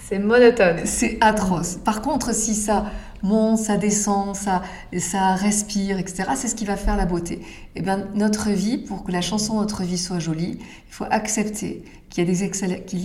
c'est 0.08 0.20
monotone. 0.20 0.82
C'est 0.84 1.18
atroce. 1.20 1.78
Par 1.84 2.00
contre, 2.00 2.32
si 2.32 2.54
ça 2.54 2.86
monte, 3.24 3.58
ça 3.58 3.76
descend, 3.76 4.36
ça, 4.36 4.62
ça 4.98 5.34
respire, 5.34 5.98
etc., 5.98 6.30
c'est 6.36 6.46
ce 6.46 6.54
qui 6.54 6.64
va 6.64 6.76
faire 6.76 6.96
la 6.96 7.06
beauté. 7.06 7.44
Eh 7.74 7.82
bien, 7.82 8.06
notre 8.14 8.50
vie, 8.50 8.78
pour 8.78 9.02
que 9.02 9.10
la 9.10 9.20
chanson 9.20 9.60
notre 9.60 9.82
vie 9.82 9.98
soit 9.98 10.20
jolie, 10.20 10.60
il 10.60 10.92
faut 10.92 11.06
accepter 11.10 11.84
qu'il 12.08 12.22
y, 12.22 12.28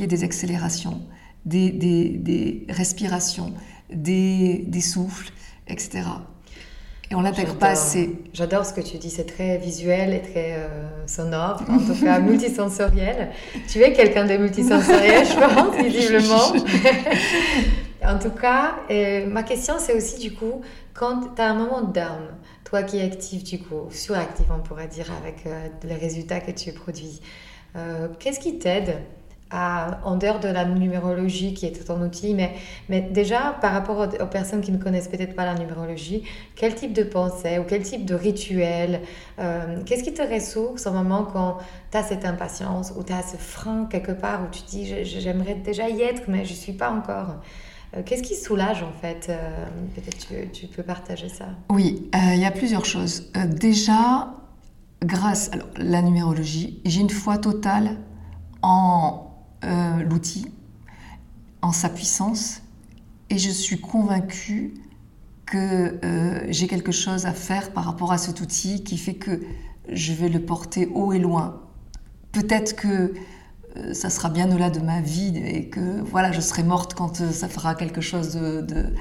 ait 0.03 0.07
des 0.07 0.23
accélérations, 0.23 1.01
des, 1.43 1.71
des, 1.71 2.67
respirations, 2.69 3.51
des, 3.91 4.63
des 4.67 4.81
souffles, 4.81 5.31
etc. 5.67 6.03
Et 7.11 7.15
on 7.15 7.21
l'intègre 7.21 7.55
pas 7.55 7.69
assez. 7.69 8.15
J'adore 8.33 8.65
ce 8.65 8.73
que 8.73 8.81
tu 8.81 8.97
dis, 8.97 9.11
c'est 9.11 9.25
très 9.25 9.57
visuel 9.57 10.13
et 10.13 10.21
très 10.21 10.53
euh, 10.53 10.67
sonore, 11.05 11.61
en 11.69 11.77
tout 11.77 12.03
cas 12.03 12.19
multisensoriel. 12.19 13.29
tu 13.67 13.81
es 13.81 13.93
quelqu'un 13.93 14.25
de 14.25 14.37
multisensoriel, 14.37 15.25
je 15.25 15.35
pense, 15.35 15.75
visiblement. 15.83 16.53
en 18.03 18.17
tout 18.17 18.31
cas, 18.31 18.77
euh, 18.89 19.27
ma 19.27 19.43
question 19.43 19.75
c'est 19.77 19.93
aussi 19.93 20.19
du 20.19 20.33
coup, 20.33 20.61
quand 20.95 21.35
tu 21.35 21.41
as 21.41 21.51
un 21.51 21.53
moment 21.53 21.81
down, 21.83 22.35
toi 22.63 22.81
qui 22.81 22.97
es 22.97 23.03
actif 23.03 23.43
du 23.43 23.59
coup, 23.59 23.87
suractif 23.91 24.47
on 24.49 24.61
pourrait 24.61 24.87
dire 24.87 25.11
avec 25.21 25.45
euh, 25.45 25.67
les 25.83 25.95
résultats 25.95 26.39
que 26.39 26.51
tu 26.51 26.71
produis, 26.71 27.21
qu'est-ce 28.19 28.39
qui 28.39 28.57
t'aide 28.57 28.95
en 29.51 30.15
dehors 30.17 30.39
de 30.39 30.47
la 30.47 30.65
numérologie 30.65 31.53
qui 31.53 31.65
est 31.65 31.85
ton 31.85 32.01
outil, 32.01 32.33
mais, 32.33 32.55
mais 32.89 33.01
déjà 33.01 33.55
par 33.61 33.73
rapport 33.73 33.99
aux, 33.99 34.25
personnes 34.25 34.61
qui 34.61 34.71
ne 34.71 34.77
connaissent 34.77 35.07
peut-être 35.07 35.35
pas 35.35 35.45
la 35.45 35.53
numérologie, 35.53 36.23
quel 36.55 36.73
type 36.73 36.93
de 36.93 37.03
pensée 37.03 37.59
ou 37.59 37.63
quel 37.63 37.83
type 37.83 38.05
de 38.05 38.15
rituel, 38.15 39.01
euh, 39.39 39.81
qu'est-ce 39.85 40.03
qui 40.03 40.13
te 40.13 40.21
ressource 40.21 40.87
au 40.87 40.91
moment 40.91 41.23
quand 41.23 41.57
tu 41.91 41.97
as 41.97 42.03
cette 42.03 42.25
impatience 42.25 42.91
ou 42.97 43.03
tu 43.03 43.13
as 43.13 43.21
ce 43.21 43.37
frein 43.37 43.87
quelque 43.89 44.11
part 44.11 44.41
où 44.43 44.47
tu 44.51 44.63
dis 44.63 45.05
j'aimerais 45.05 45.55
déjà 45.55 45.89
y 45.89 46.01
être 46.01 46.23
mais 46.27 46.43
je 46.43 46.51
ne 46.51 46.57
suis 46.57 46.73
pas 46.73 46.89
encore 46.89 47.35
euh, 47.95 48.01
Qu'est-ce 48.03 48.23
qui 48.23 48.35
soulage 48.35 48.81
en 48.81 48.91
fait 48.91 49.27
euh, 49.29 49.65
Peut-être 49.93 50.27
que 50.27 50.45
tu 50.51 50.67
peux 50.67 50.83
partager 50.83 51.29
ça. 51.29 51.45
Oui, 51.69 52.09
il 52.13 52.39
y 52.39 52.45
a 52.45 52.51
plusieurs 52.51 52.83
choses. 52.83 53.31
déjà, 53.47 54.33
grâce 55.03 55.51
à 55.53 55.57
la 55.77 56.01
numérologie, 56.01 56.81
j'ai 56.83 56.99
une 57.01 57.11
foi 57.11 57.37
totale 57.37 57.97
en 58.63 59.24
euh, 59.65 60.03
l'outil, 60.03 60.45
en 61.61 61.71
sa 61.71 61.89
puissance, 61.89 62.61
et 63.29 63.37
je 63.37 63.49
suis 63.49 63.79
convaincue 63.79 64.75
que 65.45 65.99
euh, 66.03 66.45
j'ai 66.49 66.67
quelque 66.67 66.91
chose 66.91 67.25
à 67.25 67.33
faire 67.33 67.71
par 67.71 67.85
rapport 67.85 68.11
à 68.11 68.17
cet 68.17 68.41
outil 68.41 68.83
qui 68.83 68.97
fait 68.97 69.15
que 69.15 69.41
je 69.89 70.13
vais 70.13 70.29
le 70.29 70.39
porter 70.39 70.87
haut 70.93 71.13
et 71.13 71.19
loin. 71.19 71.61
Peut-être 72.31 72.75
que 72.75 73.13
euh, 73.77 73.93
ça 73.93 74.09
sera 74.09 74.29
bien 74.29 74.49
au-delà 74.49 74.69
de 74.69 74.79
ma 74.79 75.01
vie 75.01 75.35
et 75.37 75.69
que 75.69 76.01
voilà, 76.01 76.31
je 76.31 76.41
serai 76.41 76.63
morte 76.63 76.93
quand 76.93 77.15
ça 77.31 77.49
fera 77.49 77.73
quelque 77.75 78.01
chose 78.01 78.35
de, 78.35 78.93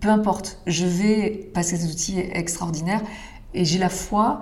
Peu 0.00 0.08
importe, 0.08 0.60
je 0.66 0.86
vais 0.86 1.50
passer 1.52 1.76
cet 1.76 1.90
outil 1.90 2.18
extraordinaire 2.18 3.02
et 3.54 3.64
j'ai 3.64 3.78
la 3.78 3.88
foi 3.88 4.40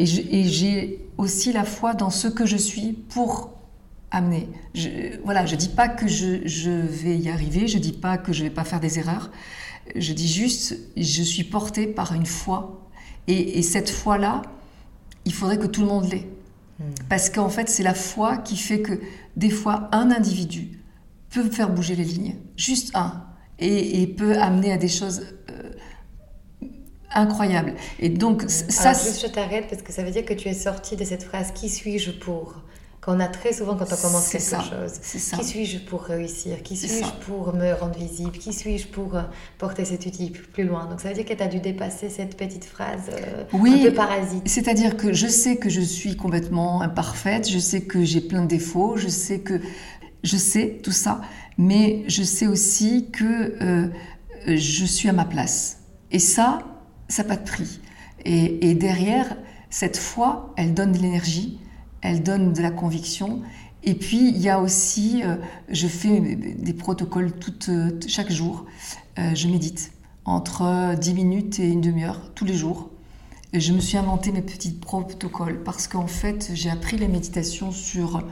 et 0.00 0.06
j'ai 0.06 1.06
aussi 1.18 1.52
la 1.52 1.64
foi 1.64 1.94
dans 1.94 2.10
ce 2.10 2.26
que 2.26 2.46
je 2.46 2.56
suis 2.56 2.92
pour 2.92 3.59
amener. 4.10 4.48
Je, 4.74 5.20
voilà, 5.24 5.46
je 5.46 5.56
dis 5.56 5.68
pas 5.68 5.88
que 5.88 6.06
je, 6.06 6.70
vais 6.70 7.16
y 7.16 7.30
arriver, 7.30 7.68
je 7.68 7.78
dis 7.78 7.92
pas 7.92 8.18
que 8.18 8.32
je 8.32 8.42
vais 8.42 8.50
pas 8.50 8.64
faire 8.64 8.80
des 8.80 8.98
erreurs. 8.98 9.30
Je 9.96 10.12
dis 10.12 10.28
juste, 10.28 10.76
je 10.96 11.22
suis 11.22 11.44
portée 11.44 11.86
par 11.86 12.14
une 12.14 12.26
foi. 12.26 12.88
Et, 13.26 13.62
cette 13.62 13.90
foi-là, 13.90 14.42
il 15.24 15.32
faudrait 15.32 15.58
que 15.58 15.66
tout 15.66 15.82
le 15.82 15.86
monde 15.86 16.10
l'ait. 16.10 16.28
Hmm. 16.78 16.90
Parce 17.08 17.30
qu'en 17.30 17.48
fait, 17.48 17.68
c'est 17.68 17.82
la 17.82 17.94
foi 17.94 18.38
qui 18.38 18.56
fait 18.56 18.80
que 18.80 19.00
des 19.36 19.50
fois, 19.50 19.88
un 19.92 20.10
individu 20.10 20.80
peut 21.30 21.48
faire 21.48 21.70
bouger 21.70 21.94
les 21.94 22.04
lignes. 22.04 22.36
Juste 22.56 22.90
un. 22.94 23.24
Et, 23.58 24.06
peut 24.06 24.36
amener 24.38 24.72
à 24.72 24.78
des 24.78 24.88
choses 24.88 25.26
euh, 25.50 25.70
incroyables. 27.12 27.74
Et 28.00 28.08
donc, 28.08 28.44
ça. 28.48 28.94
juste, 28.94 29.22
je 29.22 29.30
t'arrête 29.30 29.68
parce 29.68 29.82
que 29.82 29.92
ça 29.92 30.02
veut 30.02 30.10
dire 30.10 30.24
que 30.24 30.34
tu 30.34 30.48
es 30.48 30.54
sortie 30.54 30.96
de 30.96 31.04
cette 31.04 31.22
phrase 31.22 31.52
Qui 31.52 31.68
suis-je 31.68 32.10
pour 32.10 32.62
qu'on 33.00 33.18
a 33.18 33.28
très 33.28 33.52
souvent 33.54 33.76
quand 33.76 33.86
on 33.90 33.96
commence 33.96 34.28
quelque 34.28 34.62
chose. 34.62 34.98
Qui 35.38 35.44
suis-je 35.44 35.78
pour 35.78 36.02
réussir? 36.02 36.62
Qui 36.62 36.76
suis-je 36.76 37.10
pour 37.24 37.54
me 37.54 37.72
rendre 37.72 37.98
visible? 37.98 38.32
Qui 38.32 38.52
suis-je 38.52 38.88
pour 38.88 39.16
euh, 39.16 39.22
porter 39.58 39.86
cet 39.86 40.04
outil 40.04 40.30
plus 40.30 40.64
loin? 40.64 40.86
Donc 40.86 41.00
ça 41.00 41.08
veut 41.08 41.14
dire 41.14 41.24
que 41.24 41.32
tu 41.32 41.42
as 41.42 41.46
dû 41.48 41.60
dépasser 41.60 42.10
cette 42.10 42.36
petite 42.36 42.64
phrase 42.64 43.10
euh, 43.10 43.44
oui, 43.54 43.86
un 43.86 43.88
peu 43.88 43.94
parasite. 43.94 44.46
C'est-à-dire 44.46 44.98
que 44.98 45.14
je 45.14 45.26
sais 45.26 45.56
que 45.56 45.70
je 45.70 45.80
suis 45.80 46.14
complètement 46.16 46.82
imparfaite, 46.82 47.48
je 47.48 47.58
sais 47.58 47.80
que 47.82 48.04
j'ai 48.04 48.20
plein 48.20 48.42
de 48.42 48.48
défauts, 48.48 48.96
je 48.96 49.08
sais 49.08 49.40
que 49.40 49.60
je 50.22 50.36
sais 50.36 50.80
tout 50.82 50.92
ça, 50.92 51.22
mais 51.56 52.04
je 52.06 52.22
sais 52.22 52.46
aussi 52.46 53.10
que 53.10 53.54
euh, 53.62 53.88
je 54.46 54.84
suis 54.84 55.08
à 55.08 55.14
ma 55.14 55.24
place. 55.24 55.78
Et 56.12 56.18
ça, 56.18 56.58
ça 57.08 57.22
n'a 57.22 57.28
pas 57.30 57.36
de 57.36 57.48
prix. 57.48 57.80
Et, 58.26 58.68
et 58.68 58.74
derrière, 58.74 59.38
cette 59.70 59.96
foi, 59.96 60.52
elle 60.58 60.74
donne 60.74 60.92
de 60.92 60.98
l'énergie 60.98 61.60
elle 62.02 62.22
donne 62.22 62.52
de 62.52 62.62
la 62.62 62.70
conviction. 62.70 63.42
Et 63.82 63.94
puis, 63.94 64.28
il 64.28 64.38
y 64.38 64.48
a 64.48 64.60
aussi, 64.60 65.22
euh, 65.24 65.36
je 65.70 65.86
fais 65.86 66.20
des 66.20 66.72
protocoles 66.74 67.32
euh, 67.68 67.90
chaque 68.06 68.30
jour. 68.30 68.66
Euh, 69.18 69.34
je 69.34 69.48
médite 69.48 69.92
entre 70.24 70.94
10 70.96 71.14
minutes 71.14 71.58
et 71.60 71.68
une 71.68 71.80
demi-heure 71.80 72.20
tous 72.34 72.44
les 72.44 72.54
jours. 72.54 72.90
Et 73.52 73.60
je 73.60 73.72
me 73.72 73.80
suis 73.80 73.96
inventé 73.96 74.32
mes 74.32 74.42
petits 74.42 74.72
protocoles 74.72 75.62
parce 75.64 75.88
qu'en 75.88 76.06
fait, 76.06 76.50
j'ai 76.54 76.70
appris 76.70 76.98
la 76.98 77.08
méditation 77.08 77.72
sur 77.72 78.22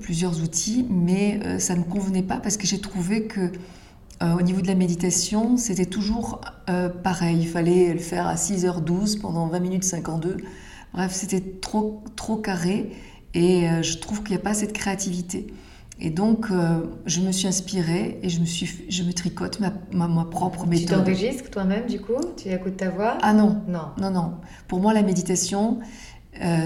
plusieurs 0.00 0.42
outils, 0.42 0.86
mais 0.88 1.58
ça 1.58 1.74
ne 1.74 1.82
convenait 1.82 2.22
pas 2.22 2.36
parce 2.36 2.56
que 2.56 2.64
j'ai 2.64 2.80
trouvé 2.80 3.24
que 3.24 3.50
au 4.20 4.42
niveau 4.42 4.60
de 4.60 4.68
la 4.68 4.76
méditation, 4.76 5.56
c'était 5.56 5.86
toujours 5.86 6.40
pareil. 7.02 7.38
Il 7.40 7.48
fallait 7.48 7.92
le 7.92 7.98
faire 7.98 8.28
à 8.28 8.36
6h12 8.36 9.18
pendant 9.20 9.48
20 9.48 9.58
minutes 9.58 9.84
52. 9.84 10.36
Bref, 10.94 11.12
c'était 11.12 11.40
trop, 11.60 12.02
trop 12.16 12.36
carré 12.36 12.90
et 13.34 13.66
je 13.82 13.98
trouve 13.98 14.22
qu'il 14.22 14.30
n'y 14.30 14.40
a 14.40 14.42
pas 14.42 14.54
cette 14.54 14.72
créativité. 14.72 15.46
Et 16.00 16.10
donc, 16.10 16.46
je 17.06 17.20
me 17.20 17.32
suis 17.32 17.46
inspirée 17.46 18.18
et 18.22 18.28
je 18.28 18.40
me, 18.40 18.44
suis, 18.46 18.86
je 18.88 19.02
me 19.02 19.12
tricote 19.12 19.60
ma, 19.60 19.72
ma, 19.92 20.24
propre 20.24 20.66
méthode. 20.66 21.04
Tu 21.04 21.12
t'enregistres 21.12 21.50
toi-même, 21.50 21.86
du 21.86 22.00
coup? 22.00 22.20
Tu 22.36 22.48
écoutes 22.48 22.76
ta 22.76 22.90
voix? 22.90 23.18
Ah 23.20 23.32
non. 23.32 23.62
Non. 23.68 23.90
Non, 24.00 24.10
non. 24.10 24.34
Pour 24.66 24.80
moi, 24.80 24.92
la 24.94 25.02
méditation, 25.02 25.80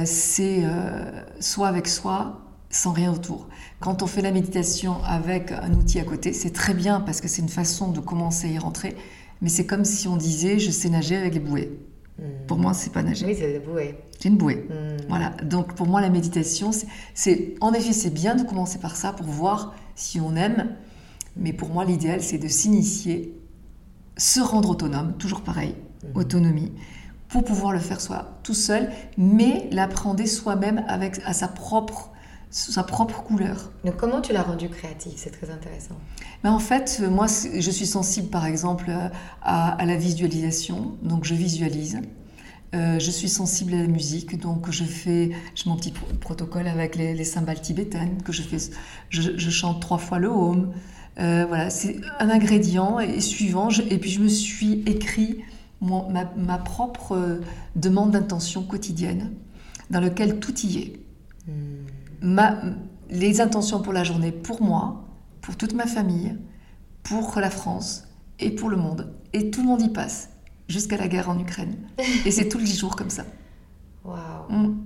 c'est 0.05 0.63
soit 1.41 1.69
avec 1.69 1.89
soi, 1.89 2.43
sans 2.73 2.93
rien 2.93 3.13
autour. 3.13 3.49
Quand 3.81 4.03
on 4.03 4.07
fait 4.07 4.23
la 4.23 4.33
méditation 4.33 5.03
avec 5.05 5.53
un 5.53 5.73
outil 5.73 6.01
à 6.01 6.05
côté, 6.05 6.33
c'est 6.33 6.53
très 6.53 6.75
bien 6.75 7.01
parce 7.01 7.21
que 7.21 7.29
c'est 7.29 7.43
une 7.43 7.49
façon 7.49 7.91
de 7.91 8.01
commencer 8.01 8.49
à 8.49 8.51
y 8.51 8.59
rentrer, 8.59 8.97
mais 9.41 9.49
c'est 9.49 9.67
comme 9.67 9.85
si 9.85 10.09
on 10.09 10.17
disait 10.17 10.59
je 10.59 10.71
sais 10.71 10.89
nager 10.89 11.17
avec 11.17 11.35
les 11.35 11.41
bouées. 11.41 11.79
Hmm. 12.19 12.47
Pour 12.47 12.59
moi, 12.59 12.75
c'est 12.75 12.93
pas 12.93 13.03
nager. 13.03 13.27
Oui, 13.27 13.37
c'est 13.39 13.53
des 13.53 13.59
bouées. 13.59 13.99
C'est 14.19 14.29
une 14.29 14.37
bouée. 14.37 14.67
Hmm. 14.69 14.97
Voilà. 15.09 15.31
Donc 15.43 15.75
pour 15.75 15.87
moi, 15.87 16.01
la 16.01 16.11
méditation, 16.11 16.71
c'est 17.15 17.55
en 17.61 17.73
effet, 17.73 17.93
c'est 17.93 18.11
bien 18.11 18.35
de 18.35 18.43
commencer 18.43 18.79
par 18.79 18.97
ça 18.97 19.13
pour 19.13 19.27
voir 19.27 19.75
si 19.95 20.21
on 20.21 20.37
aime, 20.37 20.75
mais 21.37 21.53
pour 21.53 21.69
moi, 21.69 21.85
l'idéal, 21.85 22.23
c'est 22.23 22.39
de 22.39 22.49
s'initier, 22.49 23.39
se 24.17 24.41
rendre 24.41 24.71
autonome, 24.71 25.15
toujours 25.19 25.43
pareil, 25.43 25.75
hmm. 26.05 26.19
autonomie 26.19 26.73
pour 27.29 27.45
pouvoir 27.45 27.73
le 27.73 27.79
faire 27.79 28.01
soi 28.01 28.39
tout 28.43 28.55
seul, 28.55 28.91
mais 29.17 29.69
l'apprendre 29.73 30.25
soi-même 30.27 30.85
avec 30.87 31.21
à 31.25 31.33
sa 31.33 31.49
propre 31.49 32.11
sa 32.53 32.85
propre 32.85 33.23
couleur. 33.23 33.71
Donc 33.85 33.97
comment 33.97 34.21
tu 34.21 34.33
l'as 34.33 34.43
rendu 34.43 34.69
créatif? 34.69 35.15
C'est 35.17 35.31
très 35.31 35.51
intéressant. 35.51 35.97
Mais 36.45 36.51
en 36.51 36.59
fait, 36.59 37.03
moi, 37.11 37.27
je 37.27 37.71
suis 37.71 37.87
sensible, 37.87 38.29
par 38.29 38.47
exemple, 38.47 38.91
à, 39.43 39.85
la 39.85 39.97
visualisation. 39.97 40.97
Donc, 41.03 41.25
je 41.25 41.35
visualise. 41.35 42.01
Euh, 42.75 42.99
je 42.99 43.11
suis 43.11 43.29
sensible 43.29 43.75
à 43.75 43.79
la 43.79 43.87
musique, 43.87 44.39
donc 44.41 44.71
je 44.71 44.85
fais 44.85 45.31
mon 45.67 45.77
petit 45.77 45.93
protocole 46.21 46.67
avec 46.67 46.97
les, 46.97 47.25
cymbales 47.25 47.61
tibétaines 47.61 48.23
que 48.23 48.33
je 48.33 48.43
fais. 48.43 48.71
Je, 49.11 49.51
chante 49.51 49.81
trois 49.81 49.99
fois 49.99 50.19
le 50.19 50.29
home. 50.29 50.73
Euh, 51.19 51.45
voilà, 51.47 51.69
c'est 51.69 52.01
un 52.19 52.31
ingrédient 52.31 52.99
et, 52.99 53.21
suivant. 53.21 53.69
et 53.69 53.99
puis 53.99 54.11
je 54.11 54.21
me 54.21 54.29
suis 54.29 54.83
écrit 54.87 55.43
ma, 55.83 56.59
propre 56.59 57.13
euh, 57.13 57.41
demande 57.77 58.13
d'intention 58.13 58.63
quotidienne, 58.63 59.33
dans 59.91 60.01
lequel 60.01 60.41
tout 60.41 60.59
y 60.61 60.79
est. 60.79 60.93
Hmm 61.47 61.92
les 63.11 63.41
intentions 63.41 63.83
pour 63.83 63.93
la 63.93 64.05
journée, 64.05 64.33
pour 64.33 64.63
moi, 64.63 65.05
pour 65.41 65.57
toute 65.57 65.75
ma 65.75 65.87
famille, 65.87 66.39
pour 67.03 67.39
la 67.39 67.51
France 67.51 68.09
et 68.39 68.51
pour 68.51 68.71
le 68.71 68.77
monde. 68.77 69.15
Et 69.33 69.51
tout 69.51 69.63
le 69.63 69.69
monde 69.69 69.83
y 69.83 69.89
passe, 69.89 70.31
jusqu'à 70.69 70.97
la 70.97 71.09
guerre 71.09 71.29
en 71.29 71.39
Ukraine. 71.39 71.77
et 72.27 72.31
c'est 72.31 72.49
tous 72.49 72.59
les 72.59 72.67
jours 72.67 72.97
comme 72.97 73.11
ça. 73.11 73.25
Waouh! 74.05 74.51
Mm. 74.51 74.85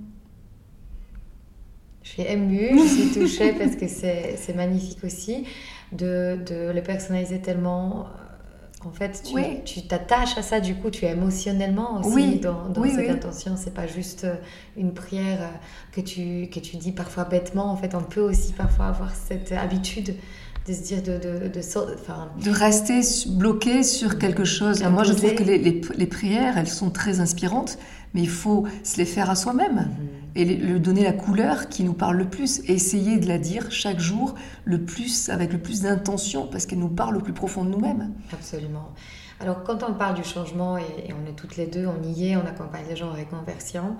Je 2.03 2.09
suis 2.09 2.23
émue, 2.23 2.69
je 2.73 2.87
suis 2.87 3.19
touchée 3.19 3.53
parce 3.53 3.75
que 3.75 3.85
c'est 3.87 4.55
magnifique 4.55 5.03
aussi 5.03 5.43
de, 5.91 6.39
de, 6.45 6.71
le 6.71 6.81
personnaliser 6.81 7.41
tellement 7.41 8.07
en 8.87 8.91
fait, 8.91 9.23
tu 9.65 9.85
t'attaches 9.87 10.37
à 10.37 10.41
ça, 10.41 10.59
du 10.59 10.75
coup, 10.75 10.89
tu 10.89 11.05
es 11.05 11.11
émotionnellement 11.11 11.99
aussi 11.99 12.39
dans, 12.39 12.73
cette 12.85 13.09
intention. 13.09 13.55
C'est 13.57 13.73
pas 13.73 13.87
juste 13.87 14.23
euh, 14.23 14.35
une 14.77 14.93
prière 14.93 15.41
euh, 15.41 15.47
que 15.91 16.01
tu, 16.01 16.49
que 16.49 16.59
tu 16.59 16.77
dis 16.77 16.93
parfois 16.93 17.25
bêtement. 17.25 17.69
En 17.69 17.75
fait, 17.75 17.95
on 17.95 18.01
peut 18.01 18.21
aussi 18.21 18.53
parfois 18.53 18.85
avoir 18.85 19.13
cette 19.13 19.51
habitude 19.51 20.15
de 20.67 20.73
se 20.73 20.81
dire 20.81 21.01
de 21.01 21.17
de, 21.17 21.47
de, 21.47 22.43
de 22.43 22.51
rester 22.51 23.01
bloqué 23.29 23.83
sur 23.83 24.17
quelque 24.17 24.45
chose. 24.45 24.83
Moi, 24.83 25.03
je 25.03 25.13
trouve 25.13 25.35
que 25.35 25.43
les, 25.43 25.57
les, 25.57 26.07
prières, 26.07 26.57
elles 26.57 26.67
sont 26.67 26.89
très 26.89 27.19
inspirantes, 27.19 27.77
mais 28.13 28.21
il 28.21 28.29
faut 28.29 28.65
se 28.83 28.97
les 28.97 29.05
faire 29.05 29.29
à 29.29 29.35
soi-même. 29.35 29.89
Et 30.35 30.45
le 30.45 30.79
donner 30.79 31.03
la 31.03 31.13
couleur 31.13 31.67
qui 31.67 31.83
nous 31.83 31.93
parle 31.93 32.17
le 32.17 32.29
plus 32.29 32.59
et 32.67 32.73
essayer 32.73 33.17
de 33.17 33.27
la 33.27 33.39
dire 33.39 33.71
chaque 33.71 33.99
jour 33.99 34.35
le 34.65 34.83
plus 34.83 35.29
avec 35.29 35.51
le 35.51 35.59
plus 35.59 35.81
d'intention 35.81 36.47
parce 36.47 36.65
qu'elle 36.67 36.79
nous 36.79 36.89
parle 36.89 37.17
au 37.17 37.21
plus 37.21 37.33
profond 37.33 37.63
de 37.63 37.69
nous-mêmes. 37.69 38.13
Absolument. 38.31 38.89
Alors 39.39 39.63
quand 39.63 39.83
on 39.83 39.93
parle 39.93 40.15
du 40.15 40.23
changement 40.23 40.77
et, 40.77 40.83
on 41.11 41.27
est 41.29 41.33
toutes 41.33 41.57
les 41.57 41.65
deux, 41.65 41.87
on 41.87 42.03
y 42.03 42.29
est, 42.29 42.35
on 42.35 42.45
accompagne 42.45 42.85
les 42.87 42.95
gens 42.95 43.09
en 43.09 43.13
réconversion. 43.13 43.97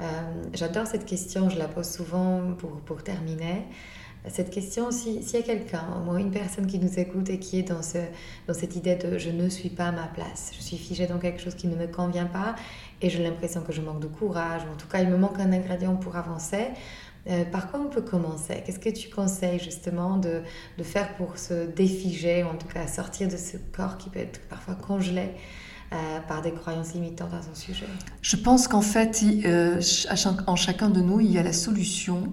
Euh, 0.00 0.04
j'adore 0.54 0.86
cette 0.86 1.04
question, 1.04 1.48
je 1.50 1.58
la 1.58 1.68
pose 1.68 1.88
souvent 1.88 2.54
pour, 2.58 2.80
pour 2.80 3.02
terminer 3.02 3.66
cette 4.28 4.50
question, 4.50 4.90
s'il 4.90 5.20
y 5.20 5.36
a 5.36 5.42
quelqu'un, 5.42 5.84
au 5.96 6.04
moins 6.04 6.16
une 6.16 6.30
personne 6.30 6.66
qui 6.66 6.78
nous 6.78 6.98
écoute 6.98 7.28
et 7.28 7.38
qui 7.38 7.58
est 7.58 7.62
dans, 7.62 7.82
ce, 7.82 7.98
dans 8.48 8.54
cette 8.54 8.74
idée 8.74 8.96
de 8.96 9.18
je 9.18 9.28
ne 9.28 9.50
suis 9.50 9.68
pas 9.68 9.88
à 9.88 9.92
ma 9.92 10.06
place, 10.06 10.50
je 10.56 10.62
suis 10.62 10.78
figée 10.78 11.06
dans 11.06 11.18
quelque 11.18 11.42
chose 11.42 11.54
qui 11.54 11.66
ne 11.66 11.76
me 11.76 11.86
convient 11.86 12.24
pas 12.24 12.54
et 13.04 13.10
j'ai 13.10 13.22
l'impression 13.22 13.60
que 13.60 13.72
je 13.72 13.82
manque 13.82 14.00
de 14.00 14.06
courage, 14.06 14.62
ou 14.66 14.72
en 14.72 14.76
tout 14.76 14.88
cas 14.88 15.00
il 15.00 15.08
me 15.08 15.18
manque 15.18 15.38
un 15.38 15.52
ingrédient 15.52 15.94
pour 15.94 16.16
avancer, 16.16 16.68
euh, 17.28 17.44
par 17.44 17.70
quoi 17.70 17.80
on 17.80 17.90
peut 17.90 18.00
commencer? 18.00 18.62
Qu'est-ce 18.64 18.78
que 18.78 18.88
tu 18.88 19.10
conseilles 19.10 19.58
justement 19.58 20.16
de, 20.16 20.40
de, 20.78 20.82
faire 20.82 21.14
pour 21.16 21.38
se 21.38 21.66
défiger, 21.66 22.42
ou 22.44 22.48
en 22.48 22.56
tout 22.56 22.66
cas 22.66 22.86
sortir 22.86 23.28
de 23.28 23.36
ce 23.36 23.58
corps 23.76 23.98
qui 23.98 24.08
peut 24.08 24.20
être 24.20 24.40
parfois 24.48 24.74
congelé 24.74 25.28
euh, 25.92 25.96
par 26.28 26.40
des 26.40 26.52
croyances 26.52 26.94
limitantes 26.94 27.34
à 27.34 27.42
son 27.42 27.54
sujet? 27.54 27.86
Je 28.22 28.36
pense 28.36 28.68
qu'en 28.68 28.82
fait, 28.82 29.22
euh, 29.44 29.80
en 30.46 30.56
chacun 30.56 30.88
de 30.88 31.00
nous, 31.02 31.20
il 31.20 31.30
y 31.30 31.38
a 31.38 31.42
la 31.42 31.52
solution 31.52 32.32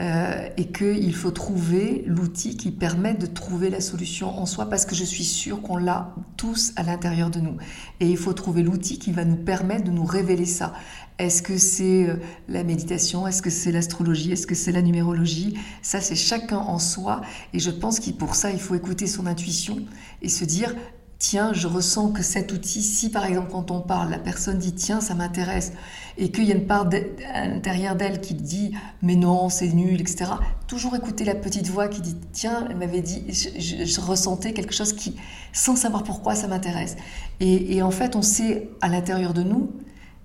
euh, 0.00 0.48
et 0.56 0.72
qu'il 0.72 1.14
faut 1.14 1.30
trouver 1.30 2.04
l'outil 2.06 2.56
qui 2.56 2.70
permet 2.70 3.12
de 3.12 3.26
trouver 3.26 3.68
la 3.68 3.82
solution 3.82 4.38
en 4.38 4.46
soi 4.46 4.66
parce 4.66 4.86
que 4.86 4.94
je 4.94 5.04
suis 5.04 5.24
sûre 5.24 5.60
qu'on 5.60 5.76
l'a 5.76 6.14
tous 6.38 6.72
à 6.76 6.82
l'intérieur 6.82 7.30
de 7.30 7.40
nous. 7.40 7.56
Et 8.00 8.08
il 8.08 8.16
faut 8.16 8.32
trouver 8.32 8.62
l'outil 8.62 8.98
qui 8.98 9.12
va 9.12 9.26
nous 9.26 9.36
permettre 9.36 9.84
de 9.84 9.90
nous 9.90 10.04
révéler 10.04 10.46
ça. 10.46 10.72
Est-ce 11.18 11.42
que 11.42 11.58
c'est 11.58 12.08
euh, 12.08 12.16
la 12.48 12.64
méditation? 12.64 13.26
Est-ce 13.26 13.42
que 13.42 13.50
c'est 13.50 13.72
l'astrologie? 13.72 14.32
Est-ce 14.32 14.46
que 14.46 14.54
c'est 14.54 14.72
la 14.72 14.80
numérologie? 14.80 15.58
Ça, 15.82 16.00
c'est 16.00 16.16
chacun 16.16 16.56
en 16.56 16.78
soi. 16.78 17.20
Et 17.52 17.58
je 17.58 17.70
pense 17.70 18.00
que 18.00 18.10
pour 18.10 18.34
ça, 18.34 18.50
il 18.50 18.60
faut 18.60 18.74
écouter 18.74 19.06
son 19.06 19.26
intuition 19.26 19.76
et 20.22 20.30
se 20.30 20.46
dire 20.46 20.74
tiens, 21.20 21.52
je 21.52 21.68
ressens 21.68 22.10
que 22.10 22.22
cet 22.22 22.50
outil, 22.50 22.82
si 22.82 23.10
par 23.10 23.26
exemple 23.26 23.50
quand 23.52 23.70
on 23.70 23.80
parle, 23.80 24.10
la 24.10 24.18
personne 24.18 24.58
dit 24.58 24.72
tiens, 24.72 25.00
ça 25.00 25.14
m'intéresse, 25.14 25.72
et 26.16 26.32
qu'il 26.32 26.44
y 26.44 26.50
a 26.50 26.54
une 26.54 26.66
part 26.66 26.88
à 27.32 27.46
l'intérieur 27.46 27.94
d'elle 27.94 28.20
qui 28.20 28.34
dit 28.34 28.72
mais 29.02 29.14
non, 29.14 29.50
c'est 29.50 29.68
nul, 29.68 30.00
etc. 30.00 30.32
Toujours 30.66 30.96
écouter 30.96 31.24
la 31.24 31.34
petite 31.34 31.68
voix 31.68 31.88
qui 31.88 32.00
dit 32.00 32.16
tiens, 32.32 32.66
elle 32.68 32.76
m'avait 32.78 33.02
dit, 33.02 33.24
je, 33.30 34.00
ressentais 34.00 34.52
quelque 34.54 34.74
chose 34.74 34.94
qui, 34.94 35.14
sans 35.52 35.76
savoir 35.76 36.02
pourquoi, 36.02 36.34
ça 36.34 36.48
m'intéresse. 36.48 36.96
Et, 37.38 37.82
en 37.82 37.90
fait, 37.90 38.16
on 38.16 38.22
sait 38.22 38.70
à 38.80 38.88
l'intérieur 38.88 39.34
de 39.34 39.42
nous 39.42 39.70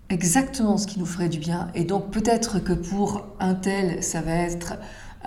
exactement 0.09 0.77
ce 0.77 0.87
qui 0.87 0.97
nous 0.97 1.05
ferait 1.05 1.29
du 1.29 1.39
bien. 1.39 1.67
Et 1.75 1.83
donc 1.83 2.11
peut-être 2.11 2.59
que 2.59 2.73
pour 2.73 3.25
un 3.39 3.53
tel, 3.53 4.01
ça 4.01 4.21
va 4.21 4.33
être 4.33 4.75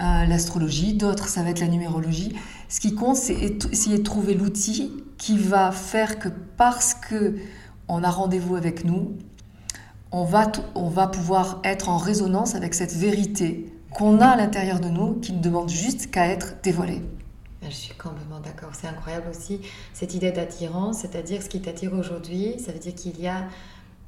euh, 0.01 0.25
l'astrologie, 0.27 0.95
d'autres, 0.95 1.29
ça 1.29 1.43
va 1.43 1.51
être 1.51 1.61
la 1.61 1.67
numérologie. 1.67 2.35
Ce 2.69 2.81
qui 2.81 2.95
compte, 2.95 3.17
c'est 3.17 3.35
essayer 3.73 3.99
de 3.99 4.03
trouver 4.03 4.35
l'outil 4.35 4.93
qui 5.17 5.39
va 5.39 5.73
faire 5.73 6.19
que 6.19 6.29
parce 6.57 6.95
que 6.95 7.37
on 7.89 8.05
a 8.05 8.11
rendez-vous 8.11 8.57
avec 8.57 8.85
nous, 8.85 9.17
on 10.13 10.25
va, 10.25 10.53
on 10.75 10.89
va 10.89 11.07
pouvoir 11.07 11.61
être 11.65 11.89
en 11.89 11.97
résonance 11.97 12.55
avec 12.55 12.75
cette 12.75 12.93
vérité 12.93 13.73
qu'on 13.91 14.21
a 14.21 14.27
à 14.27 14.37
l'intérieur 14.37 14.81
de 14.81 14.89
nous, 14.89 15.15
qui 15.15 15.33
ne 15.33 15.41
demande 15.41 15.71
juste 15.71 16.11
qu'à 16.11 16.29
être 16.29 16.57
dévoilée. 16.63 17.03
Je 17.63 17.71
suis 17.71 17.95
complètement 17.95 18.41
d'accord. 18.41 18.71
C'est 18.75 18.87
incroyable 18.87 19.29
aussi 19.31 19.61
cette 19.93 20.15
idée 20.15 20.31
d'attirance, 20.31 20.99
c'est-à-dire 20.99 21.43
ce 21.43 21.49
qui 21.49 21.61
t'attire 21.61 21.93
aujourd'hui, 21.95 22.55
ça 22.59 22.73
veut 22.73 22.79
dire 22.79 22.95
qu'il 22.95 23.21
y 23.21 23.27
a 23.27 23.45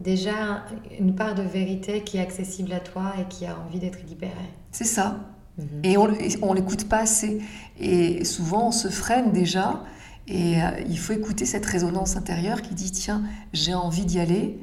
déjà 0.01 0.65
une 0.99 1.15
part 1.15 1.35
de 1.35 1.43
vérité 1.43 2.03
qui 2.03 2.19
est 2.19 2.21
accessible 2.21 2.73
à 2.73 2.81
toi 2.81 3.13
et 3.19 3.25
qui 3.25 3.47
a 3.47 3.59
envie 3.59 3.79
d'être 3.79 4.03
libérée. 4.07 4.35
C'est 4.71 4.85
ça. 4.85 5.19
Mhm. 5.61 5.81
Et 5.85 5.97
on 5.97 6.09
ne 6.09 6.55
l'écoute 6.55 6.89
pas 6.89 7.01
assez. 7.01 7.41
Et 7.79 8.25
souvent, 8.25 8.69
on 8.69 8.73
se 8.73 8.89
freine 8.89 9.33
déjà 9.33 9.85
et 10.31 10.63
euh, 10.63 10.71
il 10.89 10.99
faut 10.99 11.13
écouter 11.13 11.45
cette 11.45 11.67
résonance 11.67 12.17
intérieure 12.17 12.63
qui 12.63 12.75
dit 12.75 12.93
tiens, 12.93 13.25
j'ai 13.53 13.75
envie 13.75 14.07
d'y 14.07 14.21
aller 14.21 14.61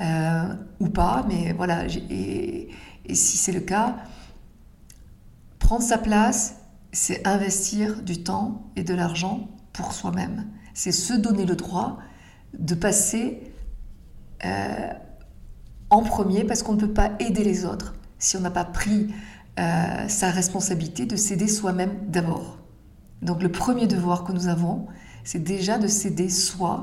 euh, 0.00 0.54
ou 0.80 0.88
pas, 0.88 1.26
mais 1.28 1.52
voilà. 1.52 1.84
Et, 2.08 2.68
si 3.12 3.36
c'est 3.36 3.52
le 3.52 3.60
cas, 3.60 3.96
prendre 5.58 5.82
sa 5.82 5.98
place, 5.98 6.56
c'est 6.92 7.26
investir 7.26 8.02
du 8.02 8.22
temps 8.22 8.70
et 8.76 8.82
de 8.82 8.94
l'argent 8.94 9.48
pour 9.72 9.92
soi-même. 9.92 10.46
C'est 10.74 10.92
se 10.92 11.12
donner 11.12 11.44
le 11.44 11.56
droit 11.56 11.98
de 12.56 12.74
passer 12.74 13.42
euh, 14.44 14.92
en 15.90 16.02
premier 16.02 16.44
parce 16.44 16.62
qu'on 16.62 16.74
ne 16.74 16.80
peut 16.80 16.92
pas 16.92 17.12
aider 17.18 17.44
les 17.44 17.64
autres 17.64 17.94
si 18.18 18.36
on 18.36 18.40
n'a 18.40 18.50
pas 18.50 18.64
pris 18.64 19.12
sa 19.56 20.30
responsabilité 20.30 21.04
de 21.04 21.16
s'aider 21.16 21.48
soi-même 21.48 21.92
d'abord. 22.08 22.58
Donc 23.22 23.42
le 23.42 23.50
premier 23.50 23.86
devoir 23.86 24.24
que 24.24 24.32
nous 24.32 24.48
avons, 24.48 24.86
c'est 25.24 25.42
déjà 25.42 25.78
de 25.78 25.86
s'aider 25.86 26.28
soi, 26.28 26.82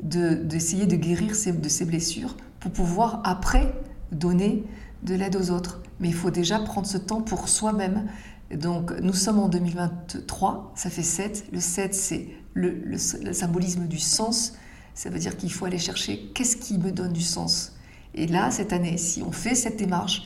d'essayer 0.00 0.86
de, 0.86 0.96
guérir 0.96 1.32
de 1.32 1.68
ses 1.68 1.84
blessures 1.84 2.36
pour 2.60 2.72
pouvoir 2.72 3.20
après 3.24 3.74
donner 4.12 4.64
de 5.02 5.14
l'aide 5.14 5.36
aux 5.36 5.50
autres. 5.50 5.82
Mais 6.00 6.08
il 6.08 6.14
faut 6.14 6.30
déjà 6.30 6.58
prendre 6.58 6.86
ce 6.86 6.98
temps 6.98 7.20
pour 7.20 7.48
soi-même. 7.48 8.08
Donc 8.54 8.92
nous 9.00 9.12
sommes 9.12 9.38
en 9.38 9.48
2023, 9.48 10.72
ça 10.74 10.90
fait 10.90 11.02
7. 11.02 11.46
Le 11.52 11.60
7, 11.60 11.94
c'est 11.94 12.28
le, 12.54 12.96
symbolisme 12.96 13.86
du 13.86 13.98
sens. 13.98 14.54
Ça 14.94 15.10
veut 15.10 15.18
dire 15.18 15.36
qu'il 15.36 15.52
faut 15.52 15.66
aller 15.66 15.78
chercher 15.78 16.30
qu'est-ce 16.34 16.56
qui 16.56 16.78
me 16.78 16.90
donne 16.90 17.12
du 17.12 17.22
sens. 17.22 17.76
Et 18.14 18.26
là, 18.26 18.50
cette 18.50 18.72
année, 18.72 18.96
si 18.96 19.22
on 19.22 19.32
fait 19.32 19.54
cette 19.54 19.76
démarche, 19.76 20.22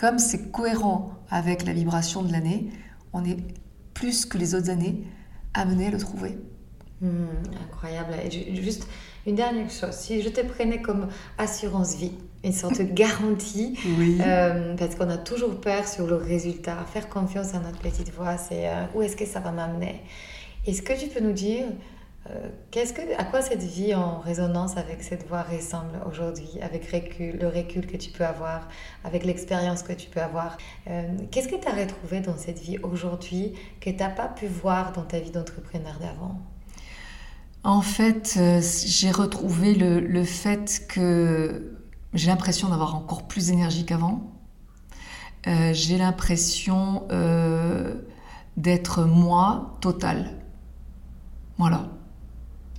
comme 0.00 0.18
c'est 0.18 0.50
cohérent 0.50 1.12
avec 1.28 1.66
la 1.66 1.74
vibration 1.74 2.22
de 2.22 2.32
l'année, 2.32 2.70
on 3.12 3.22
est 3.22 3.36
plus 3.92 4.24
que 4.24 4.38
les 4.38 4.54
autres 4.54 4.70
années 4.70 5.04
amené 5.52 5.88
à 5.88 5.90
le 5.90 5.98
trouver. 5.98 6.38
Hmm, 7.02 7.26
incroyable. 7.62 8.14
Et 8.24 8.56
juste 8.56 8.86
une 9.26 9.34
dernière 9.34 9.68
chose, 9.68 9.92
si 9.92 10.22
je 10.22 10.30
te 10.30 10.40
prenais 10.40 10.80
comme 10.80 11.08
assurance 11.36 11.96
vie, 11.96 12.12
une 12.42 12.54
sorte 12.54 12.78
de 12.78 12.84
garantie, 12.94 13.78
euh, 14.20 14.74
parce 14.74 14.94
qu'on 14.94 15.10
a 15.10 15.18
toujours 15.18 15.60
peur 15.60 15.86
sur 15.86 16.06
le 16.06 16.16
résultat, 16.16 16.78
faire 16.90 17.10
confiance 17.10 17.54
à 17.54 17.58
notre 17.58 17.78
petite 17.78 18.10
voix, 18.10 18.38
c'est 18.38 18.68
euh, 18.68 18.84
où 18.94 19.02
est-ce 19.02 19.16
que 19.16 19.26
ça 19.26 19.40
va 19.40 19.52
m'amener? 19.52 20.00
Est-ce 20.66 20.80
que 20.80 20.98
tu 20.98 21.08
peux 21.08 21.20
nous 21.20 21.34
dire 21.34 21.64
qu'est-ce 22.70 22.92
que, 22.92 23.00
à 23.18 23.24
quoi 23.24 23.42
cette 23.42 23.62
vie 23.62 23.94
en 23.94 24.20
résonance 24.20 24.76
avec 24.76 25.02
cette 25.02 25.26
voix 25.26 25.42
ressemble 25.42 25.98
aujourd'hui, 26.06 26.48
avec 26.62 26.92
le 26.92 27.48
recul 27.48 27.86
que 27.86 27.96
tu 27.96 28.10
peux 28.10 28.24
avoir, 28.24 28.68
avec 29.04 29.24
l'expérience 29.24 29.82
que 29.82 29.92
tu 29.92 30.08
peux 30.08 30.20
avoir? 30.20 30.56
Qu'est-ce 31.30 31.48
que 31.48 31.56
tu 31.56 31.66
as 31.66 31.74
retrouvé 31.74 32.20
dans 32.20 32.36
cette 32.36 32.60
vie 32.60 32.78
aujourd'hui 32.82 33.54
que 33.80 33.90
tu 33.90 33.96
n'as 33.96 34.10
pas 34.10 34.28
pu 34.28 34.46
voir 34.46 34.92
dans 34.92 35.04
ta 35.04 35.18
vie 35.18 35.30
d'entrepreneur 35.30 35.98
d'avant? 35.98 36.38
En 37.62 37.82
fait, 37.82 38.36
euh, 38.38 38.62
j'ai 38.86 39.10
retrouvé 39.10 39.74
le, 39.74 40.24
fait 40.24 40.86
que 40.88 41.76
j'ai 42.14 42.28
l'impression 42.28 42.70
d'avoir 42.70 42.94
encore 42.94 43.28
plus 43.28 43.48
d'énergie 43.48 43.84
qu'avant. 43.84 44.32
Euh, 45.46 45.72
j'ai 45.74 45.98
l'impression 45.98 47.06
euh, 47.10 47.94
d'être 48.56 49.04
moi 49.04 49.76
total. 49.80 50.30
Voilà. 51.58 51.88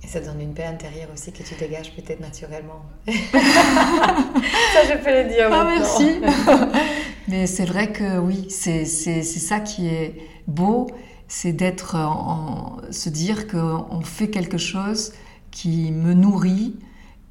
Et 0.04 0.08
ça 0.08 0.20
donne 0.20 0.40
une 0.40 0.52
paix 0.52 0.64
intérieure 0.64 1.08
aussi 1.12 1.32
que 1.32 1.42
tu 1.42 1.54
dégages 1.54 1.92
peut-être 1.94 2.20
naturellement. 2.20 2.82
ça, 3.06 3.12
je 3.12 4.96
peux 5.02 5.22
le 5.22 5.28
dire. 5.28 5.48
Ah, 5.52 5.64
merci. 5.64 6.20
Mais 7.28 7.46
c'est 7.46 7.64
vrai 7.64 7.92
que 7.92 8.18
oui, 8.18 8.46
c'est 8.50 8.84
ça 8.84 9.60
qui 9.60 9.86
est 9.86 10.14
beau 10.46 10.88
c'est 11.32 11.54
d'être 11.54 11.96
en, 11.96 12.76
se 12.90 13.08
dire 13.08 13.48
qu'on 13.48 14.02
fait 14.02 14.28
quelque 14.28 14.58
chose 14.58 15.14
qui 15.50 15.90
me 15.90 16.12
nourrit 16.12 16.74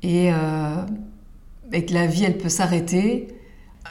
et, 0.01 0.33
euh, 0.33 0.83
que 1.71 1.93
la 1.93 2.07
vie 2.07 2.23
elle 2.23 2.39
peut 2.39 2.49
s'arrêter. 2.49 3.27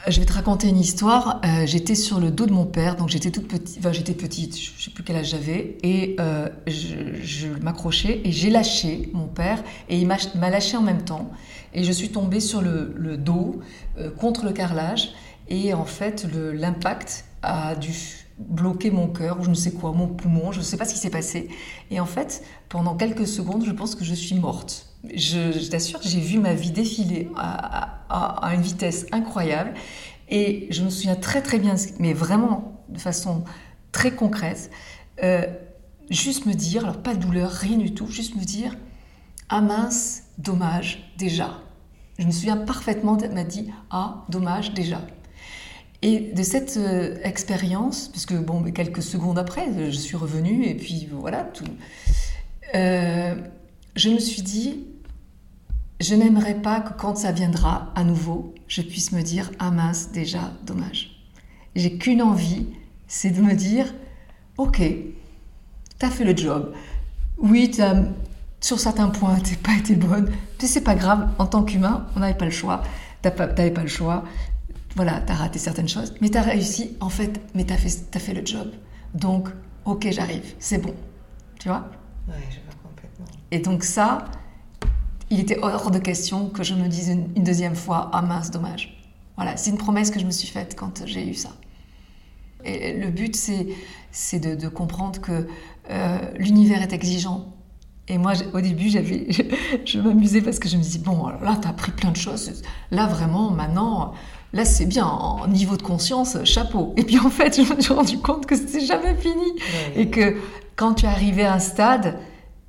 Je 0.07 0.19
vais 0.19 0.25
te 0.25 0.33
raconter 0.33 0.67
une 0.67 0.79
histoire. 0.79 1.41
Euh, 1.45 1.65
j'étais 1.65 1.95
sur 1.95 2.19
le 2.19 2.31
dos 2.31 2.45
de 2.45 2.51
mon 2.51 2.65
père, 2.65 2.95
donc 2.95 3.09
j'étais 3.09 3.29
toute 3.29 3.47
petite, 3.47 3.77
enfin 3.79 3.91
j'étais 3.91 4.13
petite, 4.13 4.59
je 4.59 4.71
ne 4.71 4.81
sais 4.81 4.91
plus 4.91 5.03
quel 5.03 5.17
âge 5.17 5.29
j'avais, 5.29 5.77
et 5.83 6.15
euh, 6.19 6.49
je, 6.65 7.47
m'accrochais 7.61 8.21
et 8.23 8.31
j'ai 8.31 8.49
lâché 8.49 9.09
mon 9.13 9.27
père 9.27 9.63
et 9.89 9.99
il 9.99 10.07
m'a 10.07 10.49
lâché 10.49 10.77
en 10.77 10.81
même 10.81 11.03
temps 11.03 11.29
et 11.73 11.83
je 11.83 11.91
suis 11.91 12.09
tombée 12.09 12.39
sur 12.39 12.61
le, 12.61 12.93
le 12.97 13.17
dos 13.17 13.61
contre 14.17 14.45
le 14.45 14.51
carrelage 14.51 15.13
et 15.47 15.73
en 15.73 15.85
fait 15.85 16.25
l'impact 16.33 17.25
a 17.43 17.75
dû 17.75 17.93
bloqué 18.37 18.91
mon 18.91 19.07
cœur 19.07 19.39
ou 19.39 19.43
je 19.43 19.49
ne 19.49 19.55
sais 19.55 19.71
quoi, 19.71 19.91
mon 19.91 20.07
poumon, 20.07 20.51
je 20.51 20.59
ne 20.59 20.63
sais 20.63 20.77
pas 20.77 20.85
ce 20.85 20.93
qui 20.93 20.99
s'est 20.99 21.09
passé. 21.09 21.49
Et 21.89 21.99
en 21.99 22.05
fait, 22.05 22.43
pendant 22.69 22.95
quelques 22.95 23.27
secondes, 23.27 23.65
je 23.65 23.71
pense 23.71 23.95
que 23.95 24.03
je 24.03 24.13
suis 24.13 24.35
morte. 24.35 24.87
Je, 25.13 25.69
t'assure 25.69 25.99
j'ai 26.03 26.19
vu 26.19 26.39
ma 26.39 26.53
vie 26.53 26.71
défiler 26.71 27.29
à, 27.35 28.53
une 28.53 28.61
vitesse 28.61 29.05
incroyable. 29.11 29.73
Et 30.29 30.67
je 30.69 30.83
me 30.83 30.89
souviens 30.89 31.15
très 31.15 31.41
très 31.41 31.59
bien, 31.59 31.75
mais 31.99 32.13
vraiment 32.13 32.83
de 32.89 32.99
façon 32.99 33.43
très 33.91 34.11
concrète, 34.11 34.71
euh, 35.23 35.45
juste 36.09 36.45
me 36.45 36.53
dire, 36.53 36.83
alors 36.83 37.01
pas 37.01 37.13
de 37.13 37.19
douleur, 37.19 37.51
rien 37.51 37.77
du 37.77 37.93
tout, 37.93 38.07
juste 38.07 38.35
me 38.35 38.43
dire, 38.43 38.75
ah 39.49 39.61
mince, 39.61 40.23
dommage, 40.37 41.11
déjà. 41.17 41.59
Je 42.17 42.25
me 42.25 42.31
souviens 42.31 42.57
parfaitement, 42.57 43.17
m'a 43.33 43.43
dit, 43.43 43.71
ah 43.89 44.23
dommage, 44.29 44.73
déjà. 44.73 45.01
Et 46.03 46.31
de 46.33 46.41
cette 46.41 46.77
euh, 46.77 47.17
expérience, 47.23 48.07
parce 48.07 48.25
que 48.25 48.33
bon, 48.33 48.63
quelques 48.71 49.03
secondes 49.03 49.37
après, 49.37 49.67
je 49.91 49.97
suis 49.97 50.17
revenue 50.17 50.65
et 50.65 50.73
puis 50.73 51.07
voilà, 51.11 51.43
tout. 51.43 51.63
Euh, 52.73 53.35
je 53.95 54.09
me 54.09 54.19
suis 54.19 54.41
dit, 54.41 54.87
je 55.99 56.15
n'aimerais 56.15 56.55
pas 56.55 56.81
que 56.81 56.93
quand 56.99 57.17
ça 57.17 57.31
viendra 57.31 57.91
à 57.95 58.03
nouveau, 58.03 58.55
je 58.67 58.81
puisse 58.81 59.11
me 59.11 59.21
dire 59.21 59.51
ah 59.59 59.69
mince, 59.69 60.11
déjà, 60.11 60.51
dommage. 60.65 61.21
J'ai 61.75 61.97
qu'une 61.97 62.23
envie, 62.23 62.65
c'est 63.07 63.29
de 63.29 63.41
me 63.41 63.53
dire, 63.53 63.93
ok, 64.57 64.81
t'as 65.99 66.09
fait 66.09 66.25
le 66.25 66.35
job. 66.35 66.73
Oui, 67.37 67.71
sur 68.59 68.79
certains 68.79 69.09
points, 69.09 69.37
t'as 69.39 69.55
pas 69.55 69.77
été 69.77 69.95
bonne, 69.95 70.31
mais 70.59 70.67
c'est 70.67 70.81
pas 70.81 70.95
grave. 70.95 71.29
En 71.37 71.45
tant 71.45 71.61
qu'humain, 71.61 72.07
on 72.15 72.21
n'avait 72.21 72.37
pas 72.37 72.45
le 72.45 72.51
choix. 72.51 72.81
T'avais 73.21 73.69
pas 73.69 73.83
le 73.83 73.87
choix 73.87 74.23
voilà, 74.95 75.21
tu 75.21 75.31
as 75.31 75.35
raté 75.35 75.59
certaines 75.59 75.87
choses, 75.87 76.13
mais 76.21 76.29
tu 76.29 76.37
as 76.37 76.41
réussi, 76.41 76.97
en 76.99 77.09
fait, 77.09 77.39
mais 77.55 77.65
tu 77.65 77.73
as, 77.73 77.75
as, 77.75 78.19
fait 78.19 78.33
le 78.33 78.45
job. 78.45 78.71
Donc, 79.13 79.49
ok, 79.85 80.07
j'arrive, 80.11 80.55
c'est 80.59 80.79
bon. 80.79 80.93
Tu 81.59 81.67
vois? 81.67 81.89
Ouais, 82.27 82.35
je 82.49 82.57
vois 82.57 82.75
complètement. 82.83 83.25
Et 83.51 83.59
donc 83.59 83.83
ça, 83.83 84.25
il 85.29 85.39
était 85.39 85.59
hors 85.61 85.91
de 85.91 85.99
question 85.99 86.49
que 86.49 86.63
je 86.63 86.73
me 86.73 86.87
dise 86.87 87.09
une, 87.09 87.43
deuxième 87.43 87.75
fois, 87.75 88.09
ah 88.13 88.21
mince, 88.21 88.51
dommage. 88.51 89.01
Voilà, 89.37 89.55
c'est 89.57 89.69
une 89.69 89.77
promesse 89.77 90.11
que 90.11 90.19
je 90.19 90.25
me 90.25 90.31
suis 90.31 90.47
faite 90.47 90.75
quand 90.77 91.03
j'ai 91.05 91.27
eu 91.27 91.33
ça. 91.33 91.51
Et 92.63 92.93
le 92.93 93.09
but, 93.09 93.35
c'est 93.35 94.39
de, 94.39 94.55
de, 94.55 94.67
comprendre 94.67 95.19
que 95.19 95.47
euh, 95.89 96.17
l'univers 96.37 96.81
est 96.81 96.93
exigeant. 96.93 97.55
Et 98.07 98.17
moi, 98.17 98.33
au 98.53 98.59
début, 98.59 98.89
j'avais, 98.89 99.27
je, 99.85 99.99
m'amusais 99.99 100.41
parce 100.41 100.59
que 100.59 100.67
je 100.67 100.77
me 100.77 100.83
disais, 100.83 100.99
bon, 100.99 101.27
là, 101.27 101.57
tu 101.59 101.67
as 101.67 101.71
appris 101.71 101.91
plein 101.91 102.11
de 102.11 102.17
choses. 102.17 102.61
Là, 102.91 103.07
vraiment, 103.07 103.51
maintenant, 103.51 104.13
là 104.53 104.65
c'est 104.65 104.85
bien, 104.85 105.05
en 105.05 105.47
niveau 105.47 105.77
de 105.77 105.81
conscience, 105.81 106.43
chapeau. 106.43 106.93
Et 106.97 107.03
puis 107.03 107.19
en 107.19 107.29
fait, 107.29 107.55
je 107.63 107.73
me 107.73 107.81
suis 107.81 107.93
rendu 107.93 108.17
compte 108.19 108.45
que 108.45 108.55
c'était 108.55 108.85
jamais 108.85 109.15
fini. 109.15 109.53
Et 109.95 110.09
que 110.09 110.37
quand 110.75 110.95
tu 110.95 111.05
arrivé 111.05 111.45
à 111.45 111.53
un 111.53 111.59
stade, 111.59 112.17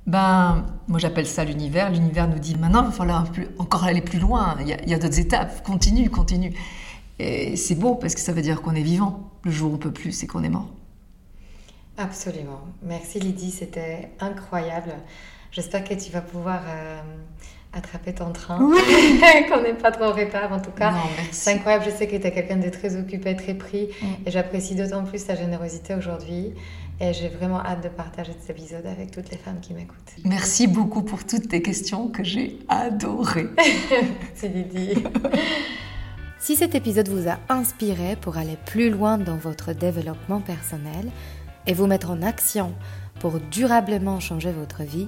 ben, 0.05 0.65
moi 0.87 0.99
j'appelle 0.99 1.27
ça 1.27 1.43
l'univers. 1.43 1.89
L'univers 1.89 2.27
nous 2.27 2.39
dit 2.39 2.55
maintenant, 2.55 2.83
il 2.83 2.87
va 2.87 2.91
falloir 2.91 3.25
encore 3.57 3.83
aller 3.83 4.01
plus 4.01 4.19
loin. 4.19 4.55
Il 4.61 4.67
y 4.67 4.93
a, 4.93 4.99
d'autres 4.99 5.19
étapes. 5.19 5.63
Continue, 5.63 6.09
continue. 6.09 6.53
Et 7.19 7.55
c'est 7.55 7.75
beau 7.75 7.95
parce 7.95 8.15
que 8.15 8.21
ça 8.21 8.33
veut 8.33 8.41
dire 8.41 8.61
qu'on 8.61 8.75
est 8.75 8.81
vivant. 8.83 9.31
Le 9.43 9.51
jour 9.51 9.71
où 9.71 9.75
on 9.75 9.77
peut 9.77 9.91
plus, 9.91 10.11
c'est 10.11 10.27
qu'on 10.27 10.43
est 10.43 10.49
mort. 10.49 10.69
Absolument. 11.97 12.61
Merci 12.81 13.19
Lydie, 13.19 13.51
c'était 13.51 14.11
incroyable. 14.19 14.93
J'espère 15.51 15.83
que 15.83 15.93
tu 15.93 16.11
vas 16.11 16.21
pouvoir 16.21 16.61
euh, 16.67 16.99
attraper 17.73 18.13
ton 18.13 18.31
train. 18.31 18.59
Oui. 18.61 18.79
Qu'on 19.49 19.61
n'est 19.61 19.73
pas 19.73 19.91
trop 19.91 20.05
en 20.05 20.11
retard 20.13 20.51
en 20.51 20.59
tout 20.59 20.71
cas. 20.71 20.93
C'est 21.31 21.53
incroyable, 21.53 21.85
je 21.85 21.91
sais 21.91 22.07
que 22.07 22.15
tu 22.15 22.27
es 22.27 22.31
quelqu'un 22.31 22.57
de 22.57 22.69
très 22.69 22.95
occupé, 22.95 23.35
très 23.35 23.55
pris. 23.55 23.89
Mm. 24.01 24.05
Et 24.27 24.31
j'apprécie 24.31 24.75
d'autant 24.75 25.03
plus 25.03 25.25
ta 25.25 25.35
générosité 25.35 25.95
aujourd'hui. 25.95 26.53
Et 27.01 27.11
j'ai 27.11 27.27
vraiment 27.27 27.59
hâte 27.59 27.83
de 27.83 27.89
partager 27.89 28.33
cet 28.39 28.51
épisode 28.51 28.85
avec 28.85 29.11
toutes 29.11 29.31
les 29.31 29.37
femmes 29.37 29.59
qui 29.59 29.73
m'écoutent. 29.73 29.97
Merci 30.23 30.67
beaucoup 30.67 31.01
pour 31.01 31.25
toutes 31.25 31.49
tes 31.49 31.61
questions 31.61 32.07
que 32.07 32.23
j'ai 32.23 32.59
adorées. 32.69 33.49
C'est 34.35 34.49
Lydie. 34.49 35.03
Si 36.39 36.57
cet 36.57 36.75
épisode 36.75 37.07
vous 37.07 37.29
a 37.29 37.37
inspiré 37.47 38.17
pour 38.17 38.37
aller 38.37 38.57
plus 38.65 38.89
loin 38.89 39.17
dans 39.17 39.37
votre 39.37 39.71
développement 39.71 40.41
personnel 40.41 41.09
et 41.67 41.73
vous 41.73 41.87
mettre 41.87 42.11
en 42.11 42.21
action 42.21 42.73
pour 43.21 43.39
durablement 43.39 44.19
changer 44.19 44.51
votre 44.51 44.83
vie, 44.83 45.07